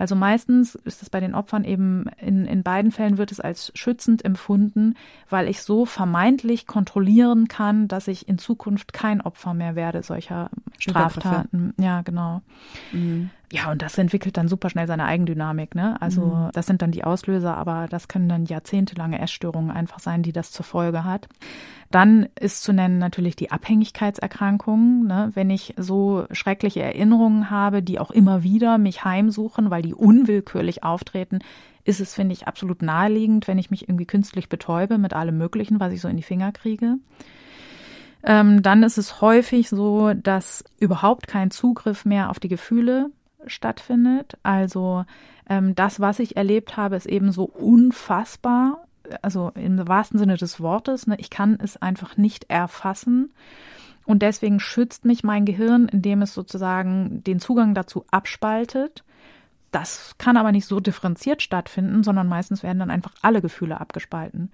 Also 0.00 0.14
meistens 0.14 0.76
ist 0.76 1.02
es 1.02 1.10
bei 1.10 1.20
den 1.20 1.34
Opfern 1.34 1.62
eben, 1.62 2.06
in, 2.16 2.46
in 2.46 2.62
beiden 2.62 2.90
Fällen 2.90 3.18
wird 3.18 3.32
es 3.32 3.38
als 3.38 3.70
schützend 3.74 4.24
empfunden, 4.24 4.94
weil 5.28 5.46
ich 5.46 5.60
so 5.60 5.84
vermeintlich 5.84 6.66
kontrollieren 6.66 7.48
kann, 7.48 7.86
dass 7.86 8.08
ich 8.08 8.26
in 8.26 8.38
Zukunft 8.38 8.94
kein 8.94 9.20
Opfer 9.20 9.52
mehr 9.52 9.74
werde 9.74 10.02
solcher 10.02 10.48
Straftaten. 10.78 11.74
Ja, 11.78 12.00
genau. 12.00 12.40
Mhm. 12.92 13.28
Ja, 13.52 13.72
und 13.72 13.82
das 13.82 13.98
entwickelt 13.98 14.36
dann 14.36 14.46
super 14.46 14.70
schnell 14.70 14.86
seine 14.86 15.06
Eigendynamik, 15.06 15.74
ne? 15.74 16.00
Also 16.00 16.24
mhm. 16.24 16.50
das 16.52 16.66
sind 16.66 16.82
dann 16.82 16.92
die 16.92 17.02
Auslöser, 17.02 17.56
aber 17.56 17.88
das 17.90 18.06
können 18.06 18.28
dann 18.28 18.44
jahrzehntelange 18.44 19.20
Essstörungen 19.20 19.72
einfach 19.72 19.98
sein, 19.98 20.22
die 20.22 20.32
das 20.32 20.52
zur 20.52 20.64
Folge 20.64 21.02
hat. 21.02 21.28
Dann 21.90 22.28
ist 22.38 22.62
zu 22.62 22.72
nennen 22.72 22.98
natürlich 22.98 23.34
die 23.34 23.50
Abhängigkeitserkrankungen, 23.50 25.04
ne? 25.04 25.32
Wenn 25.34 25.50
ich 25.50 25.74
so 25.76 26.26
schreckliche 26.30 26.80
Erinnerungen 26.80 27.50
habe, 27.50 27.82
die 27.82 27.98
auch 27.98 28.12
immer 28.12 28.44
wieder 28.44 28.78
mich 28.78 29.04
heimsuchen, 29.04 29.70
weil 29.70 29.82
die 29.82 29.89
unwillkürlich 29.94 30.82
auftreten, 30.82 31.40
ist 31.84 32.00
es, 32.00 32.14
finde 32.14 32.32
ich, 32.32 32.46
absolut 32.46 32.82
naheliegend, 32.82 33.48
wenn 33.48 33.58
ich 33.58 33.70
mich 33.70 33.88
irgendwie 33.88 34.06
künstlich 34.06 34.48
betäube 34.48 34.98
mit 34.98 35.14
allem 35.14 35.38
Möglichen, 35.38 35.80
was 35.80 35.92
ich 35.92 36.00
so 36.00 36.08
in 36.08 36.16
die 36.16 36.22
Finger 36.22 36.52
kriege. 36.52 36.96
Ähm, 38.22 38.62
dann 38.62 38.82
ist 38.82 38.98
es 38.98 39.20
häufig 39.20 39.68
so, 39.68 40.12
dass 40.14 40.64
überhaupt 40.78 41.26
kein 41.26 41.50
Zugriff 41.50 42.04
mehr 42.04 42.30
auf 42.30 42.38
die 42.38 42.48
Gefühle 42.48 43.10
stattfindet. 43.46 44.36
Also 44.42 45.04
ähm, 45.48 45.74
das, 45.74 46.00
was 46.00 46.18
ich 46.18 46.36
erlebt 46.36 46.76
habe, 46.76 46.96
ist 46.96 47.06
eben 47.06 47.32
so 47.32 47.44
unfassbar. 47.44 48.84
Also 49.22 49.50
im 49.54 49.88
wahrsten 49.88 50.18
Sinne 50.18 50.36
des 50.36 50.60
Wortes. 50.60 51.06
Ne? 51.06 51.16
Ich 51.18 51.30
kann 51.30 51.58
es 51.60 51.76
einfach 51.78 52.16
nicht 52.16 52.44
erfassen. 52.48 53.32
Und 54.04 54.22
deswegen 54.22 54.60
schützt 54.60 55.04
mich 55.04 55.24
mein 55.24 55.44
Gehirn, 55.44 55.88
indem 55.88 56.22
es 56.22 56.34
sozusagen 56.34 57.22
den 57.24 57.40
Zugang 57.40 57.74
dazu 57.74 58.04
abspaltet. 58.10 59.02
Das 59.70 60.16
kann 60.18 60.36
aber 60.36 60.52
nicht 60.52 60.66
so 60.66 60.80
differenziert 60.80 61.42
stattfinden, 61.42 62.02
sondern 62.02 62.26
meistens 62.26 62.62
werden 62.62 62.80
dann 62.80 62.90
einfach 62.90 63.12
alle 63.22 63.40
Gefühle 63.40 63.80
abgespalten. 63.80 64.50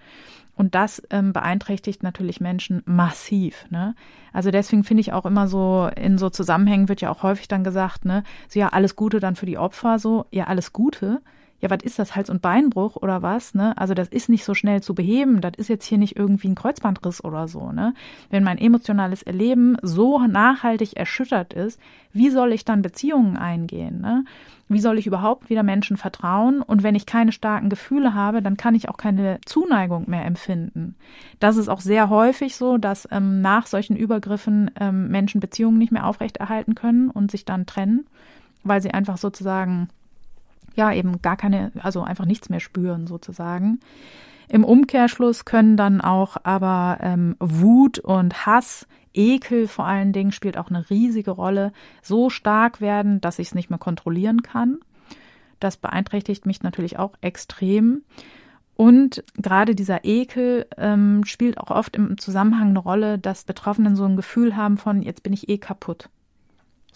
Und 0.57 0.74
das 0.74 1.02
ähm, 1.11 1.33
beeinträchtigt 1.33 2.02
natürlich 2.02 2.40
Menschen 2.40 2.83
massiv. 2.87 3.66
Ne? 3.70 3.94
Also 4.33 4.50
deswegen 4.50 4.85
finde 4.85 5.02
ich 5.02 5.12
auch 5.12 5.26
immer 5.26 5.48
so, 5.48 5.90
in 5.96 6.18
so 6.18 6.31
Zusammenhängen 6.31 6.88
wird 6.88 7.00
ja 7.02 7.11
auch 7.11 7.22
häufig 7.22 7.48
dann 7.48 7.64
gesagt, 7.64 8.05
ne, 8.05 8.24
so 8.48 8.59
ja, 8.59 8.68
alles 8.68 8.96
Gute 8.96 9.20
dann 9.20 9.37
für 9.37 9.46
die 9.46 9.59
Opfer, 9.59 9.98
so, 9.98 10.26
ja, 10.31 10.44
alles 10.44 10.72
Gute. 10.72 11.20
Ja, 11.61 11.71
was 11.71 11.83
ist 11.83 11.99
das, 11.99 12.14
Hals- 12.14 12.31
und 12.31 12.42
Beinbruch 12.42 12.97
oder 12.97 13.23
was? 13.23 13.55
Ne? 13.55 13.77
Also 13.79 13.95
das 13.95 14.09
ist 14.09 14.29
nicht 14.29 14.45
so 14.45 14.55
schnell 14.55 14.83
zu 14.83 14.95
beheben. 14.95 15.40
Das 15.40 15.53
ist 15.57 15.69
jetzt 15.69 15.87
hier 15.87 15.99
nicht 15.99 16.16
irgendwie 16.16 16.49
ein 16.49 16.55
Kreuzbandriss 16.55 17.25
oder 17.25 17.49
so. 17.49 17.73
Ne? 17.73 17.95
Wenn 18.31 18.45
mein 18.45 18.59
emotionales 18.59 19.23
Erleben 19.23 19.77
so 19.83 20.19
nachhaltig 20.19 20.97
erschüttert 20.97 21.55
ist, 21.55 21.81
wie 22.12 22.31
soll 22.31 22.53
ich 22.53 22.64
dann 22.64 22.83
Beziehungen 22.83 23.37
eingehen? 23.37 24.01
Ne? 24.01 24.25
Wie 24.69 24.81
soll 24.81 24.99
ich 24.99 25.07
überhaupt 25.07 25.49
wieder 25.49 25.62
Menschen 25.62 25.97
vertrauen? 25.97 26.61
Und 26.61 26.83
wenn 26.83 26.95
ich 26.95 27.07
keine 27.07 27.33
starken 27.33 27.69
Gefühle 27.69 28.14
habe, 28.14 28.42
dann 28.42 28.57
kann 28.57 28.75
ich 28.75 28.88
auch 28.88 28.97
keine 28.97 29.38
Zuneigung 29.45 30.11
mehr 30.11 30.25
empfinden. 30.25 30.97
Das 31.38 31.57
ist 31.57 31.69
auch 31.69 31.81
sehr 31.81 32.11
häufig 32.11 32.57
so, 32.57 32.77
dass 32.77 33.09
ähm, 33.12 33.40
nach 33.42 33.66
solchen 33.66 33.97
Übergriffen 33.97 34.71
ähm, 34.81 35.09
Menschen 35.09 35.40
Beziehungen 35.40 35.79
nicht 35.79 35.92
mehr 35.92 36.07
aufrechterhalten 36.07 36.75
können 36.75 37.11
und 37.11 37.31
sich 37.31 37.45
dann 37.45 37.66
trennen, 37.66 38.07
weil 38.64 38.83
sie 38.83 38.90
einfach 38.90 39.19
sozusagen, 39.19 39.88
ja, 40.77 40.93
eben 40.93 41.21
gar 41.23 41.37
keine, 41.37 41.73
also 41.81 42.03
einfach 42.03 42.27
nichts 42.27 42.49
mehr 42.49 42.61
spüren 42.61 43.07
sozusagen. 43.07 43.81
Im 44.49 44.62
Umkehrschluss 44.62 45.45
können 45.45 45.77
dann 45.77 46.01
auch 46.01 46.37
aber 46.45 46.99
ähm, 47.01 47.35
Wut 47.41 47.99
und 47.99 48.47
Hass 48.47 48.87
Ekel 49.17 49.67
vor 49.67 49.87
allen 49.87 50.12
Dingen 50.12 50.31
spielt 50.31 50.59
auch 50.59 50.69
eine 50.69 50.89
riesige 50.91 51.31
Rolle, 51.31 51.73
so 52.03 52.31
stark 52.31 52.81
werden, 52.81 53.21
dass 53.21 53.39
ich 53.39 53.49
es 53.49 53.55
nicht 53.55 53.71
mehr 53.71 53.79
kontrollieren 53.79 54.43
kann. 54.43 54.79
Das 55.59 55.79
beeinträchtigt 55.79 56.47
mich 56.47 56.62
natürlich 56.62 56.99
auch 56.99 57.15
extrem. 57.23 58.03
Und 58.77 59.25
gerade 59.37 59.75
dieser 59.75 60.05
Ekel 60.05 60.67
ähm, 60.77 61.25
spielt 61.25 61.57
auch 61.57 61.71
oft 61.71 61.97
im 61.97 62.19
Zusammenhang 62.19 62.69
eine 62.69 62.79
Rolle, 62.79 63.19
dass 63.19 63.45
Betroffenen 63.45 63.97
so 63.97 64.05
ein 64.05 64.17
Gefühl 64.17 64.55
haben 64.55 64.77
von, 64.77 65.01
jetzt 65.01 65.23
bin 65.23 65.33
ich 65.33 65.49
eh 65.49 65.57
kaputt. 65.57 66.11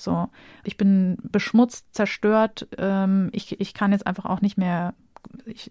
So, 0.02 0.28
ich 0.64 0.76
bin 0.76 1.18
beschmutzt, 1.22 1.94
zerstört, 1.94 2.68
ähm, 2.78 3.28
ich, 3.32 3.60
ich 3.60 3.74
kann 3.74 3.92
jetzt 3.92 4.06
einfach 4.06 4.24
auch 4.24 4.40
nicht 4.40 4.58
mehr 4.58 4.94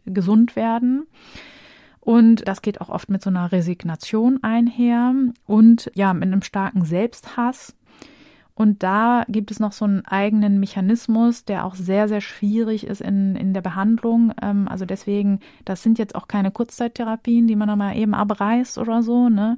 gesund 0.05 0.55
werden. 0.55 1.07
Und 1.99 2.47
das 2.47 2.61
geht 2.61 2.81
auch 2.81 2.89
oft 2.89 3.09
mit 3.09 3.21
so 3.21 3.29
einer 3.29 3.51
Resignation 3.51 4.39
einher 4.41 5.13
und 5.45 5.91
ja, 5.95 6.13
mit 6.13 6.23
einem 6.23 6.41
starken 6.41 6.85
Selbsthass. 6.85 7.75
Und 8.55 8.83
da 8.83 9.23
gibt 9.29 9.51
es 9.51 9.59
noch 9.61 9.71
so 9.71 9.85
einen 9.85 10.05
eigenen 10.05 10.59
Mechanismus, 10.59 11.45
der 11.45 11.63
auch 11.63 11.75
sehr, 11.75 12.09
sehr 12.09 12.19
schwierig 12.19 12.85
ist 12.85 12.99
in, 12.99 13.37
in 13.37 13.53
der 13.53 13.61
Behandlung. 13.61 14.33
Ähm, 14.41 14.67
also 14.67 14.85
deswegen, 14.85 15.39
das 15.63 15.81
sind 15.81 15.97
jetzt 15.97 16.13
auch 16.13 16.27
keine 16.27 16.51
Kurzzeittherapien, 16.51 17.47
die 17.47 17.55
man 17.55 17.69
dann 17.69 17.79
mal 17.79 17.95
eben 17.95 18.13
abreißt 18.13 18.77
oder 18.77 19.01
so, 19.01 19.29
ne? 19.29 19.57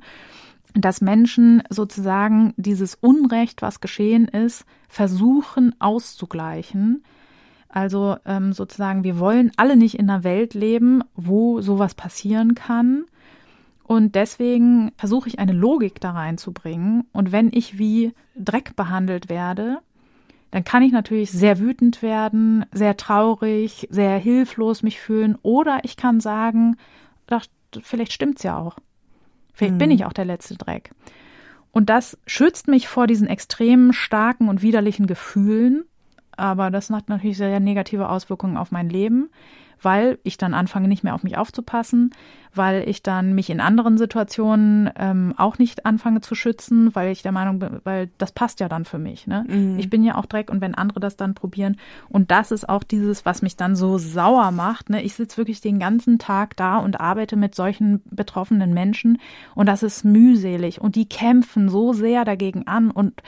Dass 0.73 1.01
Menschen 1.01 1.63
sozusagen 1.69 2.53
dieses 2.57 2.95
Unrecht, 2.95 3.62
was 3.62 3.81
geschehen 3.81 4.27
ist, 4.27 4.65
versuchen 4.88 5.75
auszugleichen 5.79 7.03
also 7.71 8.17
ähm, 8.25 8.53
sozusagen, 8.53 9.03
wir 9.03 9.17
wollen 9.17 9.51
alle 9.55 9.77
nicht 9.77 9.97
in 9.97 10.10
einer 10.10 10.23
Welt 10.23 10.53
leben, 10.53 11.03
wo 11.15 11.62
sowas 11.62 11.95
passieren 11.95 12.53
kann. 12.53 13.05
Und 13.84 14.15
deswegen 14.15 14.91
versuche 14.97 15.29
ich 15.29 15.39
eine 15.39 15.53
Logik 15.53 15.99
da 16.01 16.12
reinzubringen. 16.12 17.05
Und 17.13 17.31
wenn 17.31 17.49
ich 17.51 17.77
wie 17.77 18.13
Dreck 18.36 18.75
behandelt 18.75 19.29
werde, 19.29 19.79
dann 20.51 20.65
kann 20.65 20.84
ich 20.84 20.91
natürlich 20.91 21.31
sehr 21.31 21.60
wütend 21.60 22.01
werden, 22.01 22.65
sehr 22.73 22.97
traurig, 22.97 23.88
sehr 23.89 24.17
hilflos 24.17 24.84
mich 24.84 24.99
fühlen. 24.99 25.38
Oder 25.41 25.79
ich 25.84 25.95
kann 25.95 26.19
sagen, 26.19 26.75
ach, 27.29 27.45
vielleicht 27.81 28.12
stimmt's 28.12 28.43
ja 28.43 28.57
auch. 28.57 28.77
Vielleicht 29.54 29.74
hm. 29.74 29.80
bin 29.80 29.92
ich 29.92 30.06
auch 30.06 30.14
der 30.14 30.26
letzte 30.26 30.56
Dreck. 30.56 30.92
Und 31.72 31.90
das 31.90 32.18
schützt 32.26 32.68
mich 32.68 32.88
vor 32.88 33.08
diesen 33.08 33.28
extremen, 33.28 33.94
starken 33.94 34.50
und 34.50 34.62
widerlichen 34.62 35.08
Gefühlen 35.08 35.86
aber 36.42 36.72
das 36.72 36.90
hat 36.90 37.10
natürlich 37.10 37.38
sehr 37.38 37.60
negative 37.60 38.10
Auswirkungen 38.10 38.58
auf 38.58 38.72
mein 38.72 38.90
Leben, 38.90 39.30
weil 39.82 40.20
ich 40.24 40.38
dann 40.38 40.54
anfange, 40.54 40.88
nicht 40.88 41.04
mehr 41.04 41.15
auf 41.15 41.24
mich 41.24 41.38
aufzupassen, 41.38 42.12
weil 42.54 42.88
ich 42.88 43.02
dann 43.02 43.34
mich 43.34 43.50
in 43.50 43.62
anderen 43.62 43.98
Situationen 43.98 44.89
ähm, 44.98 45.34
auch 45.38 45.58
nicht 45.58 45.86
anfange 45.86 46.22
zu 46.22 46.36
schützen, 46.36 46.94
weil 46.94 47.12
ich 47.12 47.22
der 47.22 47.32
Meinung 47.32 47.60
bin, 47.60 47.80
weil 47.84 48.10
das 48.17 48.34
passt 48.34 48.60
ja 48.60 48.67
dann 48.67 48.86
für 48.86 49.00
mich. 49.00 49.26
Ne? 49.26 49.46
Mhm. 49.48 49.80
Ich 49.80 49.89
bin 49.89 50.04
ja 50.04 50.15
auch 50.15 50.26
Dreck 50.26 50.52
und 50.52 50.62
wenn 50.62 50.76
andere 50.76 51.00
das 51.00 51.15
dann 51.15 51.34
probieren. 51.34 51.78
Und 52.10 52.30
das 52.30 52.52
ist 52.52 52.67
auch 52.67 52.84
dieses, 52.84 53.26
was 53.26 53.41
mich 53.41 53.56
dann 53.56 53.76
so 53.76 53.97
sauer 53.97 54.51
macht. 54.51 54.89
Ne? 54.89 55.01
Ich 55.01 55.16
sitze 55.16 55.38
wirklich 55.38 55.62
den 55.62 55.80
ganzen 55.80 56.20
Tag 56.20 56.58
da 56.58 56.78
und 56.78 56.99
arbeite 56.99 57.36
mit 57.36 57.55
solchen 57.55 58.01
betroffenen 58.10 58.74
Menschen 58.74 59.20
und 59.55 59.68
das 59.68 59.84
ist 59.84 60.03
mühselig 60.03 60.82
und 60.82 60.95
die 60.95 61.08
kämpfen 61.08 61.70
so 61.70 61.93
sehr 61.93 62.26
dagegen 62.26 62.68
an 62.68 62.91
und 62.91 63.22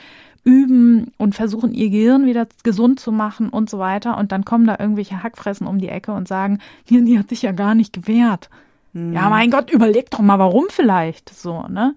üben 0.43 1.11
und 1.17 1.35
versuchen, 1.35 1.73
ihr 1.73 1.89
Gehirn 1.89 2.25
wieder 2.25 2.47
gesund 2.63 2.99
zu 2.99 3.11
machen 3.11 3.49
und 3.49 3.69
so 3.69 3.79
weiter. 3.79 4.17
Und 4.17 4.31
dann 4.31 4.45
kommen 4.45 4.65
da 4.65 4.77
irgendwelche 4.79 5.23
Hackfressen 5.23 5.67
um 5.67 5.79
die 5.79 5.89
Ecke 5.89 6.11
und 6.13 6.27
sagen, 6.27 6.59
die, 6.89 7.03
die 7.03 7.19
hat 7.19 7.29
sich 7.29 7.41
ja 7.41 7.51
gar 7.51 7.75
nicht 7.75 7.93
gewehrt. 7.93 8.49
Mhm. 8.93 9.13
Ja, 9.13 9.29
mein 9.29 9.51
Gott, 9.51 9.71
überleg 9.71 10.09
doch 10.11 10.19
mal, 10.19 10.39
warum 10.39 10.65
vielleicht 10.69 11.29
so, 11.33 11.63
ne? 11.67 11.95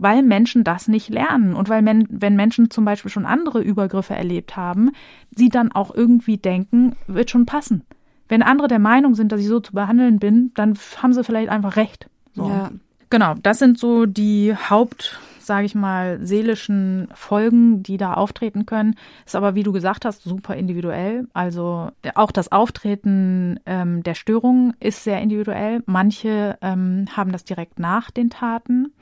weil 0.00 0.22
Menschen 0.22 0.64
das 0.64 0.88
nicht 0.88 1.10
lernen 1.10 1.54
und 1.54 1.68
weil 1.68 1.82
men 1.82 2.06
wenn 2.08 2.34
Menschen 2.34 2.70
zum 2.70 2.86
Beispiel 2.86 3.10
schon 3.10 3.26
andere 3.26 3.60
Übergriffe 3.60 4.14
erlebt 4.14 4.56
haben, 4.56 4.92
sie 5.30 5.50
dann 5.50 5.72
auch 5.72 5.94
irgendwie 5.94 6.38
denken, 6.38 6.96
wird 7.06 7.28
schon 7.28 7.44
passen. 7.44 7.82
Wenn 8.26 8.42
andere 8.42 8.66
der 8.66 8.78
Meinung 8.78 9.14
sind, 9.14 9.30
dass 9.30 9.40
ich 9.40 9.48
so 9.48 9.60
zu 9.60 9.74
behandeln 9.74 10.18
bin, 10.18 10.52
dann 10.54 10.78
haben 11.02 11.12
sie 11.12 11.22
vielleicht 11.22 11.50
einfach 11.50 11.76
recht. 11.76 12.08
So. 12.34 12.48
Ja. 12.48 12.70
Genau, 13.10 13.34
das 13.42 13.58
sind 13.58 13.78
so 13.78 14.06
die 14.06 14.54
Haupt 14.56 15.20
sage 15.50 15.66
ich 15.66 15.74
mal, 15.74 16.24
seelischen 16.24 17.08
Folgen, 17.12 17.82
die 17.82 17.96
da 17.96 18.14
auftreten 18.14 18.66
können. 18.66 18.94
Ist 19.26 19.34
aber, 19.34 19.56
wie 19.56 19.64
du 19.64 19.72
gesagt 19.72 20.04
hast, 20.04 20.22
super 20.22 20.54
individuell. 20.54 21.26
Also 21.32 21.90
auch 22.14 22.30
das 22.30 22.52
Auftreten 22.52 23.58
ähm, 23.66 24.04
der 24.04 24.14
Störung 24.14 24.74
ist 24.78 25.02
sehr 25.02 25.20
individuell. 25.20 25.82
Manche 25.86 26.56
ähm, 26.60 27.06
haben 27.16 27.32
das 27.32 27.42
direkt 27.42 27.80
nach 27.80 28.12
den 28.12 28.30
Taten. 28.30 28.92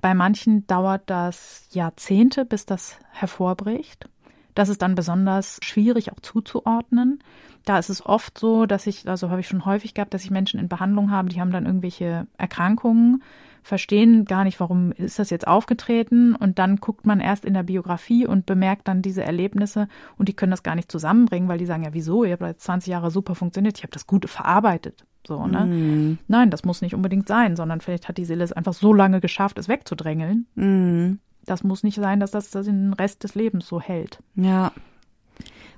Bei 0.00 0.14
manchen 0.14 0.66
dauert 0.66 1.02
das 1.10 1.68
Jahrzehnte, 1.72 2.46
bis 2.46 2.64
das 2.64 2.98
hervorbricht. 3.12 4.08
Das 4.54 4.70
ist 4.70 4.80
dann 4.80 4.94
besonders 4.94 5.58
schwierig 5.62 6.12
auch 6.12 6.20
zuzuordnen. 6.20 7.22
Da 7.66 7.78
ist 7.78 7.90
es 7.90 8.06
oft 8.06 8.38
so, 8.38 8.64
dass 8.64 8.86
ich, 8.86 9.06
also 9.06 9.28
habe 9.28 9.40
ich 9.40 9.48
schon 9.48 9.66
häufig 9.66 9.92
gehabt, 9.92 10.14
dass 10.14 10.24
ich 10.24 10.30
Menschen 10.30 10.58
in 10.58 10.68
Behandlung 10.68 11.10
habe, 11.10 11.28
die 11.28 11.42
haben 11.42 11.52
dann 11.52 11.66
irgendwelche 11.66 12.26
Erkrankungen 12.38 13.22
verstehen 13.64 14.26
gar 14.26 14.44
nicht, 14.44 14.60
warum 14.60 14.92
ist 14.92 15.18
das 15.18 15.30
jetzt 15.30 15.48
aufgetreten 15.48 16.36
und 16.36 16.58
dann 16.58 16.76
guckt 16.76 17.06
man 17.06 17.18
erst 17.18 17.46
in 17.46 17.54
der 17.54 17.62
Biografie 17.62 18.26
und 18.26 18.44
bemerkt 18.44 18.86
dann 18.86 19.00
diese 19.00 19.24
Erlebnisse 19.24 19.88
und 20.18 20.28
die 20.28 20.34
können 20.34 20.50
das 20.50 20.62
gar 20.62 20.74
nicht 20.74 20.92
zusammenbringen, 20.92 21.48
weil 21.48 21.56
die 21.56 21.66
sagen, 21.66 21.82
ja, 21.82 21.94
wieso? 21.94 22.24
Ihr 22.24 22.32
habt 22.32 22.42
jetzt 22.42 22.64
20 22.64 22.90
Jahre 22.90 23.10
super 23.10 23.34
funktioniert, 23.34 23.78
ich 23.78 23.82
habe 23.82 23.92
das 23.92 24.06
Gute 24.06 24.28
verarbeitet. 24.28 25.06
So, 25.26 25.46
ne? 25.46 25.64
Mm. 25.64 26.18
Nein, 26.28 26.50
das 26.50 26.64
muss 26.64 26.82
nicht 26.82 26.94
unbedingt 26.94 27.26
sein, 27.26 27.56
sondern 27.56 27.80
vielleicht 27.80 28.06
hat 28.06 28.18
die 28.18 28.26
Seele 28.26 28.44
es 28.44 28.52
einfach 28.52 28.74
so 28.74 28.92
lange 28.92 29.22
geschafft, 29.22 29.58
es 29.58 29.68
wegzudrängeln. 29.68 30.46
Mm. 30.54 31.18
Das 31.46 31.64
muss 31.64 31.82
nicht 31.82 31.96
sein, 31.96 32.20
dass 32.20 32.32
das, 32.32 32.50
das 32.50 32.66
den 32.66 32.92
Rest 32.92 33.24
des 33.24 33.34
Lebens 33.34 33.66
so 33.66 33.80
hält. 33.80 34.18
Ja. 34.34 34.72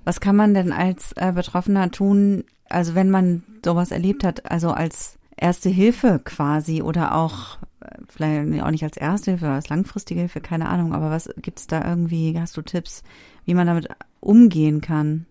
Was 0.05 0.20
kann 0.20 0.34
man 0.34 0.55
denn 0.55 0.72
als 0.72 1.12
äh, 1.12 1.32
Betroffener 1.32 1.93
tun, 1.93 2.43
also 2.68 2.97
wenn 2.97 3.11
man 3.11 3.45
sowas 3.64 3.93
erlebt 3.93 4.24
hat, 4.24 4.51
also 4.51 4.72
als 4.72 5.18
Erste 5.37 5.68
Hilfe 5.68 6.20
quasi 6.24 6.82
oder 6.82 7.14
auch 7.14 7.59
vielleicht 8.09 8.62
auch 8.62 8.70
nicht 8.70 8.84
als 8.84 8.97
Erste 8.97 9.32
Hilfe, 9.32 9.49
als 9.49 9.68
langfristige 9.68 10.20
Hilfe, 10.20 10.41
keine 10.41 10.68
Ahnung, 10.68 10.93
aber 10.93 11.11
was 11.11 11.28
gibt's 11.37 11.66
da 11.66 11.87
irgendwie, 11.87 12.39
hast 12.39 12.57
du 12.57 12.62
Tipps, 12.62 13.03
wie 13.45 13.55
man 13.55 13.66
damit 13.66 13.89
umgehen 14.20 14.80
kann? 14.80 15.26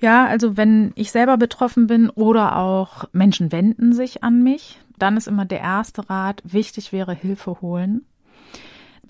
Ja, 0.00 0.26
also 0.26 0.56
wenn 0.56 0.92
ich 0.94 1.10
selber 1.10 1.36
betroffen 1.36 1.88
bin 1.88 2.08
oder 2.10 2.56
auch 2.56 3.04
Menschen 3.12 3.50
wenden 3.50 3.92
sich 3.92 4.22
an 4.22 4.42
mich, 4.42 4.80
dann 4.98 5.16
ist 5.16 5.28
immer 5.28 5.44
der 5.44 5.60
erste 5.60 6.08
Rat, 6.08 6.42
wichtig 6.44 6.92
wäre 6.92 7.14
Hilfe 7.14 7.60
holen. 7.60 8.04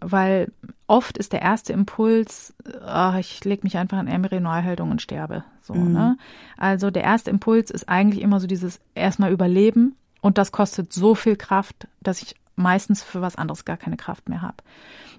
Weil 0.01 0.53
oft 0.87 1.19
ist 1.19 1.33
der 1.33 1.43
erste 1.43 1.73
Impuls, 1.73 2.55
oh, 2.67 3.15
ich 3.19 3.45
lege 3.45 3.63
mich 3.65 3.77
einfach 3.77 4.01
in 4.01 4.09
Embryonalhaltung 4.09 4.91
und 4.91 5.03
sterbe. 5.03 5.45
So, 5.63 5.75
mhm. 5.75 5.93
ne? 5.93 6.19
Also 6.57 6.91
der 6.91 7.05
erste 7.05 7.31
Impuls 7.31 7.71
ist 7.71 7.89
eigentlich 7.89 8.23
immer 8.23 8.41
so 8.41 8.47
dieses 8.47 8.81
erstmal 8.95 9.33
Überleben 9.33 9.97
und 10.21 10.39
das 10.39 10.53
kostet 10.53 10.93
so 10.93 11.15
viel 11.15 11.37
Kraft, 11.37 11.89
dass 12.01 12.23
ich 12.23 12.35
meistens 12.57 13.03
für 13.03 13.21
was 13.21 13.37
anderes 13.37 13.65
gar 13.65 13.77
keine 13.77 13.97
Kraft 13.97 14.29
mehr 14.29 14.43
habe. 14.43 14.57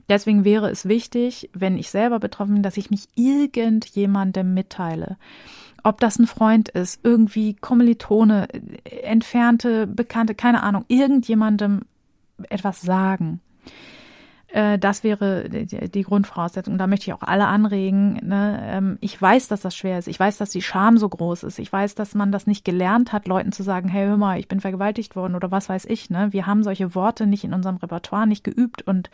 Deswegen 0.09 0.43
wäre 0.43 0.69
es 0.69 0.87
wichtig, 0.87 1.49
wenn 1.53 1.77
ich 1.77 1.91
selber 1.91 2.19
betroffen 2.19 2.55
bin, 2.55 2.63
dass 2.63 2.77
ich 2.77 2.89
mich 2.89 3.07
irgendjemandem 3.15 4.53
mitteile. 4.53 5.17
Ob 5.83 5.99
das 5.99 6.19
ein 6.19 6.27
Freund 6.27 6.69
ist, 6.69 6.99
irgendwie 7.03 7.53
Kommilitone, 7.53 8.47
entfernte, 9.03 9.87
Bekannte, 9.87 10.35
keine 10.35 10.63
Ahnung, 10.63 10.83
irgendjemandem 10.87 11.81
etwas 12.49 12.81
sagen. 12.81 13.39
Äh, 14.51 14.79
das 14.79 15.03
wäre 15.03 15.47
die 15.49 16.01
Grundvoraussetzung. 16.01 16.77
Da 16.77 16.87
möchte 16.87 17.07
ich 17.07 17.13
auch 17.13 17.21
alle 17.21 17.45
anregen. 17.45 18.19
Ne? 18.23 18.59
Ähm, 18.63 18.97
ich 19.01 19.19
weiß, 19.21 19.47
dass 19.47 19.61
das 19.61 19.75
schwer 19.75 19.99
ist. 19.99 20.07
Ich 20.07 20.19
weiß, 20.19 20.37
dass 20.37 20.49
die 20.49 20.61
Scham 20.61 20.97
so 20.97 21.07
groß 21.07 21.43
ist. 21.43 21.59
Ich 21.59 21.71
weiß, 21.71 21.95
dass 21.95 22.15
man 22.15 22.31
das 22.31 22.47
nicht 22.47 22.65
gelernt 22.65 23.13
hat, 23.13 23.27
Leuten 23.27 23.51
zu 23.51 23.63
sagen, 23.63 23.89
hey, 23.89 24.07
hör 24.07 24.17
mal, 24.17 24.39
ich 24.39 24.47
bin 24.47 24.59
vergewaltigt 24.59 25.15
worden 25.15 25.35
oder 25.35 25.51
was 25.51 25.69
weiß 25.69 25.85
ich. 25.85 26.09
Ne? 26.09 26.29
Wir 26.31 26.47
haben 26.47 26.63
solche 26.63 26.95
Worte 26.95 27.27
nicht 27.27 27.43
in 27.43 27.53
unserem 27.53 27.77
Repertoire, 27.77 28.27
nicht 28.27 28.43
geübt 28.43 28.81
und 28.81 29.09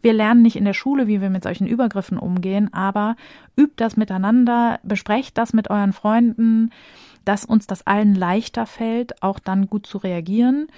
wir 0.00 0.12
lernen 0.12 0.42
nicht 0.42 0.56
in 0.56 0.64
der 0.64 0.74
Schule, 0.74 1.06
wie 1.06 1.20
wir 1.20 1.30
mit 1.30 1.42
solchen 1.42 1.66
Übergriffen 1.66 2.18
umgehen. 2.18 2.72
Aber 2.72 3.16
übt 3.56 3.74
das 3.76 3.96
miteinander, 3.96 4.80
besprecht 4.82 5.36
das 5.36 5.52
mit 5.52 5.68
euren 5.70 5.92
Freunden, 5.92 6.70
dass 7.28 7.44
uns 7.44 7.66
das 7.66 7.86
allen 7.86 8.14
leichter 8.14 8.64
fällt, 8.64 9.22
auch 9.22 9.38
dann 9.38 9.66
gut 9.66 9.86
zu 9.86 9.98
reagieren. 9.98 10.68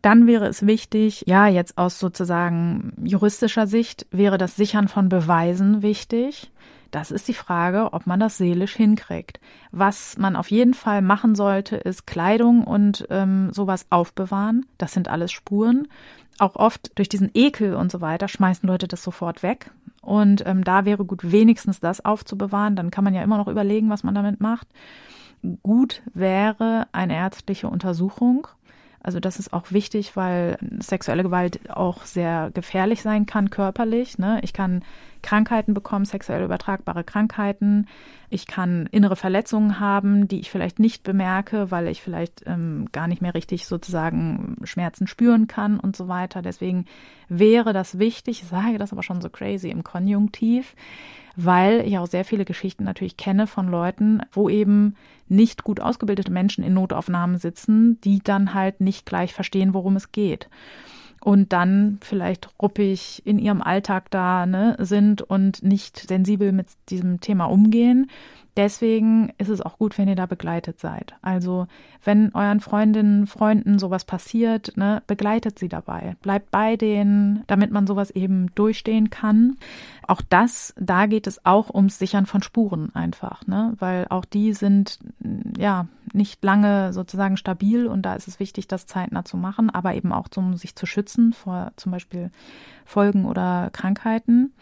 Dann 0.00 0.26
wäre 0.26 0.46
es 0.46 0.66
wichtig, 0.66 1.24
ja, 1.26 1.46
jetzt 1.46 1.76
aus 1.76 1.98
sozusagen 1.98 2.94
juristischer 3.04 3.66
Sicht 3.66 4.06
wäre 4.10 4.38
das 4.38 4.56
Sichern 4.56 4.88
von 4.88 5.10
Beweisen 5.10 5.82
wichtig. 5.82 6.50
Das 6.90 7.10
ist 7.10 7.28
die 7.28 7.34
Frage, 7.34 7.92
ob 7.92 8.06
man 8.06 8.18
das 8.18 8.38
seelisch 8.38 8.74
hinkriegt. 8.74 9.40
Was 9.72 10.16
man 10.16 10.36
auf 10.36 10.50
jeden 10.50 10.72
Fall 10.72 11.02
machen 11.02 11.34
sollte, 11.34 11.76
ist 11.76 12.06
Kleidung 12.06 12.64
und 12.64 13.06
ähm, 13.10 13.52
sowas 13.52 13.84
aufbewahren. 13.90 14.64
Das 14.78 14.94
sind 14.94 15.08
alles 15.08 15.30
Spuren. 15.32 15.86
Auch 16.38 16.56
oft 16.56 16.96
durch 16.98 17.10
diesen 17.10 17.30
Ekel 17.34 17.74
und 17.74 17.92
so 17.92 18.00
weiter 18.00 18.26
schmeißen 18.26 18.66
Leute 18.66 18.88
das 18.88 19.02
sofort 19.02 19.42
weg. 19.42 19.70
Und 20.00 20.44
ähm, 20.46 20.64
da 20.64 20.86
wäre 20.86 21.04
gut, 21.04 21.30
wenigstens 21.30 21.78
das 21.78 22.02
aufzubewahren. 22.02 22.74
Dann 22.74 22.90
kann 22.90 23.04
man 23.04 23.12
ja 23.12 23.22
immer 23.22 23.36
noch 23.36 23.48
überlegen, 23.48 23.90
was 23.90 24.02
man 24.02 24.14
damit 24.14 24.40
macht. 24.40 24.66
Gut 25.62 26.02
wäre 26.14 26.86
eine 26.92 27.14
ärztliche 27.14 27.68
Untersuchung 27.68 28.48
also 29.02 29.18
das 29.18 29.38
ist 29.38 29.52
auch 29.52 29.70
wichtig, 29.72 30.14
weil 30.14 30.58
sexuelle 30.78 31.22
Gewalt 31.22 31.70
auch 31.70 32.04
sehr 32.04 32.50
gefährlich 32.52 33.00
sein 33.02 33.24
kann 33.24 33.48
körperlich. 33.48 34.18
Ne? 34.18 34.40
Ich 34.42 34.52
kann 34.52 34.84
Krankheiten 35.22 35.74
bekommen, 35.74 36.04
sexuell 36.04 36.44
übertragbare 36.44 37.04
Krankheiten. 37.04 37.86
Ich 38.28 38.46
kann 38.46 38.86
innere 38.90 39.16
Verletzungen 39.16 39.80
haben, 39.80 40.28
die 40.28 40.40
ich 40.40 40.50
vielleicht 40.50 40.78
nicht 40.78 41.02
bemerke, 41.02 41.70
weil 41.70 41.88
ich 41.88 42.02
vielleicht 42.02 42.42
ähm, 42.46 42.88
gar 42.92 43.08
nicht 43.08 43.22
mehr 43.22 43.34
richtig 43.34 43.66
sozusagen 43.66 44.56
Schmerzen 44.64 45.06
spüren 45.06 45.46
kann 45.46 45.80
und 45.80 45.96
so 45.96 46.08
weiter. 46.08 46.42
Deswegen 46.42 46.86
wäre 47.28 47.72
das 47.72 47.98
wichtig, 47.98 48.42
ich 48.42 48.48
sage 48.48 48.78
das 48.78 48.92
aber 48.92 49.02
schon 49.02 49.20
so 49.20 49.28
crazy 49.28 49.68
im 49.68 49.84
Konjunktiv, 49.84 50.74
weil 51.36 51.80
ich 51.86 51.98
auch 51.98 52.06
sehr 52.06 52.24
viele 52.24 52.44
Geschichten 52.44 52.84
natürlich 52.84 53.16
kenne 53.16 53.46
von 53.46 53.68
Leuten, 53.68 54.22
wo 54.32 54.48
eben 54.48 54.94
nicht 55.28 55.64
gut 55.64 55.80
ausgebildete 55.80 56.32
Menschen 56.32 56.64
in 56.64 56.74
Notaufnahmen 56.74 57.38
sitzen, 57.38 58.00
die 58.02 58.18
dann 58.18 58.54
halt 58.54 58.80
nicht 58.80 59.06
gleich 59.06 59.32
verstehen, 59.32 59.74
worum 59.74 59.96
es 59.96 60.12
geht 60.12 60.48
und 61.20 61.52
dann 61.52 61.98
vielleicht 62.02 62.48
ruppig 62.60 63.22
in 63.24 63.38
ihrem 63.38 63.62
Alltag 63.62 64.10
da 64.10 64.46
ne, 64.46 64.76
sind 64.78 65.22
und 65.22 65.62
nicht 65.62 65.98
sensibel 65.98 66.52
mit 66.52 66.68
diesem 66.88 67.20
Thema 67.20 67.44
umgehen. 67.44 68.10
Deswegen 68.56 69.32
ist 69.38 69.48
es 69.48 69.60
auch 69.60 69.78
gut, 69.78 69.96
wenn 69.96 70.08
ihr 70.08 70.16
da 70.16 70.26
begleitet 70.26 70.80
seid. 70.80 71.14
Also 71.22 71.66
wenn 72.04 72.34
euren 72.34 72.60
Freundinnen, 72.60 73.26
Freunden 73.26 73.78
sowas 73.78 74.04
passiert, 74.04 74.76
ne, 74.76 75.02
begleitet 75.06 75.58
sie 75.58 75.68
dabei. 75.68 76.16
Bleibt 76.22 76.50
bei 76.50 76.76
denen, 76.76 77.44
damit 77.46 77.70
man 77.70 77.86
sowas 77.86 78.10
eben 78.10 78.52
durchstehen 78.54 79.10
kann. 79.10 79.56
Auch 80.06 80.22
das, 80.28 80.74
da 80.78 81.06
geht 81.06 81.26
es 81.26 81.44
auch 81.46 81.72
ums 81.72 81.98
Sichern 81.98 82.26
von 82.26 82.42
Spuren 82.42 82.94
einfach, 82.94 83.46
ne, 83.46 83.74
weil 83.78 84.06
auch 84.10 84.24
die 84.24 84.52
sind 84.52 84.98
ja 85.56 85.86
nicht 86.12 86.42
lange 86.42 86.92
sozusagen 86.92 87.36
stabil 87.36 87.86
und 87.86 88.02
da 88.02 88.14
ist 88.14 88.26
es 88.26 88.40
wichtig, 88.40 88.66
das 88.66 88.86
zeitnah 88.86 89.24
zu 89.24 89.36
machen, 89.36 89.70
aber 89.70 89.94
eben 89.94 90.12
auch 90.12 90.26
um 90.36 90.56
sich 90.56 90.74
zu 90.74 90.86
schützen 90.86 91.32
vor 91.32 91.72
zum 91.76 91.92
Beispiel 91.92 92.30
Folgen 92.84 93.26
oder 93.26 93.70
Krankheiten. 93.72 94.52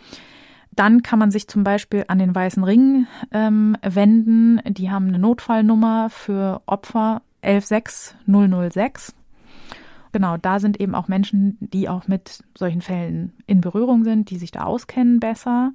Dann 0.79 1.03
kann 1.03 1.18
man 1.18 1.33
sich 1.33 1.49
zum 1.49 1.64
Beispiel 1.64 2.05
an 2.07 2.20
den 2.20 2.33
Weißen 2.33 2.62
Ring 2.62 3.09
ähm, 3.33 3.76
wenden. 3.83 4.61
Die 4.68 4.93
haben 4.93 5.09
eine 5.09 5.18
Notfallnummer 5.18 6.09
für 6.09 6.62
Opfer 6.66 7.22
116006. 7.43 9.12
Genau, 10.12 10.37
da 10.37 10.61
sind 10.61 10.81
eben 10.81 10.95
auch 10.95 11.09
Menschen, 11.09 11.59
die 11.59 11.89
auch 11.89 12.07
mit 12.07 12.45
solchen 12.57 12.81
Fällen 12.81 13.33
in 13.49 13.61
Berührung 13.61 14.05
sind, 14.05 14.31
die 14.31 14.39
sich 14.39 14.53
da 14.53 14.62
auskennen 14.62 15.18
besser. 15.18 15.72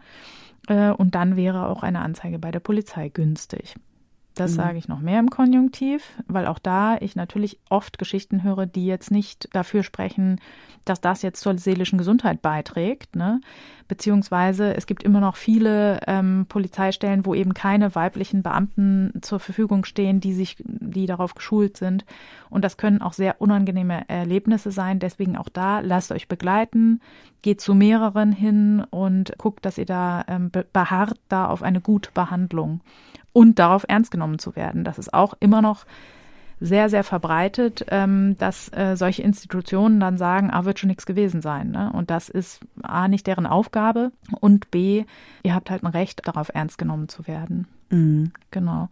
Äh, 0.69 0.91
und 0.91 1.15
dann 1.15 1.35
wäre 1.35 1.67
auch 1.67 1.83
eine 1.83 1.99
Anzeige 1.99 2.39
bei 2.39 2.51
der 2.51 2.61
Polizei 2.61 3.09
günstig. 3.09 3.75
Das 4.35 4.51
mhm. 4.51 4.55
sage 4.55 4.77
ich 4.77 4.87
noch 4.87 4.99
mehr 4.99 5.19
im 5.19 5.29
Konjunktiv, 5.29 6.13
weil 6.27 6.47
auch 6.47 6.59
da 6.59 6.97
ich 6.99 7.15
natürlich 7.15 7.59
oft 7.69 7.99
Geschichten 7.99 8.43
höre, 8.43 8.65
die 8.65 8.85
jetzt 8.85 9.11
nicht 9.11 9.53
dafür 9.53 9.83
sprechen, 9.83 10.39
dass 10.85 11.01
das 11.01 11.21
jetzt 11.21 11.41
zur 11.41 11.57
seelischen 11.57 11.97
Gesundheit 11.97 12.41
beiträgt. 12.41 13.15
Ne? 13.15 13.41
Beziehungsweise 13.87 14.75
es 14.75 14.85
gibt 14.85 15.03
immer 15.03 15.19
noch 15.19 15.35
viele 15.35 15.99
ähm, 16.07 16.45
Polizeistellen, 16.47 17.25
wo 17.25 17.33
eben 17.33 17.53
keine 17.53 17.95
weiblichen 17.95 18.43
Beamten 18.43 19.13
zur 19.21 19.39
Verfügung 19.39 19.85
stehen, 19.85 20.19
die 20.19 20.33
sich, 20.33 20.57
die 20.65 21.05
darauf 21.05 21.35
geschult 21.35 21.77
sind. 21.77 22.05
Und 22.49 22.63
das 22.63 22.77
können 22.77 23.01
auch 23.01 23.13
sehr 23.13 23.41
unangenehme 23.41 24.07
Erlebnisse 24.09 24.71
sein. 24.71 24.99
Deswegen 24.99 25.37
auch 25.37 25.49
da, 25.49 25.79
lasst 25.79 26.11
euch 26.11 26.27
begleiten, 26.27 27.01
geht 27.41 27.61
zu 27.61 27.75
mehreren 27.75 28.31
hin 28.31 28.83
und 28.89 29.37
guckt, 29.37 29.65
dass 29.65 29.77
ihr 29.77 29.85
da 29.85 30.23
ähm, 30.27 30.51
beharrt 30.71 31.19
da 31.29 31.47
auf 31.47 31.63
eine 31.63 31.81
gute 31.81 32.11
Behandlung 32.11 32.81
und 33.33 33.59
darauf 33.59 33.85
ernst 33.87 34.11
genommen 34.11 34.39
zu 34.39 34.55
werden. 34.55 34.83
Das 34.83 34.97
ist 34.97 35.13
auch 35.13 35.33
immer 35.39 35.61
noch 35.61 35.85
sehr, 36.63 36.89
sehr 36.89 37.03
verbreitet, 37.03 37.85
ähm, 37.89 38.37
dass 38.39 38.71
äh, 38.71 38.95
solche 38.95 39.21
Institutionen 39.21 39.99
dann 39.99 40.17
sagen, 40.17 40.49
ah, 40.49 40.63
wird 40.63 40.79
schon 40.79 40.87
nichts 40.87 41.05
gewesen 41.05 41.41
sein. 41.41 41.71
Ne? 41.71 41.91
Und 41.93 42.09
das 42.09 42.29
ist 42.29 42.61
A, 42.81 43.09
nicht 43.09 43.27
deren 43.27 43.45
Aufgabe 43.45 44.13
und 44.39 44.71
B, 44.71 45.03
ihr 45.43 45.53
habt 45.53 45.69
halt 45.69 45.83
ein 45.83 45.91
Recht, 45.91 46.25
darauf 46.25 46.49
ernst 46.53 46.77
genommen 46.77 47.09
zu 47.09 47.27
werden. 47.27 47.67
Mhm. 47.89 48.31
Genau. 48.49 48.87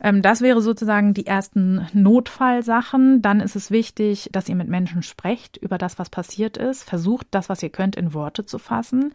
Ähm, 0.00 0.22
das 0.22 0.40
wäre 0.40 0.62
sozusagen 0.62 1.12
die 1.12 1.26
ersten 1.26 1.86
Notfallsachen. 1.92 3.20
Dann 3.20 3.40
ist 3.40 3.54
es 3.54 3.70
wichtig, 3.70 4.30
dass 4.32 4.48
ihr 4.48 4.56
mit 4.56 4.68
Menschen 4.68 5.02
sprecht 5.02 5.58
über 5.58 5.76
das, 5.76 5.98
was 5.98 6.08
passiert 6.08 6.56
ist. 6.56 6.84
Versucht, 6.84 7.26
das, 7.32 7.50
was 7.50 7.62
ihr 7.62 7.70
könnt, 7.70 7.96
in 7.96 8.14
Worte 8.14 8.46
zu 8.46 8.58
fassen. 8.58 9.12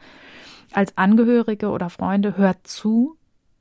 Als 0.71 0.95
Angehörige 0.95 1.69
oder 1.69 1.89
Freunde 1.89 2.37
hört 2.37 2.67
zu. 2.67 3.17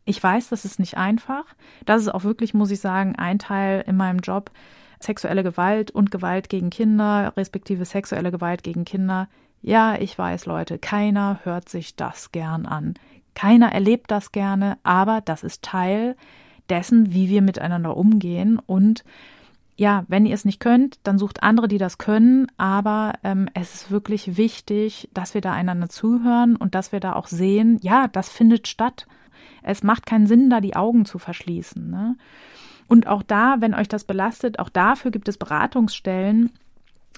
Ich 0.08 0.22
weiß, 0.22 0.48
das 0.48 0.64
ist 0.64 0.78
nicht 0.78 0.96
einfach. 0.96 1.44
Das 1.84 2.00
ist 2.00 2.08
auch 2.08 2.24
wirklich, 2.24 2.54
muss 2.54 2.70
ich 2.70 2.80
sagen, 2.80 3.14
ein 3.16 3.38
Teil 3.38 3.84
in 3.86 3.94
meinem 3.94 4.20
Job. 4.20 4.50
Sexuelle 5.00 5.42
Gewalt 5.42 5.90
und 5.90 6.10
Gewalt 6.10 6.48
gegen 6.48 6.70
Kinder, 6.70 7.34
respektive 7.36 7.84
sexuelle 7.84 8.30
Gewalt 8.30 8.62
gegen 8.62 8.86
Kinder. 8.86 9.28
Ja, 9.60 9.96
ich 10.00 10.16
weiß, 10.18 10.46
Leute, 10.46 10.78
keiner 10.78 11.40
hört 11.42 11.68
sich 11.68 11.94
das 11.94 12.32
gern 12.32 12.64
an. 12.64 12.94
Keiner 13.34 13.70
erlebt 13.72 14.10
das 14.10 14.32
gerne, 14.32 14.78
aber 14.82 15.20
das 15.20 15.42
ist 15.42 15.62
Teil 15.62 16.16
dessen, 16.70 17.12
wie 17.12 17.28
wir 17.28 17.42
miteinander 17.42 17.94
umgehen. 17.94 18.58
Und 18.64 19.04
ja, 19.76 20.06
wenn 20.08 20.24
ihr 20.24 20.34
es 20.34 20.46
nicht 20.46 20.58
könnt, 20.58 21.00
dann 21.02 21.18
sucht 21.18 21.42
andere, 21.42 21.68
die 21.68 21.76
das 21.76 21.98
können. 21.98 22.46
Aber 22.56 23.12
ähm, 23.24 23.50
es 23.52 23.74
ist 23.74 23.90
wirklich 23.90 24.38
wichtig, 24.38 25.10
dass 25.12 25.34
wir 25.34 25.42
da 25.42 25.52
einander 25.52 25.90
zuhören 25.90 26.56
und 26.56 26.74
dass 26.74 26.92
wir 26.92 27.00
da 27.00 27.12
auch 27.12 27.26
sehen, 27.26 27.78
ja, 27.82 28.08
das 28.08 28.30
findet 28.30 28.68
statt. 28.68 29.06
Es 29.62 29.82
macht 29.82 30.06
keinen 30.06 30.26
Sinn, 30.26 30.50
da 30.50 30.60
die 30.60 30.76
Augen 30.76 31.04
zu 31.04 31.18
verschließen. 31.18 31.90
Ne? 31.90 32.16
Und 32.86 33.06
auch 33.06 33.22
da, 33.22 33.56
wenn 33.60 33.74
euch 33.74 33.88
das 33.88 34.04
belastet, 34.04 34.58
auch 34.58 34.68
dafür 34.68 35.10
gibt 35.10 35.28
es 35.28 35.36
Beratungsstellen, 35.36 36.50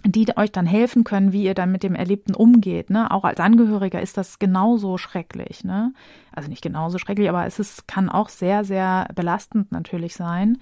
die 0.04 0.26
euch 0.36 0.50
dann 0.50 0.66
helfen 0.66 1.04
können, 1.04 1.32
wie 1.32 1.44
ihr 1.44 1.54
dann 1.54 1.72
mit 1.72 1.82
dem 1.82 1.94
Erlebten 1.94 2.34
umgeht. 2.34 2.90
Ne? 2.90 3.10
Auch 3.10 3.24
als 3.24 3.38
Angehöriger 3.38 4.00
ist 4.00 4.16
das 4.16 4.38
genauso 4.38 4.98
schrecklich. 4.98 5.62
Ne? 5.62 5.92
Also 6.32 6.48
nicht 6.48 6.62
genauso 6.62 6.98
schrecklich, 6.98 7.28
aber 7.28 7.46
es 7.46 7.58
ist, 7.58 7.86
kann 7.86 8.08
auch 8.08 8.28
sehr, 8.28 8.64
sehr 8.64 9.08
belastend 9.14 9.70
natürlich 9.72 10.14
sein. 10.14 10.58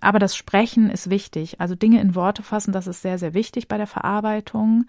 Aber 0.00 0.18
das 0.18 0.36
Sprechen 0.36 0.90
ist 0.90 1.10
wichtig. 1.10 1.60
Also 1.60 1.74
Dinge 1.74 2.00
in 2.00 2.14
Worte 2.14 2.42
fassen, 2.42 2.72
das 2.72 2.86
ist 2.86 3.02
sehr, 3.02 3.18
sehr 3.18 3.34
wichtig 3.34 3.68
bei 3.68 3.78
der 3.78 3.86
Verarbeitung. 3.86 4.84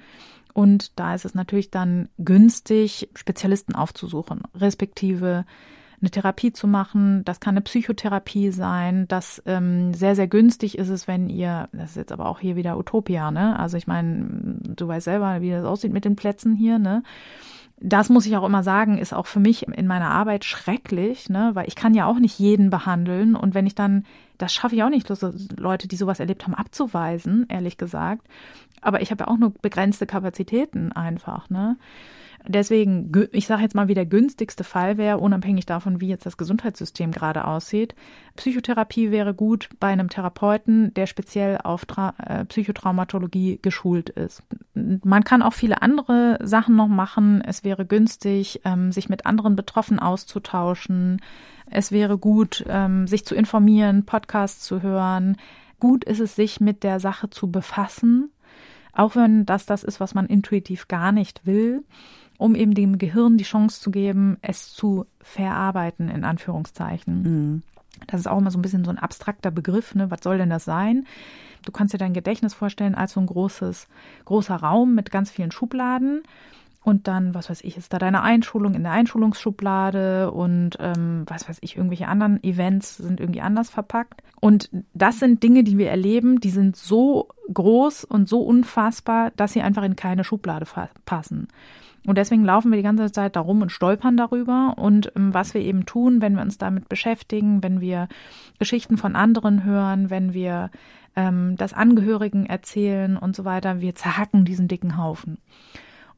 Und 0.56 0.98
da 0.98 1.14
ist 1.14 1.26
es 1.26 1.36
natürlich 1.36 1.70
dann 1.70 2.08
günstig, 2.18 3.10
Spezialisten 3.14 3.76
aufzusuchen, 3.76 4.44
respektive 4.56 5.44
eine 6.00 6.12
Therapie 6.12 6.54
zu 6.54 6.66
machen. 6.66 7.26
Das 7.26 7.42
kann 7.42 7.56
eine 7.56 7.62
Psychotherapie 7.62 8.52
sein. 8.52 9.06
Das 9.10 9.44
ähm, 9.46 9.94
sehr, 9.94 10.16
sehr 10.16 10.30
günstig 10.30 10.78
ist 10.78 10.88
es, 10.88 11.10
wenn 11.10 11.28
ihr, 11.28 11.68
das 11.74 11.90
ist 11.90 11.98
jetzt 11.98 12.14
aber 12.14 12.28
auch 12.28 12.40
hier 12.40 12.56
wieder 12.56 12.78
Utopia, 12.78 13.32
ne? 13.32 13.60
Also 13.60 13.76
ich 13.76 13.86
meine, 13.86 14.60
du 14.64 14.88
weißt 14.88 15.04
selber, 15.04 15.42
wie 15.42 15.52
das 15.52 15.66
aussieht 15.66 15.92
mit 15.92 16.06
den 16.06 16.16
Plätzen 16.16 16.56
hier, 16.56 16.80
ne? 16.80 17.04
Das 17.88 18.10
muss 18.10 18.26
ich 18.26 18.36
auch 18.36 18.44
immer 18.46 18.64
sagen, 18.64 18.98
ist 18.98 19.14
auch 19.14 19.28
für 19.28 19.40
mich 19.40 19.68
in 19.68 19.86
meiner 19.86 20.10
Arbeit 20.10 20.44
schrecklich, 20.44 21.30
ne? 21.30 21.52
weil 21.54 21.68
ich 21.68 21.76
kann 21.76 21.94
ja 21.94 22.08
auch 22.08 22.18
nicht 22.18 22.40
jeden 22.40 22.72
behandeln 22.72 23.36
und 23.36 23.54
wenn 23.54 23.68
ich 23.68 23.76
dann, 23.76 24.06
das 24.40 24.54
schaffe 24.54 24.76
ich 24.76 24.82
auch 24.82 24.90
nicht, 24.90 25.08
Leute, 25.56 25.88
die 25.88 25.96
sowas 25.96 26.20
erlebt 26.20 26.48
haben, 26.48 26.56
abzuweisen, 26.56 27.46
ehrlich 27.48 27.78
gesagt. 27.78 28.26
Aber 28.82 29.02
ich 29.02 29.12
habe 29.12 29.26
ja 29.26 29.28
auch 29.28 29.38
nur 29.38 29.54
begrenzte 29.62 30.08
Kapazitäten 30.08 30.94
einfach, 30.94 31.52
ne? 31.52 31.78
Deswegen, 32.48 33.12
ich 33.32 33.48
sage 33.48 33.64
jetzt 33.64 33.76
mal, 33.76 33.88
wie 33.88 33.94
der 33.94 34.06
günstigste 34.06 34.64
Fall 34.64 34.98
wäre, 34.98 35.18
unabhängig 35.18 35.66
davon, 35.66 36.02
wie 36.02 36.08
jetzt 36.08 36.26
das 36.26 36.38
Gesundheitssystem 36.38 37.12
gerade 37.12 37.46
aussieht. 37.46 37.96
Psychotherapie 38.36 39.12
wäre 39.12 39.34
gut 39.34 39.70
bei 39.80 39.88
einem 39.88 40.10
Therapeuten, 40.10 40.94
der 40.94 41.08
speziell 41.08 41.58
auf 41.64 41.86
Tra 41.86 42.14
äh, 42.18 42.46
Psychotraumatologie 42.46 43.60
geschult 43.62 44.10
ist. 44.10 44.44
Man 44.74 45.24
kann 45.24 45.42
auch 45.42 45.54
viele 45.54 45.82
andere 45.82 46.38
Sachen 46.44 46.76
noch 46.76 46.88
machen. 46.88 47.42
Es 47.42 47.64
wäre 47.64 47.86
günstig, 47.86 48.62
ähm, 48.66 48.92
sich 48.92 49.10
mit 49.10 49.26
anderen 49.26 49.56
Betroffenen 49.56 50.00
auszutauschen. 50.00 51.22
Es 51.70 51.92
wäre 51.92 52.18
gut, 52.18 52.64
ähm, 52.68 53.08
sich 53.08 53.26
zu 53.26 53.36
informieren, 53.36 54.06
Podcasts 54.06 54.64
zu 54.64 54.82
hören. 54.82 55.38
Gut 55.80 56.04
ist 56.04 56.20
es, 56.20 56.36
sich 56.36 56.60
mit 56.60 56.84
der 56.84 57.00
Sache 57.00 57.30
zu 57.30 57.50
befassen, 57.52 58.32
auch 58.94 59.16
wenn 59.16 59.46
das 59.46 59.66
das 59.66 59.84
ist, 59.84 60.00
was 60.00 60.14
man 60.14 60.28
intuitiv 60.28 60.88
gar 60.88 61.12
nicht 61.12 61.46
will 61.46 61.84
um 62.38 62.56
eben 62.56 62.74
dem 62.74 62.98
Gehirn 62.98 63.38
die 63.38 63.44
Chance 63.44 63.82
zu 63.82 63.92
geben, 63.92 64.38
es 64.42 64.74
zu 64.74 65.06
verarbeiten, 65.22 66.10
in 66.10 66.24
Anführungszeichen. 66.24 67.22
Mhm. 67.24 67.64
Das 68.08 68.20
ist 68.20 68.28
auch 68.28 68.38
immer 68.38 68.52
so 68.52 68.60
ein 68.60 68.62
bisschen 68.62 68.84
so 68.84 68.92
ein 68.92 69.00
abstrakter 69.00 69.52
Begriff, 69.52 69.96
ne? 69.96 70.12
Was 70.12 70.22
soll 70.22 70.38
denn 70.38 70.50
das 70.50 70.66
sein? 70.66 71.06
Du 71.64 71.72
kannst 71.72 71.94
dir 71.94 71.98
dein 71.98 72.14
Gedächtnis 72.14 72.54
vorstellen 72.54 72.96
als 72.96 73.14
so 73.14 73.20
ein 73.20 73.26
großes, 73.26 73.88
großer 74.26 74.56
Raum 74.56 74.96
mit 74.96 75.12
ganz 75.12 75.32
vielen 75.32 75.52
Schubladen. 75.52 76.24
Und 76.84 77.08
dann, 77.08 77.34
was 77.34 77.50
weiß 77.50 77.64
ich, 77.64 77.78
ist 77.78 77.94
da 77.94 77.98
deine 77.98 78.22
Einschulung 78.22 78.76
in 78.76 78.84
der 78.84 78.92
Einschulungsschublade 78.92 80.30
und 80.30 80.78
ähm, 80.80 81.24
was 81.26 81.50
weiß 81.50 81.58
ich, 81.62 81.78
irgendwelche 81.78 82.08
anderen 82.08 82.44
Events 82.44 82.98
sind 82.98 83.20
irgendwie 83.20 83.42
anders 83.42 83.72
verpackt. 83.72 84.22
Und 84.40 84.70
das 84.94 85.18
sind 85.18 85.42
Dinge, 85.42 85.64
die 85.64 85.80
wir 85.80 85.90
erleben, 85.90 86.40
die 86.40 86.52
sind 86.52 86.76
so 86.76 87.30
groß 87.52 88.04
und 88.04 88.30
so 88.30 88.44
unfassbar, 88.44 89.32
dass 89.36 89.54
sie 89.54 89.64
einfach 89.64 89.82
in 89.82 89.96
keine 89.96 90.24
Schublade 90.24 90.68
passen. 91.06 91.48
Und 92.08 92.18
deswegen 92.18 92.46
laufen 92.46 92.72
wir 92.72 92.78
die 92.78 92.84
ganze 92.84 93.12
Zeit 93.12 93.36
da 93.36 93.40
rum 93.40 93.62
und 93.62 93.72
stolpern 93.72 94.18
darüber. 94.18 94.76
Und 94.78 95.12
ähm, 95.16 95.34
was 95.34 95.54
wir 95.54 95.62
eben 95.62 95.86
tun, 95.86 96.22
wenn 96.22 96.36
wir 96.36 96.42
uns 96.42 96.58
damit 96.58 96.90
beschäftigen, 96.90 97.64
wenn 97.64 97.82
wir 97.82 98.08
Geschichten 98.60 98.98
von 98.98 99.16
anderen 99.16 99.64
hören, 99.64 100.10
wenn 100.10 100.34
wir 100.34 100.70
ähm, 101.16 101.56
das 101.58 101.74
Angehörigen 101.74 102.46
erzählen 102.46 103.18
und 103.18 103.36
so 103.36 103.46
weiter, 103.46 103.82
wir 103.82 103.96
zerhacken 103.96 104.46
diesen 104.46 104.68
dicken 104.68 104.98
Haufen. 104.98 105.38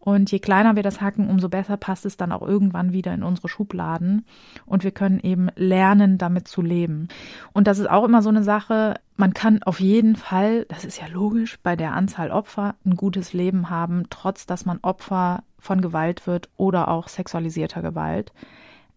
Und 0.08 0.32
je 0.32 0.40
kleiner 0.40 0.78
wir 0.78 0.84
das 0.84 1.02
hacken, 1.02 1.30
umso 1.30 1.50
besser 1.50 1.76
passt 1.76 2.06
es 2.06 2.16
dann 2.16 2.32
auch 2.32 2.42
irgendwann 2.42 2.94
wieder 2.94 3.14
in 3.14 3.24
unsere 3.24 3.50
Schubladen. 3.50 4.26
Und 4.66 4.86
wir 4.86 4.92
können 4.92 5.20
eben 5.20 5.50
lernen, 5.58 6.18
damit 6.18 6.48
zu 6.48 6.62
leben. 6.62 7.10
Und 7.52 7.68
das 7.68 7.78
ist 7.78 7.90
auch 7.90 8.06
immer 8.06 8.22
so 8.22 8.30
eine 8.30 8.42
Sache. 8.42 9.02
Man 9.18 9.34
kann 9.34 9.64
auf 9.64 9.82
jeden 9.82 10.16
Fall, 10.16 10.64
das 10.70 10.86
ist 10.86 11.02
ja 11.02 11.08
logisch, 11.08 11.60
bei 11.62 11.76
der 11.76 11.92
Anzahl 11.92 12.32
Opfer 12.32 12.76
ein 12.86 12.96
gutes 12.96 13.34
Leben 13.34 13.70
haben, 13.70 14.06
trotz 14.10 14.46
dass 14.46 14.66
man 14.66 14.80
Opfer 14.82 15.44
von 15.60 15.82
Gewalt 15.82 16.26
wird 16.26 16.48
oder 16.56 16.88
auch 16.88 17.10
sexualisierter 17.10 17.82
Gewalt. 17.82 18.32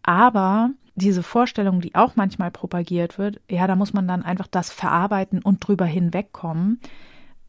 Aber 0.04 0.70
diese 0.94 1.24
Vorstellung, 1.24 1.80
die 1.80 1.96
auch 1.96 2.14
manchmal 2.14 2.52
propagiert 2.52 3.18
wird, 3.18 3.40
ja, 3.50 3.66
da 3.66 3.74
muss 3.74 3.92
man 3.92 4.06
dann 4.06 4.22
einfach 4.22 4.46
das 4.46 4.70
verarbeiten 4.70 5.42
und 5.42 5.58
drüber 5.58 5.86
hinwegkommen. 5.86 6.78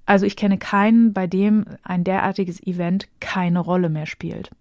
Also 0.05 0.25
ich 0.25 0.35
kenne 0.35 0.57
keinen, 0.57 1.13
bei 1.13 1.27
dem 1.27 1.65
ein 1.83 2.03
derartiges 2.03 2.61
Event 2.65 3.07
keine 3.19 3.59
Rolle 3.59 3.89
mehr 3.89 4.05
spielt. 4.05 4.51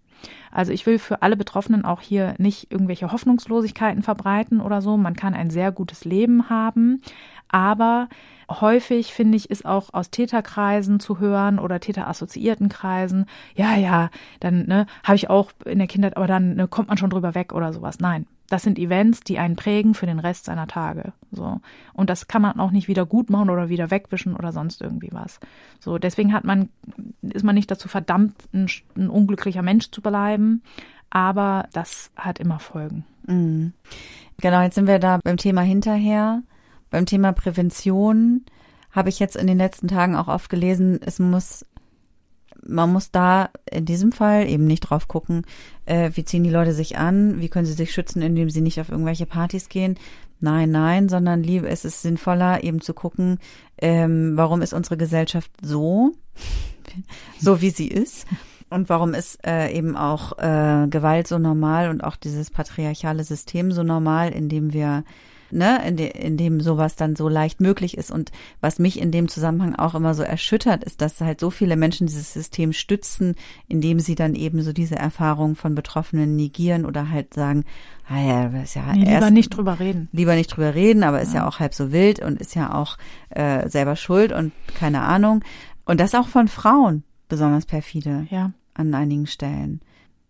Also 0.50 0.72
ich 0.72 0.84
will 0.86 0.98
für 0.98 1.22
alle 1.22 1.36
Betroffenen 1.36 1.84
auch 1.84 2.00
hier 2.00 2.34
nicht 2.38 2.70
irgendwelche 2.70 3.12
Hoffnungslosigkeiten 3.12 4.02
verbreiten 4.02 4.60
oder 4.60 4.82
so. 4.82 4.96
Man 4.96 5.16
kann 5.16 5.34
ein 5.34 5.50
sehr 5.50 5.72
gutes 5.72 6.04
Leben 6.04 6.50
haben, 6.50 7.00
aber 7.48 8.08
häufig 8.50 9.14
finde 9.14 9.36
ich, 9.36 9.50
ist 9.50 9.64
auch 9.64 9.94
aus 9.94 10.10
Täterkreisen 10.10 10.98
zu 11.00 11.20
hören 11.20 11.58
oder 11.58 11.80
täterassoziierten 11.80 12.68
Kreisen, 12.68 13.26
ja, 13.54 13.76
ja, 13.76 14.10
dann 14.40 14.66
ne, 14.66 14.86
habe 15.04 15.16
ich 15.16 15.30
auch 15.30 15.52
in 15.64 15.78
der 15.78 15.86
Kindheit, 15.86 16.16
aber 16.16 16.26
dann 16.26 16.56
ne, 16.56 16.66
kommt 16.66 16.88
man 16.88 16.98
schon 16.98 17.10
drüber 17.10 17.34
weg 17.34 17.52
oder 17.52 17.72
sowas. 17.72 17.98
Nein, 18.00 18.26
das 18.50 18.62
sind 18.64 18.78
Events, 18.78 19.20
die 19.20 19.38
einen 19.38 19.56
prägen 19.56 19.94
für 19.94 20.06
den 20.06 20.18
Rest 20.18 20.44
seiner 20.44 20.66
Tage. 20.66 21.12
So. 21.30 21.60
Und 21.94 22.10
das 22.10 22.26
kann 22.28 22.42
man 22.42 22.58
auch 22.58 22.72
nicht 22.72 22.88
wieder 22.88 23.06
gut 23.06 23.30
machen 23.30 23.48
oder 23.48 23.68
wieder 23.68 23.90
wegwischen 23.90 24.34
oder 24.34 24.52
sonst 24.52 24.82
irgendwie 24.82 25.10
was. 25.12 25.38
So, 25.78 25.98
deswegen 25.98 26.32
hat 26.32 26.44
man, 26.44 26.68
ist 27.22 27.44
man 27.44 27.54
nicht 27.54 27.70
dazu 27.70 27.88
verdammt, 27.88 28.34
ein, 28.52 28.68
ein 28.96 29.08
unglücklicher 29.08 29.62
Mensch 29.62 29.90
zu 29.92 30.02
bleiben. 30.02 30.62
Aber 31.10 31.68
das 31.72 32.10
hat 32.16 32.40
immer 32.40 32.58
Folgen. 32.58 33.04
Mhm. 33.26 33.72
Genau, 34.40 34.62
jetzt 34.62 34.74
sind 34.74 34.88
wir 34.88 34.98
da 34.98 35.20
beim 35.22 35.36
Thema 35.36 35.62
hinterher. 35.62 36.42
Beim 36.90 37.06
Thema 37.06 37.32
Prävention 37.32 38.44
habe 38.90 39.10
ich 39.10 39.20
jetzt 39.20 39.36
in 39.36 39.46
den 39.46 39.58
letzten 39.58 39.86
Tagen 39.86 40.16
auch 40.16 40.26
oft 40.26 40.50
gelesen, 40.50 40.98
es 41.04 41.20
muss 41.20 41.64
man 42.66 42.92
muss 42.92 43.10
da 43.10 43.50
in 43.70 43.84
diesem 43.84 44.12
Fall 44.12 44.48
eben 44.48 44.66
nicht 44.66 44.80
drauf 44.80 45.08
gucken, 45.08 45.42
äh, 45.86 46.10
wie 46.14 46.24
ziehen 46.24 46.44
die 46.44 46.50
Leute 46.50 46.72
sich 46.72 46.98
an, 46.98 47.40
wie 47.40 47.48
können 47.48 47.66
sie 47.66 47.72
sich 47.72 47.92
schützen, 47.92 48.22
indem 48.22 48.50
sie 48.50 48.60
nicht 48.60 48.80
auf 48.80 48.88
irgendwelche 48.88 49.26
Partys 49.26 49.68
gehen. 49.68 49.98
Nein, 50.40 50.70
nein, 50.70 51.08
sondern 51.08 51.42
liebe, 51.42 51.68
es 51.68 51.84
ist 51.84 52.02
sinnvoller, 52.02 52.64
eben 52.64 52.80
zu 52.80 52.94
gucken, 52.94 53.38
ähm, 53.78 54.32
warum 54.36 54.62
ist 54.62 54.72
unsere 54.72 54.96
Gesellschaft 54.96 55.50
so, 55.62 56.12
so 57.38 57.60
wie 57.60 57.70
sie 57.70 57.88
ist. 57.88 58.26
Und 58.70 58.88
warum 58.88 59.14
ist 59.14 59.44
äh, 59.44 59.72
eben 59.72 59.96
auch 59.96 60.38
äh, 60.38 60.86
Gewalt 60.88 61.26
so 61.26 61.38
normal 61.38 61.90
und 61.90 62.02
auch 62.02 62.14
dieses 62.14 62.50
patriarchale 62.50 63.24
System 63.24 63.72
so 63.72 63.82
normal, 63.82 64.30
in 64.30 64.48
dem 64.48 64.72
wir 64.72 65.04
ne, 65.52 65.86
in, 65.86 65.96
de, 65.96 66.10
in 66.10 66.36
dem 66.36 66.60
sowas 66.60 66.96
dann 66.96 67.16
so 67.16 67.28
leicht 67.28 67.60
möglich 67.60 67.96
ist. 67.96 68.10
Und 68.10 68.32
was 68.60 68.78
mich 68.78 69.00
in 69.00 69.10
dem 69.10 69.28
Zusammenhang 69.28 69.74
auch 69.74 69.94
immer 69.94 70.14
so 70.14 70.22
erschüttert, 70.22 70.84
ist, 70.84 71.00
dass 71.00 71.20
halt 71.20 71.40
so 71.40 71.50
viele 71.50 71.76
Menschen 71.76 72.06
dieses 72.06 72.32
System 72.32 72.72
stützen, 72.72 73.34
indem 73.68 74.00
sie 74.00 74.14
dann 74.14 74.34
eben 74.34 74.62
so 74.62 74.72
diese 74.72 74.96
Erfahrung 74.96 75.56
von 75.56 75.74
Betroffenen 75.74 76.36
negieren 76.36 76.84
oder 76.84 77.10
halt 77.10 77.34
sagen, 77.34 77.64
ah 78.08 78.20
ja, 78.20 78.46
ist 78.62 78.74
ja 78.74 78.92
nee, 78.92 79.04
erst, 79.04 79.14
lieber 79.14 79.30
nicht 79.30 79.50
drüber 79.50 79.80
reden. 79.80 80.08
Lieber 80.12 80.34
nicht 80.34 80.48
drüber 80.48 80.74
reden, 80.74 81.02
aber 81.02 81.20
ist 81.20 81.34
ja, 81.34 81.40
ja 81.40 81.48
auch 81.48 81.60
halb 81.60 81.74
so 81.74 81.92
wild 81.92 82.20
und 82.20 82.40
ist 82.40 82.54
ja 82.54 82.74
auch 82.74 82.98
äh, 83.30 83.68
selber 83.68 83.96
schuld 83.96 84.32
und 84.32 84.52
keine 84.74 85.02
Ahnung. 85.02 85.44
Und 85.84 86.00
das 86.00 86.14
auch 86.14 86.28
von 86.28 86.48
Frauen 86.48 87.04
besonders 87.28 87.66
perfide. 87.66 88.26
Ja. 88.30 88.52
An 88.74 88.94
einigen 88.94 89.26
Stellen. 89.26 89.80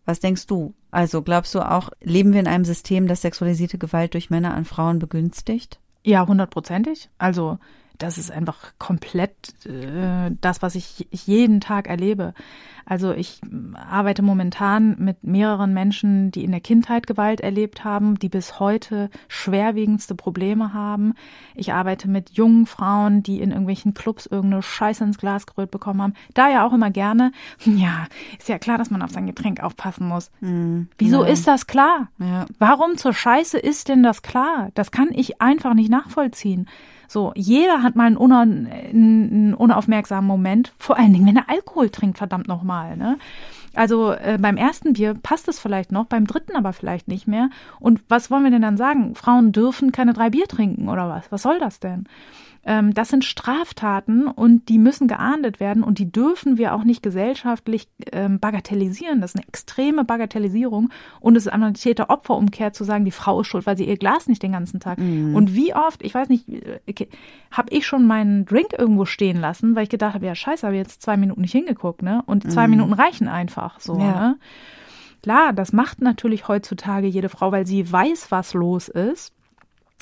Was 0.05 0.21
denkst 0.21 0.47
du? 0.47 0.75
Also 0.91 1.23
glaubst 1.23 1.55
du 1.55 1.61
auch, 1.61 1.91
leben 2.03 2.33
wir 2.33 2.41
in 2.41 2.49
einem 2.49 2.65
System, 2.65 3.07
das 3.07 3.23
sexualisierte 3.23 3.79
Gewalt 3.79 4.15
durch 4.15 4.31
Männer 4.31 4.55
an 4.55 4.65
Frauen 4.65 4.99
begünstigt? 4.99 5.79
Ja, 6.05 6.27
hundertprozentig. 6.27 7.11
Also 7.19 7.59
das 8.03 8.19
ist 8.19 8.33
einfach 8.33 8.73
komplett 8.79 9.33
äh, 9.67 10.31
das, 10.41 10.63
was 10.63 10.75
ich 10.75 11.07
jeden 11.13 11.61
Tag 11.61 11.89
erlebe. 11.89 12.35
Also 12.87 13.13
ich 13.13 13.41
arbeite 13.75 14.23
momentan 14.23 14.97
mit 14.99 15.23
mehreren 15.23 15.73
Menschen, 15.73 16.33
die 16.33 16.43
in 16.43 16.51
der 16.51 16.61
Kindheit 16.61 17.07
Gewalt 17.07 17.41
erlebt 17.41 17.85
haben, 17.85 18.19
die 18.19 18.29
bis 18.29 18.59
heute 18.59 19.11
schwerwiegendste 19.29 20.17
Probleme 20.17 20.73
haben. 20.73 21.15
Ich 21.55 21.73
arbeite 21.73 22.09
mit 22.09 22.31
jungen 22.31 22.67
Frauen, 22.67 23.23
die 23.23 23.41
in 23.41 23.51
irgendwelchen 23.51 23.95
Clubs 23.95 24.27
irgendeine 24.27 24.63
Scheiße 24.63 25.05
ins 25.05 25.19
Glas 25.19 25.47
gerührt 25.47 25.71
bekommen 25.71 26.03
haben. 26.03 26.15
Da 26.35 26.51
ja 26.51 26.67
auch 26.67 26.73
immer 26.73 26.91
gerne. 26.91 27.33
Ja, 27.81 28.09
ist 28.39 28.49
ja 28.49 28.59
klar, 28.59 28.79
dass 28.79 28.91
man 28.91 29.01
auf 29.01 29.11
sein 29.11 29.27
Getränk 29.27 29.63
aufpassen 29.63 30.07
muss. 30.07 30.31
Mhm. 30.41 30.89
Wieso 30.99 31.25
ja. 31.25 31.31
ist 31.31 31.47
das 31.47 31.67
klar? 31.67 32.09
Ja. 32.19 32.47
Warum 32.59 32.97
zur 32.97 33.15
Scheiße 33.15 33.59
ist 33.59 33.89
denn 33.89 34.03
das 34.03 34.23
klar? 34.23 34.71
Das 34.75 34.91
kann 34.91 35.11
ich 35.13 35.41
einfach 35.41 35.75
nicht 35.75 35.89
nachvollziehen. 35.89 36.69
So, 37.11 37.33
jeder 37.35 37.83
hat 37.83 37.97
mal 37.97 38.07
einen, 38.07 38.17
una 38.17 38.43
einen 38.43 39.53
unaufmerksamen 39.55 40.29
Moment, 40.29 40.73
vor 40.79 40.97
allen 40.97 41.13
Dingen, 41.13 41.27
wenn 41.27 41.37
er 41.37 41.51
Alkohol 41.51 41.91
trinkt, 41.91 42.19
verdammt 42.19 42.47
nochmal. 42.47 42.97
Ne? 42.97 43.19
Also 43.75 44.13
äh, 44.13 44.39
beim 44.41 44.57
ersten 44.57 44.93
Bier 44.93 45.15
passt 45.21 45.49
es 45.49 45.59
vielleicht 45.59 45.91
noch, 45.91 46.05
beim 46.05 46.25
dritten 46.25 46.55
aber 46.55 46.73
vielleicht 46.73 47.09
nicht 47.09 47.27
mehr. 47.27 47.51
Und 47.81 48.01
was 48.09 48.31
wollen 48.31 48.45
wir 48.45 48.53
denn 48.53 48.63
dann 48.63 48.77
sagen? 48.77 49.17
Frauen 49.17 49.51
dürfen 49.51 49.91
keine 49.91 50.13
drei 50.13 50.31
Bier 50.31 50.47
trinken 50.47 50.89
oder 50.89 51.09
was? 51.09 51.33
Was 51.33 51.43
soll 51.43 51.59
das 51.59 51.81
denn? 51.81 52.05
Ähm, 52.65 52.93
das 52.93 53.09
sind 53.09 53.25
Straftaten 53.25 54.27
und 54.27 54.69
die 54.69 54.79
müssen 54.79 55.09
geahndet 55.09 55.61
werden 55.61 55.83
und 55.83 55.99
die 55.99 56.11
dürfen 56.11 56.59
wir 56.59 56.75
auch 56.75 56.85
nicht 56.85 57.03
gesellschaftlich 57.03 57.89
ähm, 58.13 58.39
bagatellisieren. 58.39 59.21
Das 59.21 59.31
ist 59.31 59.37
eine 59.37 59.49
extreme 59.49 60.05
Bagatellisierung 60.05 60.91
und 61.21 61.37
es 61.37 61.47
ist 61.47 61.53
einmal 61.53 61.69
eine 61.69 61.79
Täter-Opfer-Umkehr 61.79 62.73
zu 62.73 62.85
sagen, 62.85 63.07
die 63.07 63.11
Frau 63.11 63.41
ist 63.41 63.47
schuld, 63.47 63.67
weil 63.67 63.79
sie 63.79 63.87
ihr 63.87 63.97
Glas 63.97 64.29
nicht 64.29 64.43
den 64.43 64.53
ganzen 64.53 64.79
Tag. 64.79 64.99
Mhm. 64.99 65.35
Und 65.35 65.55
wie 65.55 65.75
oft, 65.75 66.03
ich 66.05 66.15
weiß 66.15 66.29
nicht, 66.29 66.47
okay, 66.89 67.09
habe 67.51 67.73
ich 67.73 67.87
schon 67.87 68.07
meinen 68.07 68.45
Drink 68.45 68.75
irgendwo 68.77 69.07
stehen 69.07 69.41
lassen, 69.41 69.75
weil 69.75 69.85
ich 69.85 69.91
gedacht 69.91 70.15
habe, 70.15 70.27
ja 70.27 70.35
scheiße, 70.35 70.67
habe 70.67 70.77
jetzt 70.77 71.01
zwei 71.01 71.17
Minuten 71.17 71.41
nicht 71.41 71.53
hingeguckt, 71.53 72.03
ne? 72.03 72.23
Und 72.27 72.51
zwei 72.51 72.67
mhm. 72.67 72.73
Minuten 72.73 72.93
reichen 72.93 73.29
einfach 73.29 73.81
so, 73.81 73.99
ja. 73.99 74.21
ne? 74.21 74.39
Klar, 75.23 75.53
das 75.53 75.73
macht 75.73 76.01
natürlich 76.01 76.49
heutzutage 76.49 77.07
jede 77.07 77.29
Frau, 77.29 77.53
weil 77.53 77.67
sie 77.67 77.91
weiß, 77.91 78.31
was 78.31 78.55
los 78.55 78.89
ist. 78.89 79.35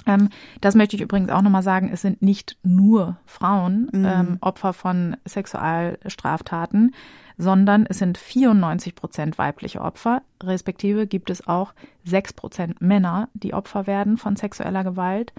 Ähm, 0.06 0.28
das 0.60 0.74
möchte 0.74 0.96
ich 0.96 1.02
übrigens 1.02 1.30
auch 1.30 1.42
nochmal 1.42 1.62
sagen, 1.62 1.90
es 1.92 2.02
sind 2.02 2.22
nicht 2.22 2.56
nur 2.62 3.16
Frauen 3.26 3.88
mhm. 3.92 4.04
ähm, 4.04 4.38
Opfer 4.40 4.72
von 4.72 5.16
Sexualstraftaten, 5.26 6.94
sondern 7.36 7.86
es 7.86 7.98
sind 7.98 8.18
94 8.18 8.94
Prozent 8.96 9.38
weibliche 9.38 9.80
Opfer, 9.80 10.22
respektive 10.42 11.06
gibt 11.06 11.30
es 11.30 11.46
auch 11.46 11.72
6 12.04 12.32
Prozent 12.32 12.82
Männer, 12.82 13.28
die 13.32 13.54
Opfer 13.54 13.86
werden 13.86 14.18
von 14.18 14.34
sexueller 14.34 14.82
Gewalt. 14.82 15.32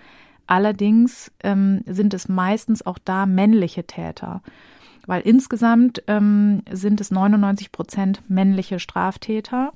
Allerdings 0.48 1.32
ähm, 1.44 1.84
sind 1.86 2.14
es 2.14 2.30
meistens 2.30 2.86
auch 2.86 2.98
da 3.04 3.26
männliche 3.26 3.84
Täter, 3.84 4.42
weil 5.06 5.22
insgesamt 5.22 6.02
ähm, 6.08 6.64
sind 6.72 7.02
es 7.02 7.12
99 7.12 7.72
Prozent 7.72 8.22
männliche 8.30 8.80
Straftäter 8.80 9.74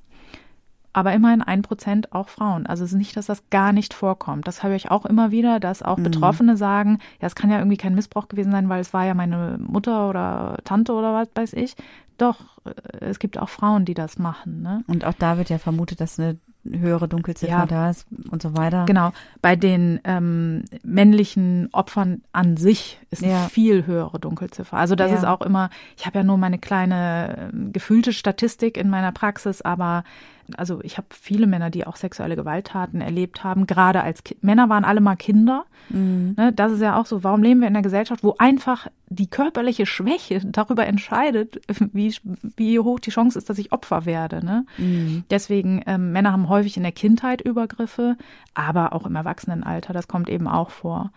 aber 0.94 1.14
immerhin 1.14 1.41
ein 1.41 1.64
Prozent 1.64 2.14
auch 2.14 2.30
Frauen. 2.30 2.68
Also 2.68 2.84
es 2.84 2.91
ist 2.91 2.98
nicht, 2.98 3.18
dass 3.18 3.26
das 3.26 3.50
gar 3.50 3.74
nicht 3.74 3.94
vorkommt. 3.94 4.48
Das 4.48 4.64
habe 4.64 4.76
ich 4.76 4.91
auch 4.91 5.06
immer 5.06 5.32
wieder, 5.32 5.60
dass 5.60 5.82
auch 5.82 5.98
mhm. 5.98 6.04
Betroffene 6.04 6.56
sagen, 6.56 7.00
ja, 7.20 7.28
es 7.28 7.36
kann 7.36 7.50
ja 7.50 7.58
irgendwie 7.58 7.78
kein 7.78 7.96
Missbrauch 7.96 8.28
gewesen 8.28 8.52
sein, 8.52 8.70
weil 8.70 8.80
es 8.80 8.94
war 8.94 9.06
ja 9.06 9.16
meine 9.16 9.58
Mutter 9.60 10.10
oder 10.10 10.58
Tante 10.64 10.94
oder 10.94 11.14
was 11.14 11.28
weiß 11.34 11.54
ich. 11.54 11.76
Doch, 12.18 12.39
äh, 12.66 12.72
es 13.06 13.20
gibt 13.20 13.38
auch 13.38 13.50
Frauen, 13.50 13.86
die 13.86 13.96
das 13.96 14.20
machen. 14.20 14.62
Ne? 14.62 14.84
Und 14.88 15.04
auch 15.04 15.14
da 15.14 15.38
wird 15.38 15.50
ja 15.50 15.58
vermutet, 15.58 16.00
dass 16.00 16.20
eine 16.20 16.38
höhere 16.66 17.08
Dunkelziffer 17.08 17.52
ja. 17.52 17.66
da 17.66 17.89
ist 17.89 18.08
und 18.30 18.41
so 18.41 18.56
weiter. 18.56 18.86
Genau. 18.86 19.12
Bei 19.41 19.56
den 19.56 20.00
ähm, 20.04 20.64
männlichen 20.84 21.70
Opfern 21.74 22.22
an 22.32 22.56
sich 22.56 23.00
ist 23.10 23.22
ja. 23.22 23.41
eine 23.41 23.50
viel 23.50 23.86
höhere 23.86 24.20
Dunkelziffer. 24.20 24.78
Also 24.78 24.96
das 24.96 25.12
ja. 25.12 25.18
ist 25.18 25.26
auch 25.26 25.41
immer, 25.41 25.70
ich 25.98 26.06
habe 26.06 26.20
ja 26.20 26.24
nur 26.24 26.38
meine 26.38 26.60
kleine 26.60 27.50
äh, 27.52 27.72
gefühlte 27.72 28.14
Statistik 28.14 28.78
in 28.78 28.89
meiner 28.89 29.12
Praxis, 29.12 29.62
aber 29.62 30.04
also 30.58 30.82
ich 30.84 30.98
habe 30.98 31.08
viele 31.10 31.48
Männer, 31.48 31.70
die 31.70 31.88
auch 31.88 31.96
sexuelle 31.96 32.36
Gewalttaten 32.36 33.02
erlebt 33.02 33.44
haben, 33.44 33.68
gerade 33.68 34.02
als 34.02 34.24
Ki 34.24 34.36
Männer 34.41 34.70
waren 34.70 34.86
alle 34.86 35.02
mal 35.02 35.16
Kinder. 35.16 35.66
Mhm. 35.89 36.36
Ne, 36.38 36.54
das 36.54 36.72
ist 36.72 36.82
ja 36.82 37.00
auch 37.00 37.06
so, 37.06 37.24
warum 37.24 37.44
leben 37.44 37.62
wir 37.62 37.68
in 37.68 37.76
einer 37.76 37.84
Gesellschaft, 37.84 38.24
wo 38.24 38.36
einfach 38.38 38.88
die 39.10 39.28
körperliche 39.28 39.86
Schwäche 39.86 40.41
darüber 40.46 40.86
entscheidet, 40.86 41.62
wie, 41.94 42.16
wie 42.58 42.80
hoch 42.80 43.00
die 43.00 43.12
Chance 43.12 43.38
ist, 43.38 43.50
dass 43.50 43.58
ich 43.58 43.72
Opfer 43.72 44.06
werde. 44.06 44.44
Ne? 44.44 44.66
Mhm. 44.78 45.24
Deswegen, 45.30 45.82
ähm, 45.86 46.12
Männer 46.12 46.32
haben 46.32 46.50
häufig 46.50 46.78
in 46.78 46.84
der 46.84 46.91
Kindheit 46.91 47.41
Übergriffe, 47.41 48.18
aber 48.54 48.94
auch 48.94 49.06
im 49.06 49.16
Erwachsenenalter, 49.16 49.94
das 49.94 50.08
kommt 50.08 50.30
eben 50.30 50.48
auch 50.48 50.70
vor. 50.70 51.12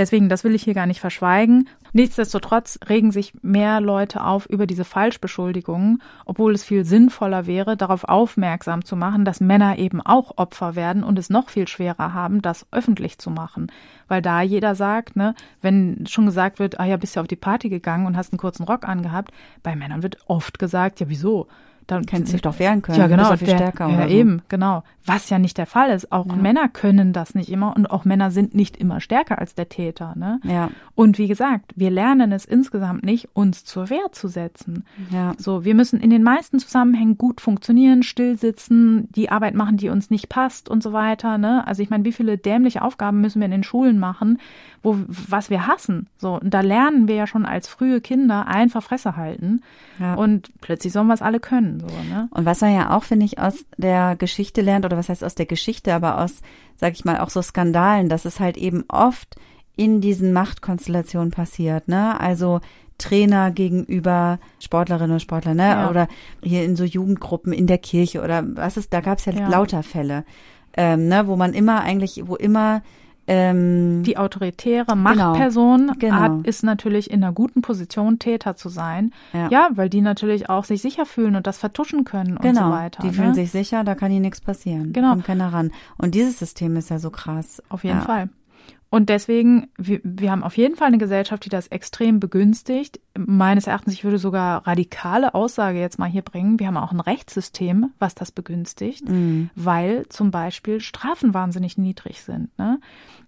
Deswegen, 0.00 0.30
das 0.30 0.44
will 0.44 0.54
ich 0.54 0.62
hier 0.62 0.72
gar 0.72 0.86
nicht 0.86 0.98
verschweigen. 0.98 1.68
Nichtsdestotrotz 1.92 2.78
regen 2.88 3.12
sich 3.12 3.34
mehr 3.42 3.82
Leute 3.82 4.24
auf 4.24 4.46
über 4.46 4.66
diese 4.66 4.86
Falschbeschuldigungen, 4.86 6.00
obwohl 6.24 6.54
es 6.54 6.64
viel 6.64 6.86
sinnvoller 6.86 7.46
wäre, 7.46 7.76
darauf 7.76 8.04
aufmerksam 8.04 8.82
zu 8.82 8.96
machen, 8.96 9.26
dass 9.26 9.42
Männer 9.42 9.76
eben 9.76 10.00
auch 10.00 10.38
Opfer 10.38 10.74
werden 10.74 11.04
und 11.04 11.18
es 11.18 11.28
noch 11.28 11.50
viel 11.50 11.68
schwerer 11.68 12.14
haben, 12.14 12.40
das 12.40 12.66
öffentlich 12.70 13.18
zu 13.18 13.28
machen. 13.28 13.70
Weil 14.08 14.22
da 14.22 14.40
jeder 14.40 14.74
sagt, 14.74 15.16
ne, 15.16 15.34
wenn 15.60 16.06
schon 16.08 16.24
gesagt 16.24 16.60
wird, 16.60 16.80
ah 16.80 16.86
ja, 16.86 16.96
bist 16.96 17.16
ja 17.16 17.20
auf 17.20 17.28
die 17.28 17.36
Party 17.36 17.68
gegangen 17.68 18.06
und 18.06 18.16
hast 18.16 18.32
einen 18.32 18.38
kurzen 18.38 18.64
Rock 18.64 18.88
angehabt, 18.88 19.32
bei 19.62 19.76
Männern 19.76 20.02
wird 20.02 20.16
oft 20.28 20.58
gesagt, 20.58 21.00
ja, 21.00 21.10
wieso? 21.10 21.46
Dann 21.90 22.06
können 22.06 22.26
sich 22.26 22.42
doch 22.42 22.58
wehren 22.58 22.82
können. 22.82 22.98
Ja, 22.98 23.06
genau. 23.06 23.34
Viel 23.36 23.46
der, 23.46 23.56
stärker 23.56 23.88
ja, 23.88 24.08
so. 24.08 24.14
eben, 24.14 24.42
genau. 24.48 24.82
Was 25.06 25.30
ja 25.30 25.38
nicht 25.38 25.58
der 25.58 25.66
Fall 25.66 25.90
ist. 25.90 26.12
Auch 26.12 26.26
ja. 26.26 26.36
Männer 26.36 26.68
können 26.68 27.12
das 27.12 27.34
nicht 27.34 27.50
immer 27.50 27.74
und 27.74 27.90
auch 27.90 28.04
Männer 28.04 28.30
sind 28.30 28.54
nicht 28.54 28.76
immer 28.76 29.00
stärker 29.00 29.38
als 29.38 29.54
der 29.54 29.68
Täter. 29.68 30.14
Ne? 30.16 30.40
Ja. 30.44 30.70
Und 30.94 31.18
wie 31.18 31.26
gesagt, 31.26 31.72
wir 31.74 31.90
lernen 31.90 32.32
es 32.32 32.44
insgesamt 32.44 33.02
nicht, 33.02 33.28
uns 33.32 33.64
zur 33.64 33.90
Wehr 33.90 34.12
zu 34.12 34.28
setzen. 34.28 34.84
Ja. 35.10 35.32
So, 35.38 35.64
wir 35.64 35.74
müssen 35.74 36.00
in 36.00 36.10
den 36.10 36.22
meisten 36.22 36.58
Zusammenhängen 36.58 37.18
gut 37.18 37.40
funktionieren, 37.40 38.02
still 38.02 38.38
sitzen, 38.38 39.08
die 39.12 39.30
Arbeit 39.30 39.54
machen, 39.54 39.78
die 39.78 39.88
uns 39.88 40.10
nicht 40.10 40.28
passt 40.28 40.68
und 40.68 40.82
so 40.82 40.92
weiter. 40.92 41.38
Ne? 41.38 41.66
Also 41.66 41.82
ich 41.82 41.90
meine, 41.90 42.04
wie 42.04 42.12
viele 42.12 42.38
dämliche 42.38 42.82
Aufgaben 42.82 43.20
müssen 43.20 43.40
wir 43.40 43.46
in 43.46 43.52
den 43.52 43.64
Schulen 43.64 43.98
machen, 43.98 44.38
wo 44.82 44.98
was 45.08 45.50
wir 45.50 45.66
hassen. 45.66 46.08
So, 46.18 46.38
und 46.40 46.52
da 46.52 46.60
lernen 46.60 47.08
wir 47.08 47.14
ja 47.14 47.26
schon 47.26 47.46
als 47.46 47.68
frühe 47.68 48.00
Kinder 48.00 48.46
einfach 48.46 48.82
Fresse 48.82 49.16
halten. 49.16 49.62
Ja. 49.98 50.14
Und 50.14 50.50
plötzlich 50.60 50.92
sollen 50.92 51.08
wir 51.08 51.14
es 51.14 51.22
alle 51.22 51.40
können. 51.40 51.79
So, 51.80 52.14
ne? 52.14 52.28
Und 52.32 52.44
was 52.44 52.60
man 52.60 52.74
ja 52.74 52.96
auch, 52.96 53.04
finde 53.04 53.26
ich, 53.26 53.38
aus 53.38 53.64
der 53.76 54.16
Geschichte 54.16 54.60
lernt, 54.60 54.84
oder 54.84 54.96
was 54.96 55.08
heißt 55.08 55.24
aus 55.24 55.34
der 55.34 55.46
Geschichte, 55.46 55.94
aber 55.94 56.18
aus, 56.20 56.40
sag 56.76 56.92
ich 56.92 57.04
mal, 57.04 57.20
auch 57.20 57.30
so 57.30 57.42
Skandalen, 57.42 58.08
dass 58.08 58.24
es 58.24 58.40
halt 58.40 58.56
eben 58.56 58.84
oft 58.88 59.36
in 59.76 60.00
diesen 60.00 60.32
Machtkonstellationen 60.32 61.30
passiert, 61.30 61.88
ne? 61.88 62.20
Also 62.20 62.60
Trainer 62.98 63.50
gegenüber 63.50 64.38
Sportlerinnen 64.58 65.12
und 65.12 65.20
Sportlern, 65.20 65.56
ne? 65.56 65.68
Ja. 65.68 65.90
Oder 65.90 66.08
hier 66.42 66.64
in 66.64 66.76
so 66.76 66.84
Jugendgruppen 66.84 67.52
in 67.52 67.66
der 67.66 67.78
Kirche 67.78 68.22
oder 68.22 68.44
was 68.56 68.76
ist, 68.76 68.92
da 68.92 69.00
gab 69.00 69.18
es 69.18 69.24
ja, 69.24 69.32
ja, 69.32 69.48
lauter 69.48 69.82
Fälle, 69.82 70.24
ähm, 70.76 71.08
ne? 71.08 71.26
Wo 71.26 71.36
man 71.36 71.54
immer 71.54 71.80
eigentlich, 71.80 72.22
wo 72.26 72.36
immer 72.36 72.82
ähm, 73.30 74.02
die 74.02 74.18
autoritäre 74.18 74.86
genau. 74.86 74.96
Machtperson 74.96 75.78
genau, 75.78 75.94
genau. 75.98 76.16
Hat, 76.16 76.46
ist 76.46 76.64
natürlich 76.64 77.10
in 77.10 77.22
einer 77.22 77.32
guten 77.32 77.62
Position, 77.62 78.18
Täter 78.18 78.56
zu 78.56 78.68
sein. 78.68 79.12
Ja. 79.32 79.48
ja. 79.50 79.68
weil 79.74 79.88
die 79.88 80.00
natürlich 80.00 80.50
auch 80.50 80.64
sich 80.64 80.82
sicher 80.82 81.06
fühlen 81.06 81.36
und 81.36 81.46
das 81.46 81.56
vertuschen 81.58 82.04
können 82.04 82.36
genau, 82.36 82.66
und 82.66 82.66
so 82.66 82.76
weiter. 82.76 83.02
Die 83.02 83.08
ne? 83.08 83.12
fühlen 83.12 83.34
sich 83.34 83.52
sicher, 83.52 83.84
da 83.84 83.94
kann 83.94 84.10
ihnen 84.10 84.22
nichts 84.22 84.40
passieren. 84.40 84.92
Genau. 84.92 85.10
Kommt 85.10 85.24
keiner 85.24 85.52
ran. 85.52 85.70
Und 85.96 86.16
dieses 86.16 86.40
System 86.40 86.74
ist 86.74 86.90
ja 86.90 86.98
so 86.98 87.10
krass. 87.10 87.62
Auf 87.68 87.84
jeden 87.84 87.98
ja. 87.98 88.04
Fall. 88.04 88.28
Und 88.92 89.08
deswegen, 89.08 89.68
wir, 89.78 90.00
wir 90.02 90.32
haben 90.32 90.42
auf 90.42 90.56
jeden 90.56 90.74
Fall 90.74 90.88
eine 90.88 90.98
Gesellschaft, 90.98 91.44
die 91.44 91.48
das 91.48 91.68
extrem 91.68 92.18
begünstigt. 92.18 93.00
Meines 93.16 93.68
Erachtens, 93.68 93.94
ich 93.94 94.02
würde 94.02 94.18
sogar 94.18 94.66
radikale 94.66 95.34
Aussage 95.34 95.78
jetzt 95.78 96.00
mal 96.00 96.08
hier 96.10 96.22
bringen. 96.22 96.58
Wir 96.58 96.66
haben 96.66 96.76
auch 96.76 96.90
ein 96.90 96.98
Rechtssystem, 96.98 97.92
was 98.00 98.16
das 98.16 98.32
begünstigt, 98.32 99.08
mhm. 99.08 99.50
weil 99.54 100.08
zum 100.08 100.32
Beispiel 100.32 100.80
Strafen 100.80 101.34
wahnsinnig 101.34 101.78
niedrig 101.78 102.22
sind. 102.22 102.50
Ne? 102.58 102.80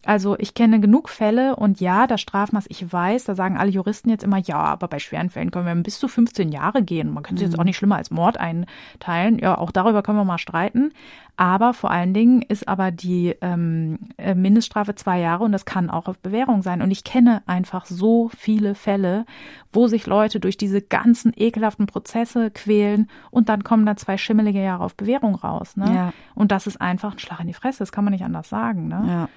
Also 0.05 0.37
ich 0.39 0.55
kenne 0.55 0.81
genug 0.81 1.09
Fälle 1.09 1.55
und 1.55 1.81
ja, 1.81 2.07
das 2.07 2.21
Strafmaß, 2.21 2.67
ich 2.69 2.93
weiß, 2.93 3.25
da 3.25 3.35
sagen 3.37 3.57
alle 3.57 3.71
Juristen 3.71 4.11
jetzt 4.11 4.25
immer, 4.25 4.39
ja, 4.39 4.57
aber 4.57 4.89
bei 4.89 4.99
schweren 4.99 5.31
Fällen 5.31 5.51
können 5.53 5.67
wir 5.67 5.75
bis 5.83 5.99
zu 5.99 6.09
15 6.09 6.51
Jahre 6.51 6.83
gehen. 6.83 7.13
Man 7.13 7.23
könnte 7.23 7.43
es 7.43 7.49
mhm. 7.49 7.53
jetzt 7.53 7.61
auch 7.61 7.65
nicht 7.65 7.77
schlimmer 7.77 7.97
als 7.97 8.11
Mord 8.11 8.37
einteilen. 8.39 9.39
Ja, 9.39 9.57
auch 9.59 9.71
darüber 9.71 10.03
können 10.03 10.19
wir 10.19 10.25
mal 10.25 10.39
streiten. 10.39 10.93
Aber 11.37 11.73
vor 11.73 11.91
allen 11.91 12.13
Dingen 12.13 12.43
ist 12.43 12.69
aber 12.69 12.91
die 12.91 13.35
ähm, 13.41 13.99
äh, 14.19 14.35
Mindeststrafe 14.35 14.95
zwei 14.95 15.21
Jahre 15.21 15.45
und 15.45 15.53
das 15.53 15.65
kann 15.65 15.89
auch 15.89 16.07
auf 16.07 16.19
Bewährung 16.19 16.63
sein. 16.63 16.83
Und 16.83 16.91
ich 16.91 17.05
kenne 17.05 17.43
einfach 17.47 17.87
so 17.87 18.31
viele 18.37 18.75
Fälle, 18.75 19.25
wo 19.73 19.87
sich 19.87 20.07
Leute 20.07 20.41
durch 20.41 20.57
diese 20.57 20.83
ganzen 20.83 21.33
ekelhaften 21.35 21.87
Prozesse 21.87 22.51
quälen 22.51 23.09
und 23.31 23.49
dann 23.49 23.65
kommen 23.65 23.87
da 23.87 23.97
zwei 23.97 24.19
schimmelige 24.19 24.63
Jahre 24.63 24.85
auf 24.85 24.95
Bewährung 24.95 25.35
raus. 25.35 25.77
Ne? 25.77 25.95
Ja. 25.95 26.13
Und 26.35 26.53
das 26.53 26.67
ist 26.67 26.81
einfach 26.81 27.13
ein 27.13 27.19
Schlag 27.19 27.41
in 27.41 27.47
die 27.47 27.55
Fresse, 27.55 27.79
das 27.79 27.93
kann 27.93 28.05
man 28.05 28.13
nicht 28.13 28.25
anders 28.25 28.49
sagen. 28.49 28.89
Ne? 28.89 29.05
Ja. 29.09 29.29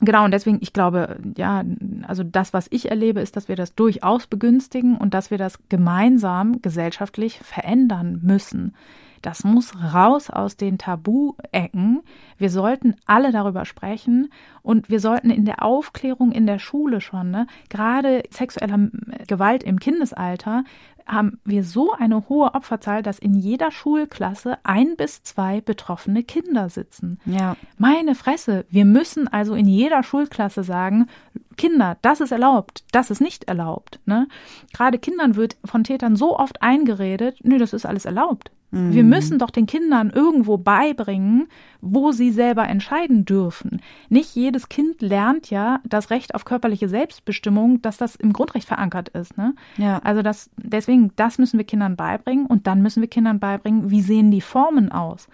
Genau, 0.00 0.24
und 0.24 0.32
deswegen, 0.32 0.58
ich 0.60 0.72
glaube, 0.72 1.18
ja, 1.36 1.62
also 2.08 2.24
das, 2.24 2.52
was 2.52 2.66
ich 2.70 2.90
erlebe, 2.90 3.20
ist, 3.20 3.36
dass 3.36 3.48
wir 3.48 3.56
das 3.56 3.74
durchaus 3.74 4.26
begünstigen 4.26 4.96
und 4.96 5.14
dass 5.14 5.30
wir 5.30 5.38
das 5.38 5.58
gemeinsam 5.68 6.60
gesellschaftlich 6.62 7.38
verändern 7.38 8.20
müssen. 8.22 8.74
Das 9.22 9.44
muss 9.44 9.72
raus 9.94 10.30
aus 10.30 10.56
den 10.56 10.78
Tabu-Ecken. 10.78 12.02
Wir 12.36 12.50
sollten 12.50 12.96
alle 13.06 13.32
darüber 13.32 13.64
sprechen 13.64 14.30
und 14.62 14.90
wir 14.90 15.00
sollten 15.00 15.30
in 15.30 15.44
der 15.44 15.62
Aufklärung 15.62 16.32
in 16.32 16.46
der 16.46 16.58
Schule 16.58 17.00
schon, 17.00 17.30
ne, 17.30 17.46
gerade 17.68 18.22
sexueller 18.30 18.90
Gewalt 19.26 19.62
im 19.62 19.78
Kindesalter, 19.78 20.64
haben 21.06 21.40
wir 21.44 21.64
so 21.64 21.92
eine 21.92 22.28
hohe 22.28 22.54
Opferzahl, 22.54 23.02
dass 23.02 23.18
in 23.18 23.34
jeder 23.34 23.70
Schulklasse 23.70 24.58
ein 24.62 24.96
bis 24.96 25.22
zwei 25.22 25.60
betroffene 25.60 26.22
Kinder 26.22 26.68
sitzen. 26.68 27.18
Ja. 27.24 27.56
Meine 27.76 28.14
Fresse, 28.14 28.64
wir 28.70 28.84
müssen 28.84 29.28
also 29.28 29.54
in 29.54 29.66
jeder 29.66 30.02
Schulklasse 30.02 30.62
sagen, 30.62 31.08
Kinder, 31.56 31.96
das 32.02 32.20
ist 32.20 32.32
erlaubt, 32.32 32.84
das 32.92 33.10
ist 33.10 33.20
nicht 33.20 33.44
erlaubt. 33.44 34.00
Ne? 34.06 34.26
Gerade 34.72 34.98
Kindern 34.98 35.36
wird 35.36 35.56
von 35.64 35.84
Tätern 35.84 36.16
so 36.16 36.38
oft 36.38 36.62
eingeredet, 36.62 37.38
nö, 37.42 37.58
das 37.58 37.72
ist 37.72 37.86
alles 37.86 38.04
erlaubt. 38.04 38.50
Mhm. 38.72 38.92
Wir 38.92 39.04
müssen 39.04 39.38
doch 39.38 39.50
den 39.50 39.66
Kindern 39.66 40.10
irgendwo 40.10 40.56
beibringen, 40.58 41.46
wo 41.80 42.10
sie 42.10 42.32
selber 42.32 42.68
entscheiden 42.68 43.24
dürfen. 43.24 43.80
Nicht 44.08 44.34
jedes 44.34 44.68
Kind 44.68 45.00
lernt 45.00 45.50
ja 45.50 45.80
das 45.84 46.10
Recht 46.10 46.34
auf 46.34 46.44
körperliche 46.44 46.88
Selbstbestimmung, 46.88 47.80
dass 47.82 47.98
das 47.98 48.16
im 48.16 48.32
Grundrecht 48.32 48.66
verankert 48.66 49.10
ist. 49.10 49.36
Ne? 49.36 49.54
Ja. 49.76 49.98
Also 49.98 50.22
das, 50.22 50.50
deswegen, 50.56 51.12
das 51.16 51.38
müssen 51.38 51.58
wir 51.58 51.66
Kindern 51.66 51.96
beibringen 51.96 52.46
und 52.46 52.66
dann 52.66 52.82
müssen 52.82 53.02
wir 53.02 53.08
Kindern 53.08 53.38
beibringen, 53.38 53.90
wie 53.90 54.02
sehen 54.02 54.30
die 54.30 54.40
Formen 54.40 54.90
aus. 54.90 55.28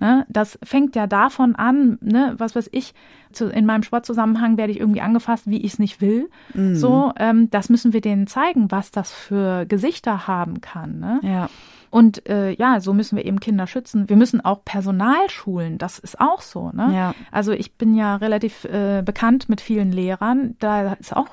Ne? 0.00 0.26
Das 0.28 0.58
fängt 0.62 0.96
ja 0.96 1.06
davon 1.06 1.54
an, 1.54 1.98
ne, 2.00 2.34
was 2.38 2.56
weiß 2.56 2.70
ich, 2.72 2.94
zu, 3.32 3.46
in 3.48 3.66
meinem 3.66 3.82
Sportzusammenhang 3.82 4.56
werde 4.56 4.72
ich 4.72 4.80
irgendwie 4.80 5.02
angefasst, 5.02 5.48
wie 5.48 5.58
ich 5.58 5.74
es 5.74 5.78
nicht 5.78 6.00
will. 6.00 6.30
Mhm. 6.54 6.74
So, 6.74 7.12
ähm, 7.18 7.50
das 7.50 7.68
müssen 7.68 7.92
wir 7.92 8.00
denen 8.00 8.26
zeigen, 8.26 8.70
was 8.70 8.90
das 8.90 9.12
für 9.12 9.66
Gesichter 9.66 10.26
haben 10.26 10.62
kann. 10.62 10.98
Ne? 10.98 11.20
Ja. 11.22 11.50
Und 11.90 12.28
äh, 12.28 12.52
ja, 12.52 12.80
so 12.80 12.94
müssen 12.94 13.16
wir 13.16 13.24
eben 13.24 13.40
Kinder 13.40 13.66
schützen. 13.66 14.08
Wir 14.08 14.16
müssen 14.16 14.44
auch 14.44 14.64
Personal 14.64 15.28
schulen, 15.28 15.76
das 15.76 15.98
ist 15.98 16.20
auch 16.20 16.40
so. 16.40 16.70
Ne? 16.70 16.90
Ja. 16.94 17.14
Also 17.32 17.52
ich 17.52 17.74
bin 17.74 17.94
ja 17.94 18.16
relativ 18.16 18.64
äh, 18.64 19.02
bekannt 19.04 19.48
mit 19.48 19.60
vielen 19.60 19.92
Lehrern. 19.92 20.56
Da 20.60 20.92
ist 20.94 21.14
auch 21.14 21.28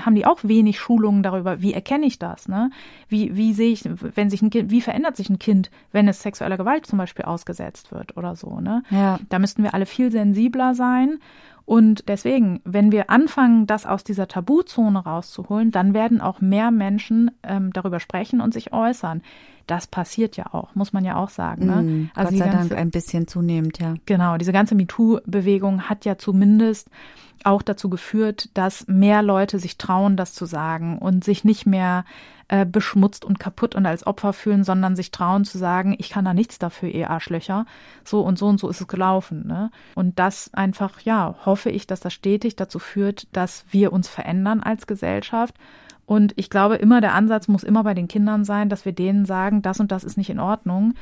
haben 0.00 0.14
die 0.14 0.26
auch 0.26 0.38
wenig 0.42 0.78
Schulungen 0.78 1.22
darüber, 1.22 1.60
wie 1.60 1.74
erkenne 1.74 2.06
ich 2.06 2.18
das, 2.18 2.48
ne? 2.48 2.70
Wie, 3.08 3.36
wie 3.36 3.52
sehe 3.52 3.72
ich, 3.72 3.84
wenn 3.84 4.30
sich 4.30 4.42
ein 4.42 4.50
Kind, 4.50 4.70
wie 4.70 4.80
verändert 4.80 5.16
sich 5.16 5.28
ein 5.28 5.38
Kind, 5.38 5.70
wenn 5.92 6.08
es 6.08 6.22
sexueller 6.22 6.56
Gewalt 6.56 6.86
zum 6.86 6.98
Beispiel 6.98 7.24
ausgesetzt 7.24 7.92
wird 7.92 8.16
oder 8.16 8.36
so, 8.36 8.60
ne? 8.60 8.82
Ja. 8.90 9.18
Da 9.28 9.38
müssten 9.38 9.62
wir 9.62 9.74
alle 9.74 9.86
viel 9.86 10.10
sensibler 10.10 10.74
sein 10.74 11.18
und 11.66 12.08
deswegen, 12.08 12.60
wenn 12.64 12.92
wir 12.92 13.08
anfangen, 13.08 13.66
das 13.66 13.86
aus 13.86 14.04
dieser 14.04 14.28
Tabuzone 14.28 14.98
rauszuholen, 14.98 15.70
dann 15.70 15.94
werden 15.94 16.20
auch 16.20 16.40
mehr 16.40 16.70
Menschen 16.70 17.30
ähm, 17.42 17.72
darüber 17.72 18.00
sprechen 18.00 18.40
und 18.40 18.52
sich 18.52 18.72
äußern. 18.72 19.22
Das 19.66 19.86
passiert 19.86 20.36
ja 20.36 20.52
auch, 20.52 20.74
muss 20.74 20.92
man 20.92 21.06
ja 21.06 21.16
auch 21.16 21.30
sagen. 21.30 21.66
Ne? 21.66 21.82
Mm, 21.82 22.10
also 22.14 22.30
Gott 22.30 22.38
sei 22.38 22.50
ganze, 22.50 22.68
Dank 22.68 22.80
ein 22.80 22.90
bisschen 22.90 23.26
zunehmend, 23.26 23.78
ja. 23.78 23.94
Genau, 24.04 24.36
diese 24.36 24.52
ganze 24.52 24.74
MeToo-Bewegung 24.74 25.88
hat 25.88 26.04
ja 26.04 26.18
zumindest 26.18 26.90
auch 27.42 27.62
dazu 27.62 27.90
geführt, 27.90 28.48
dass 28.54 28.86
mehr 28.86 29.22
Leute 29.22 29.58
sich 29.58 29.78
trauen, 29.78 30.16
das 30.16 30.32
zu 30.32 30.46
sagen 30.46 30.98
und 30.98 31.24
sich 31.24 31.44
nicht 31.44 31.66
mehr 31.66 32.04
äh, 32.48 32.66
beschmutzt 32.66 33.24
und 33.24 33.38
kaputt 33.38 33.74
und 33.74 33.86
als 33.86 34.06
Opfer 34.06 34.32
fühlen, 34.32 34.64
sondern 34.64 34.96
sich 34.96 35.10
trauen 35.10 35.44
zu 35.44 35.58
sagen, 35.58 35.96
ich 35.98 36.10
kann 36.10 36.24
da 36.24 36.34
nichts 36.34 36.58
dafür, 36.58 36.88
ihr 36.88 37.10
Arschlöcher. 37.10 37.66
So 38.04 38.20
und 38.20 38.38
so 38.38 38.46
und 38.46 38.60
so 38.60 38.68
ist 38.68 38.80
es 38.80 38.86
gelaufen. 38.86 39.46
Ne? 39.46 39.70
Und 39.94 40.18
das 40.18 40.52
einfach, 40.52 41.00
ja, 41.00 41.36
hoffe 41.44 41.70
ich, 41.70 41.86
dass 41.86 42.00
das 42.00 42.12
stetig 42.12 42.56
dazu 42.56 42.78
führt, 42.78 43.26
dass 43.32 43.64
wir 43.70 43.92
uns 43.92 44.08
verändern 44.08 44.62
als 44.62 44.86
Gesellschaft. 44.86 45.54
Und 46.06 46.32
ich 46.36 46.50
glaube, 46.50 46.76
immer 46.76 47.00
der 47.00 47.14
Ansatz 47.14 47.48
muss 47.48 47.64
immer 47.64 47.82
bei 47.84 47.94
den 47.94 48.08
Kindern 48.08 48.44
sein, 48.44 48.68
dass 48.68 48.84
wir 48.84 48.92
denen 48.92 49.24
sagen, 49.24 49.62
das 49.62 49.80
und 49.80 49.90
das 49.90 50.04
ist 50.04 50.18
nicht 50.18 50.30
in 50.30 50.40
Ordnung. 50.40 50.94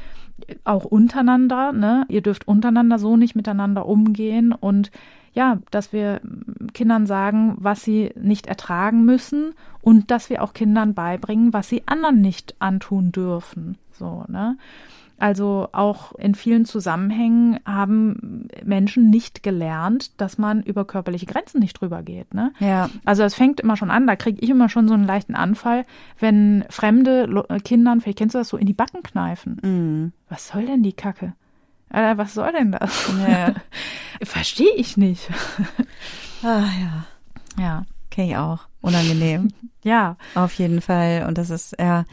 Auch 0.64 0.84
untereinander, 0.84 1.72
ne? 1.72 2.04
Ihr 2.08 2.22
dürft 2.22 2.46
untereinander 2.46 2.98
so 2.98 3.16
nicht 3.16 3.34
miteinander 3.34 3.86
umgehen 3.86 4.52
und 4.52 4.90
ja, 5.34 5.58
dass 5.70 5.92
wir 5.92 6.20
Kindern 6.74 7.06
sagen, 7.06 7.56
was 7.58 7.82
sie 7.82 8.12
nicht 8.20 8.46
ertragen 8.46 9.04
müssen 9.04 9.54
und 9.80 10.10
dass 10.10 10.28
wir 10.28 10.42
auch 10.42 10.52
Kindern 10.52 10.94
beibringen, 10.94 11.52
was 11.52 11.68
sie 11.68 11.82
anderen 11.86 12.20
nicht 12.20 12.54
antun 12.58 13.12
dürfen. 13.12 13.78
So, 13.92 14.24
ne? 14.28 14.56
Also 15.18 15.68
auch 15.72 16.12
in 16.12 16.34
vielen 16.34 16.64
Zusammenhängen 16.64 17.60
haben 17.64 18.48
Menschen 18.64 19.10
nicht 19.10 19.42
gelernt, 19.42 20.20
dass 20.20 20.38
man 20.38 20.62
über 20.62 20.84
körperliche 20.84 21.26
Grenzen 21.26 21.60
nicht 21.60 21.80
drüber 21.80 22.02
geht. 22.02 22.34
Ne? 22.34 22.52
Ja. 22.58 22.90
Also 23.04 23.22
es 23.22 23.34
fängt 23.34 23.60
immer 23.60 23.76
schon 23.76 23.90
an, 23.90 24.06
da 24.06 24.16
kriege 24.16 24.40
ich 24.40 24.50
immer 24.50 24.68
schon 24.68 24.88
so 24.88 24.94
einen 24.94 25.06
leichten 25.06 25.34
Anfall, 25.34 25.84
wenn 26.18 26.64
fremde 26.70 27.44
Kindern, 27.64 28.00
vielleicht 28.00 28.18
kennst 28.18 28.34
du 28.34 28.38
das 28.38 28.48
so, 28.48 28.56
in 28.56 28.66
die 28.66 28.72
Backen 28.72 29.02
kneifen. 29.02 29.52
Mm. 29.62 30.12
Was 30.28 30.48
soll 30.48 30.66
denn 30.66 30.82
die 30.82 30.92
Kacke? 30.92 31.34
Alter, 31.90 32.18
was 32.18 32.34
soll 32.34 32.52
denn 32.52 32.72
das? 32.72 33.10
Ja. 33.28 33.54
Verstehe 34.22 34.74
ich 34.76 34.96
nicht. 34.96 35.28
Ah 36.42 36.64
ja. 36.80 37.04
Ja. 37.62 37.82
Kenne 38.10 38.28
ich 38.28 38.36
auch. 38.36 38.60
Unangenehm. 38.80 39.48
ja. 39.84 40.16
Auf 40.34 40.54
jeden 40.54 40.80
Fall. 40.80 41.24
Und 41.26 41.38
das 41.38 41.50
ist, 41.50 41.74
ja, 41.78 42.04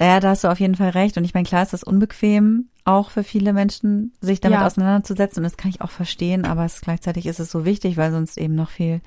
ja, 0.00 0.20
da 0.20 0.30
hast 0.30 0.44
du 0.44 0.48
auf 0.48 0.60
jeden 0.60 0.74
Fall 0.74 0.90
recht. 0.90 1.16
Und 1.16 1.24
ich 1.24 1.34
meine, 1.34 1.46
klar 1.46 1.62
ist 1.62 1.72
das 1.72 1.84
unbequem, 1.84 2.68
auch 2.84 3.10
für 3.10 3.22
viele 3.22 3.52
Menschen, 3.52 4.12
sich 4.20 4.40
damit 4.40 4.60
ja. 4.60 4.66
auseinanderzusetzen. 4.66 5.38
Und 5.38 5.44
das 5.44 5.56
kann 5.56 5.70
ich 5.70 5.80
auch 5.80 5.90
verstehen, 5.90 6.44
aber 6.44 6.64
es, 6.64 6.80
gleichzeitig 6.80 7.26
ist 7.26 7.40
es 7.40 7.50
so 7.50 7.64
wichtig, 7.64 7.96
weil 7.96 8.12
sonst 8.12 8.36
eben 8.36 8.54
noch 8.54 8.70
viel 8.70 9.00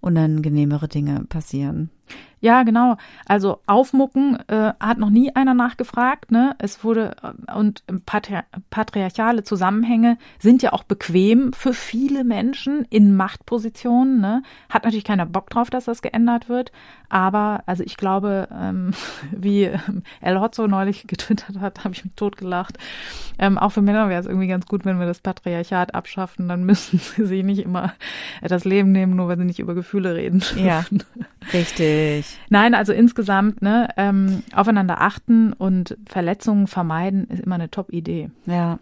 unangenehmere 0.00 0.88
Dinge 0.88 1.24
passieren. 1.28 1.90
Ja, 2.42 2.64
genau. 2.64 2.96
Also 3.24 3.60
aufmucken 3.66 4.36
äh, 4.48 4.72
hat 4.80 4.98
noch 4.98 5.10
nie 5.10 5.32
einer 5.36 5.54
nachgefragt. 5.54 6.32
Ne? 6.32 6.56
Es 6.58 6.82
wurde 6.82 7.14
äh, 7.22 7.52
und 7.52 7.84
patri 8.04 8.40
patriarchale 8.68 9.44
Zusammenhänge 9.44 10.18
sind 10.40 10.60
ja 10.60 10.72
auch 10.72 10.82
bequem 10.82 11.52
für 11.52 11.72
viele 11.72 12.24
Menschen 12.24 12.84
in 12.90 13.14
Machtpositionen. 13.14 14.20
Ne? 14.20 14.42
Hat 14.68 14.82
natürlich 14.82 15.04
keiner 15.04 15.24
Bock 15.24 15.50
drauf, 15.50 15.70
dass 15.70 15.84
das 15.84 16.02
geändert 16.02 16.48
wird. 16.48 16.72
Aber 17.12 17.62
also 17.66 17.84
ich 17.84 17.96
glaube, 17.96 18.48
ähm, 18.52 18.92
wie 19.30 19.64
ähm, 19.64 20.02
El 20.20 20.40
Hotzo 20.40 20.66
neulich 20.66 21.06
getwittert 21.06 21.60
hat, 21.60 21.84
habe 21.84 21.94
ich 21.94 22.04
mich 22.04 22.14
totgelacht. 22.16 22.76
Ähm, 23.38 23.56
auch 23.56 23.70
für 23.70 23.82
Männer 23.82 24.08
wäre 24.08 24.20
es 24.20 24.26
irgendwie 24.26 24.48
ganz 24.48 24.66
gut, 24.66 24.84
wenn 24.84 24.98
wir 24.98 25.06
das 25.06 25.20
Patriarchat 25.20 25.94
abschaffen. 25.94 26.48
Dann 26.48 26.64
müssen 26.66 26.98
sie 26.98 27.24
sich 27.24 27.44
nicht 27.44 27.60
immer 27.60 27.92
das 28.40 28.64
Leben 28.64 28.90
nehmen, 28.90 29.14
nur 29.14 29.28
weil 29.28 29.38
sie 29.38 29.44
nicht 29.44 29.60
über 29.60 29.74
Gefühle 29.74 30.16
reden. 30.16 30.42
Ja, 30.56 30.84
richtig. 31.52 32.31
Nein, 32.48 32.74
also 32.74 32.92
insgesamt, 32.92 33.62
ne, 33.62 33.88
ähm, 33.96 34.42
aufeinander 34.54 35.00
achten 35.00 35.52
und 35.52 35.96
Verletzungen 36.06 36.66
vermeiden 36.66 37.26
ist 37.28 37.40
immer 37.40 37.56
eine 37.56 37.70
Top-Idee. 37.70 38.30
Ja. 38.46 38.78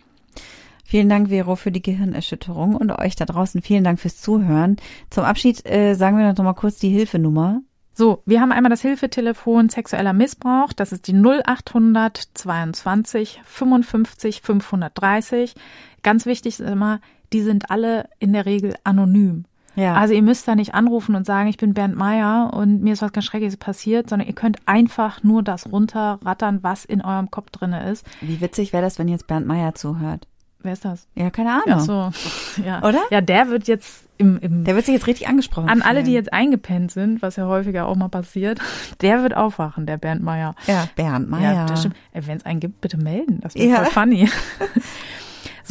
Vielen 0.85 1.09
Dank, 1.09 1.29
Vero, 1.29 1.55
für 1.55 1.71
die 1.71 1.83
Gehirnerschütterung 1.83 2.75
und 2.75 2.91
euch 2.91 3.15
da 3.15 3.25
draußen 3.25 3.63
vielen 3.63 3.85
Dank 3.85 4.01
fürs 4.01 4.21
Zuhören. 4.21 4.77
Zum 5.09 5.25
Abschied 5.25 5.65
äh, 5.65 5.95
sagen 5.95 6.19
wir 6.19 6.33
noch 6.33 6.43
mal 6.43 6.55
kurz 6.55 6.79
die 6.79 6.89
Hilfenummer. 6.89 7.61
So, 7.93 8.23
wir 8.25 8.41
haben 8.41 8.51
einmal 8.51 8.71
das 8.71 8.83
Hilfetelefon 8.83 9.69
sexueller 9.69 10.13
Missbrauch. 10.13 10.73
Das 10.73 10.91
ist 10.91 11.07
die 11.07 11.13
0800 11.13 12.31
22 12.35 13.41
55 13.45 14.43
530. 14.43 15.55
Ganz 16.03 16.27
wichtig 16.27 16.59
ist 16.59 16.67
immer, 16.67 17.01
die 17.33 17.43
sind 17.43 17.71
alle 17.71 18.09
in 18.19 18.33
der 18.33 18.47
Regel 18.47 18.75
anonym. 18.85 19.45
Ja. 19.81 19.95
Also 19.95 20.13
ihr 20.15 20.23
müsst 20.23 20.47
da 20.49 20.55
nicht 20.55 20.75
anrufen 20.75 21.15
und 21.15 21.25
sagen, 21.27 21.49
ich 21.49 21.57
bin 21.57 21.75
Bernd 21.75 21.97
Meier 21.97 22.51
und 22.53 22.83
mir 22.83 22.93
ist 22.93 23.03
was 23.03 23.13
ganz 23.13 23.25
Schreckliches 23.25 23.57
passiert, 23.57 24.09
sondern 24.11 24.29
ihr 24.29 24.35
könnt 24.35 24.59
einfach 24.67 25.23
nur 25.23 25.43
das 25.43 25.71
runterrattern, 25.71 26.59
was 26.63 26.85
in 26.85 27.01
eurem 27.03 27.31
Kopf 27.31 27.51
drinne 27.51 27.89
ist. 27.91 28.05
Wie 28.21 28.41
witzig 28.41 28.73
wäre 28.73 28.83
das, 28.83 28.99
wenn 28.99 29.09
jetzt 29.09 29.27
Bernd 29.27 29.47
Meier 29.47 29.75
zuhört? 29.75 30.27
Wer 30.63 30.75
ist 30.75 30.85
das? 30.85 31.07
Ja, 31.15 31.31
keine 31.31 31.53
Ahnung. 31.53 31.65
Ach 31.71 31.81
so, 31.81 32.11
ja. 32.67 32.83
Oder? 32.83 33.01
Ja, 33.11 33.23
der 33.23 33.49
wird 33.49 33.67
jetzt 33.67 34.05
im, 34.19 34.39
im 34.41 34.65
Der 34.65 34.75
wird 34.75 34.85
sich 34.85 34.93
jetzt 34.95 35.07
richtig 35.07 35.27
angesprochen. 35.29 35.71
an 35.71 35.81
alle, 35.81 36.03
die 36.03 36.13
jetzt 36.13 36.31
eingepennt 36.35 36.91
sind, 36.93 37.23
was 37.23 37.37
ja 37.37 37.47
häufiger 37.47 37.87
auch 37.87 37.97
mal 37.97 38.11
passiert, 38.11 38.61
der 39.01 39.23
wird 39.23 39.35
aufwachen, 39.35 39.87
der 39.87 39.97
Bernd 39.97 40.23
Meier. 40.23 40.55
Ja, 40.67 40.85
Bernd 40.97 41.31
Meier. 41.31 41.55
Ja, 41.55 41.65
das 41.65 41.81
stimmt. 41.81 41.97
Wenn 42.13 42.37
es 42.37 42.45
einen 42.45 42.61
gibt, 42.61 42.83
bitte 42.83 42.99
melden. 42.99 43.41
Das 43.41 43.55
wäre 43.55 43.67
Ja. 43.69 43.77
voll 43.85 43.87
funny. 44.05 44.29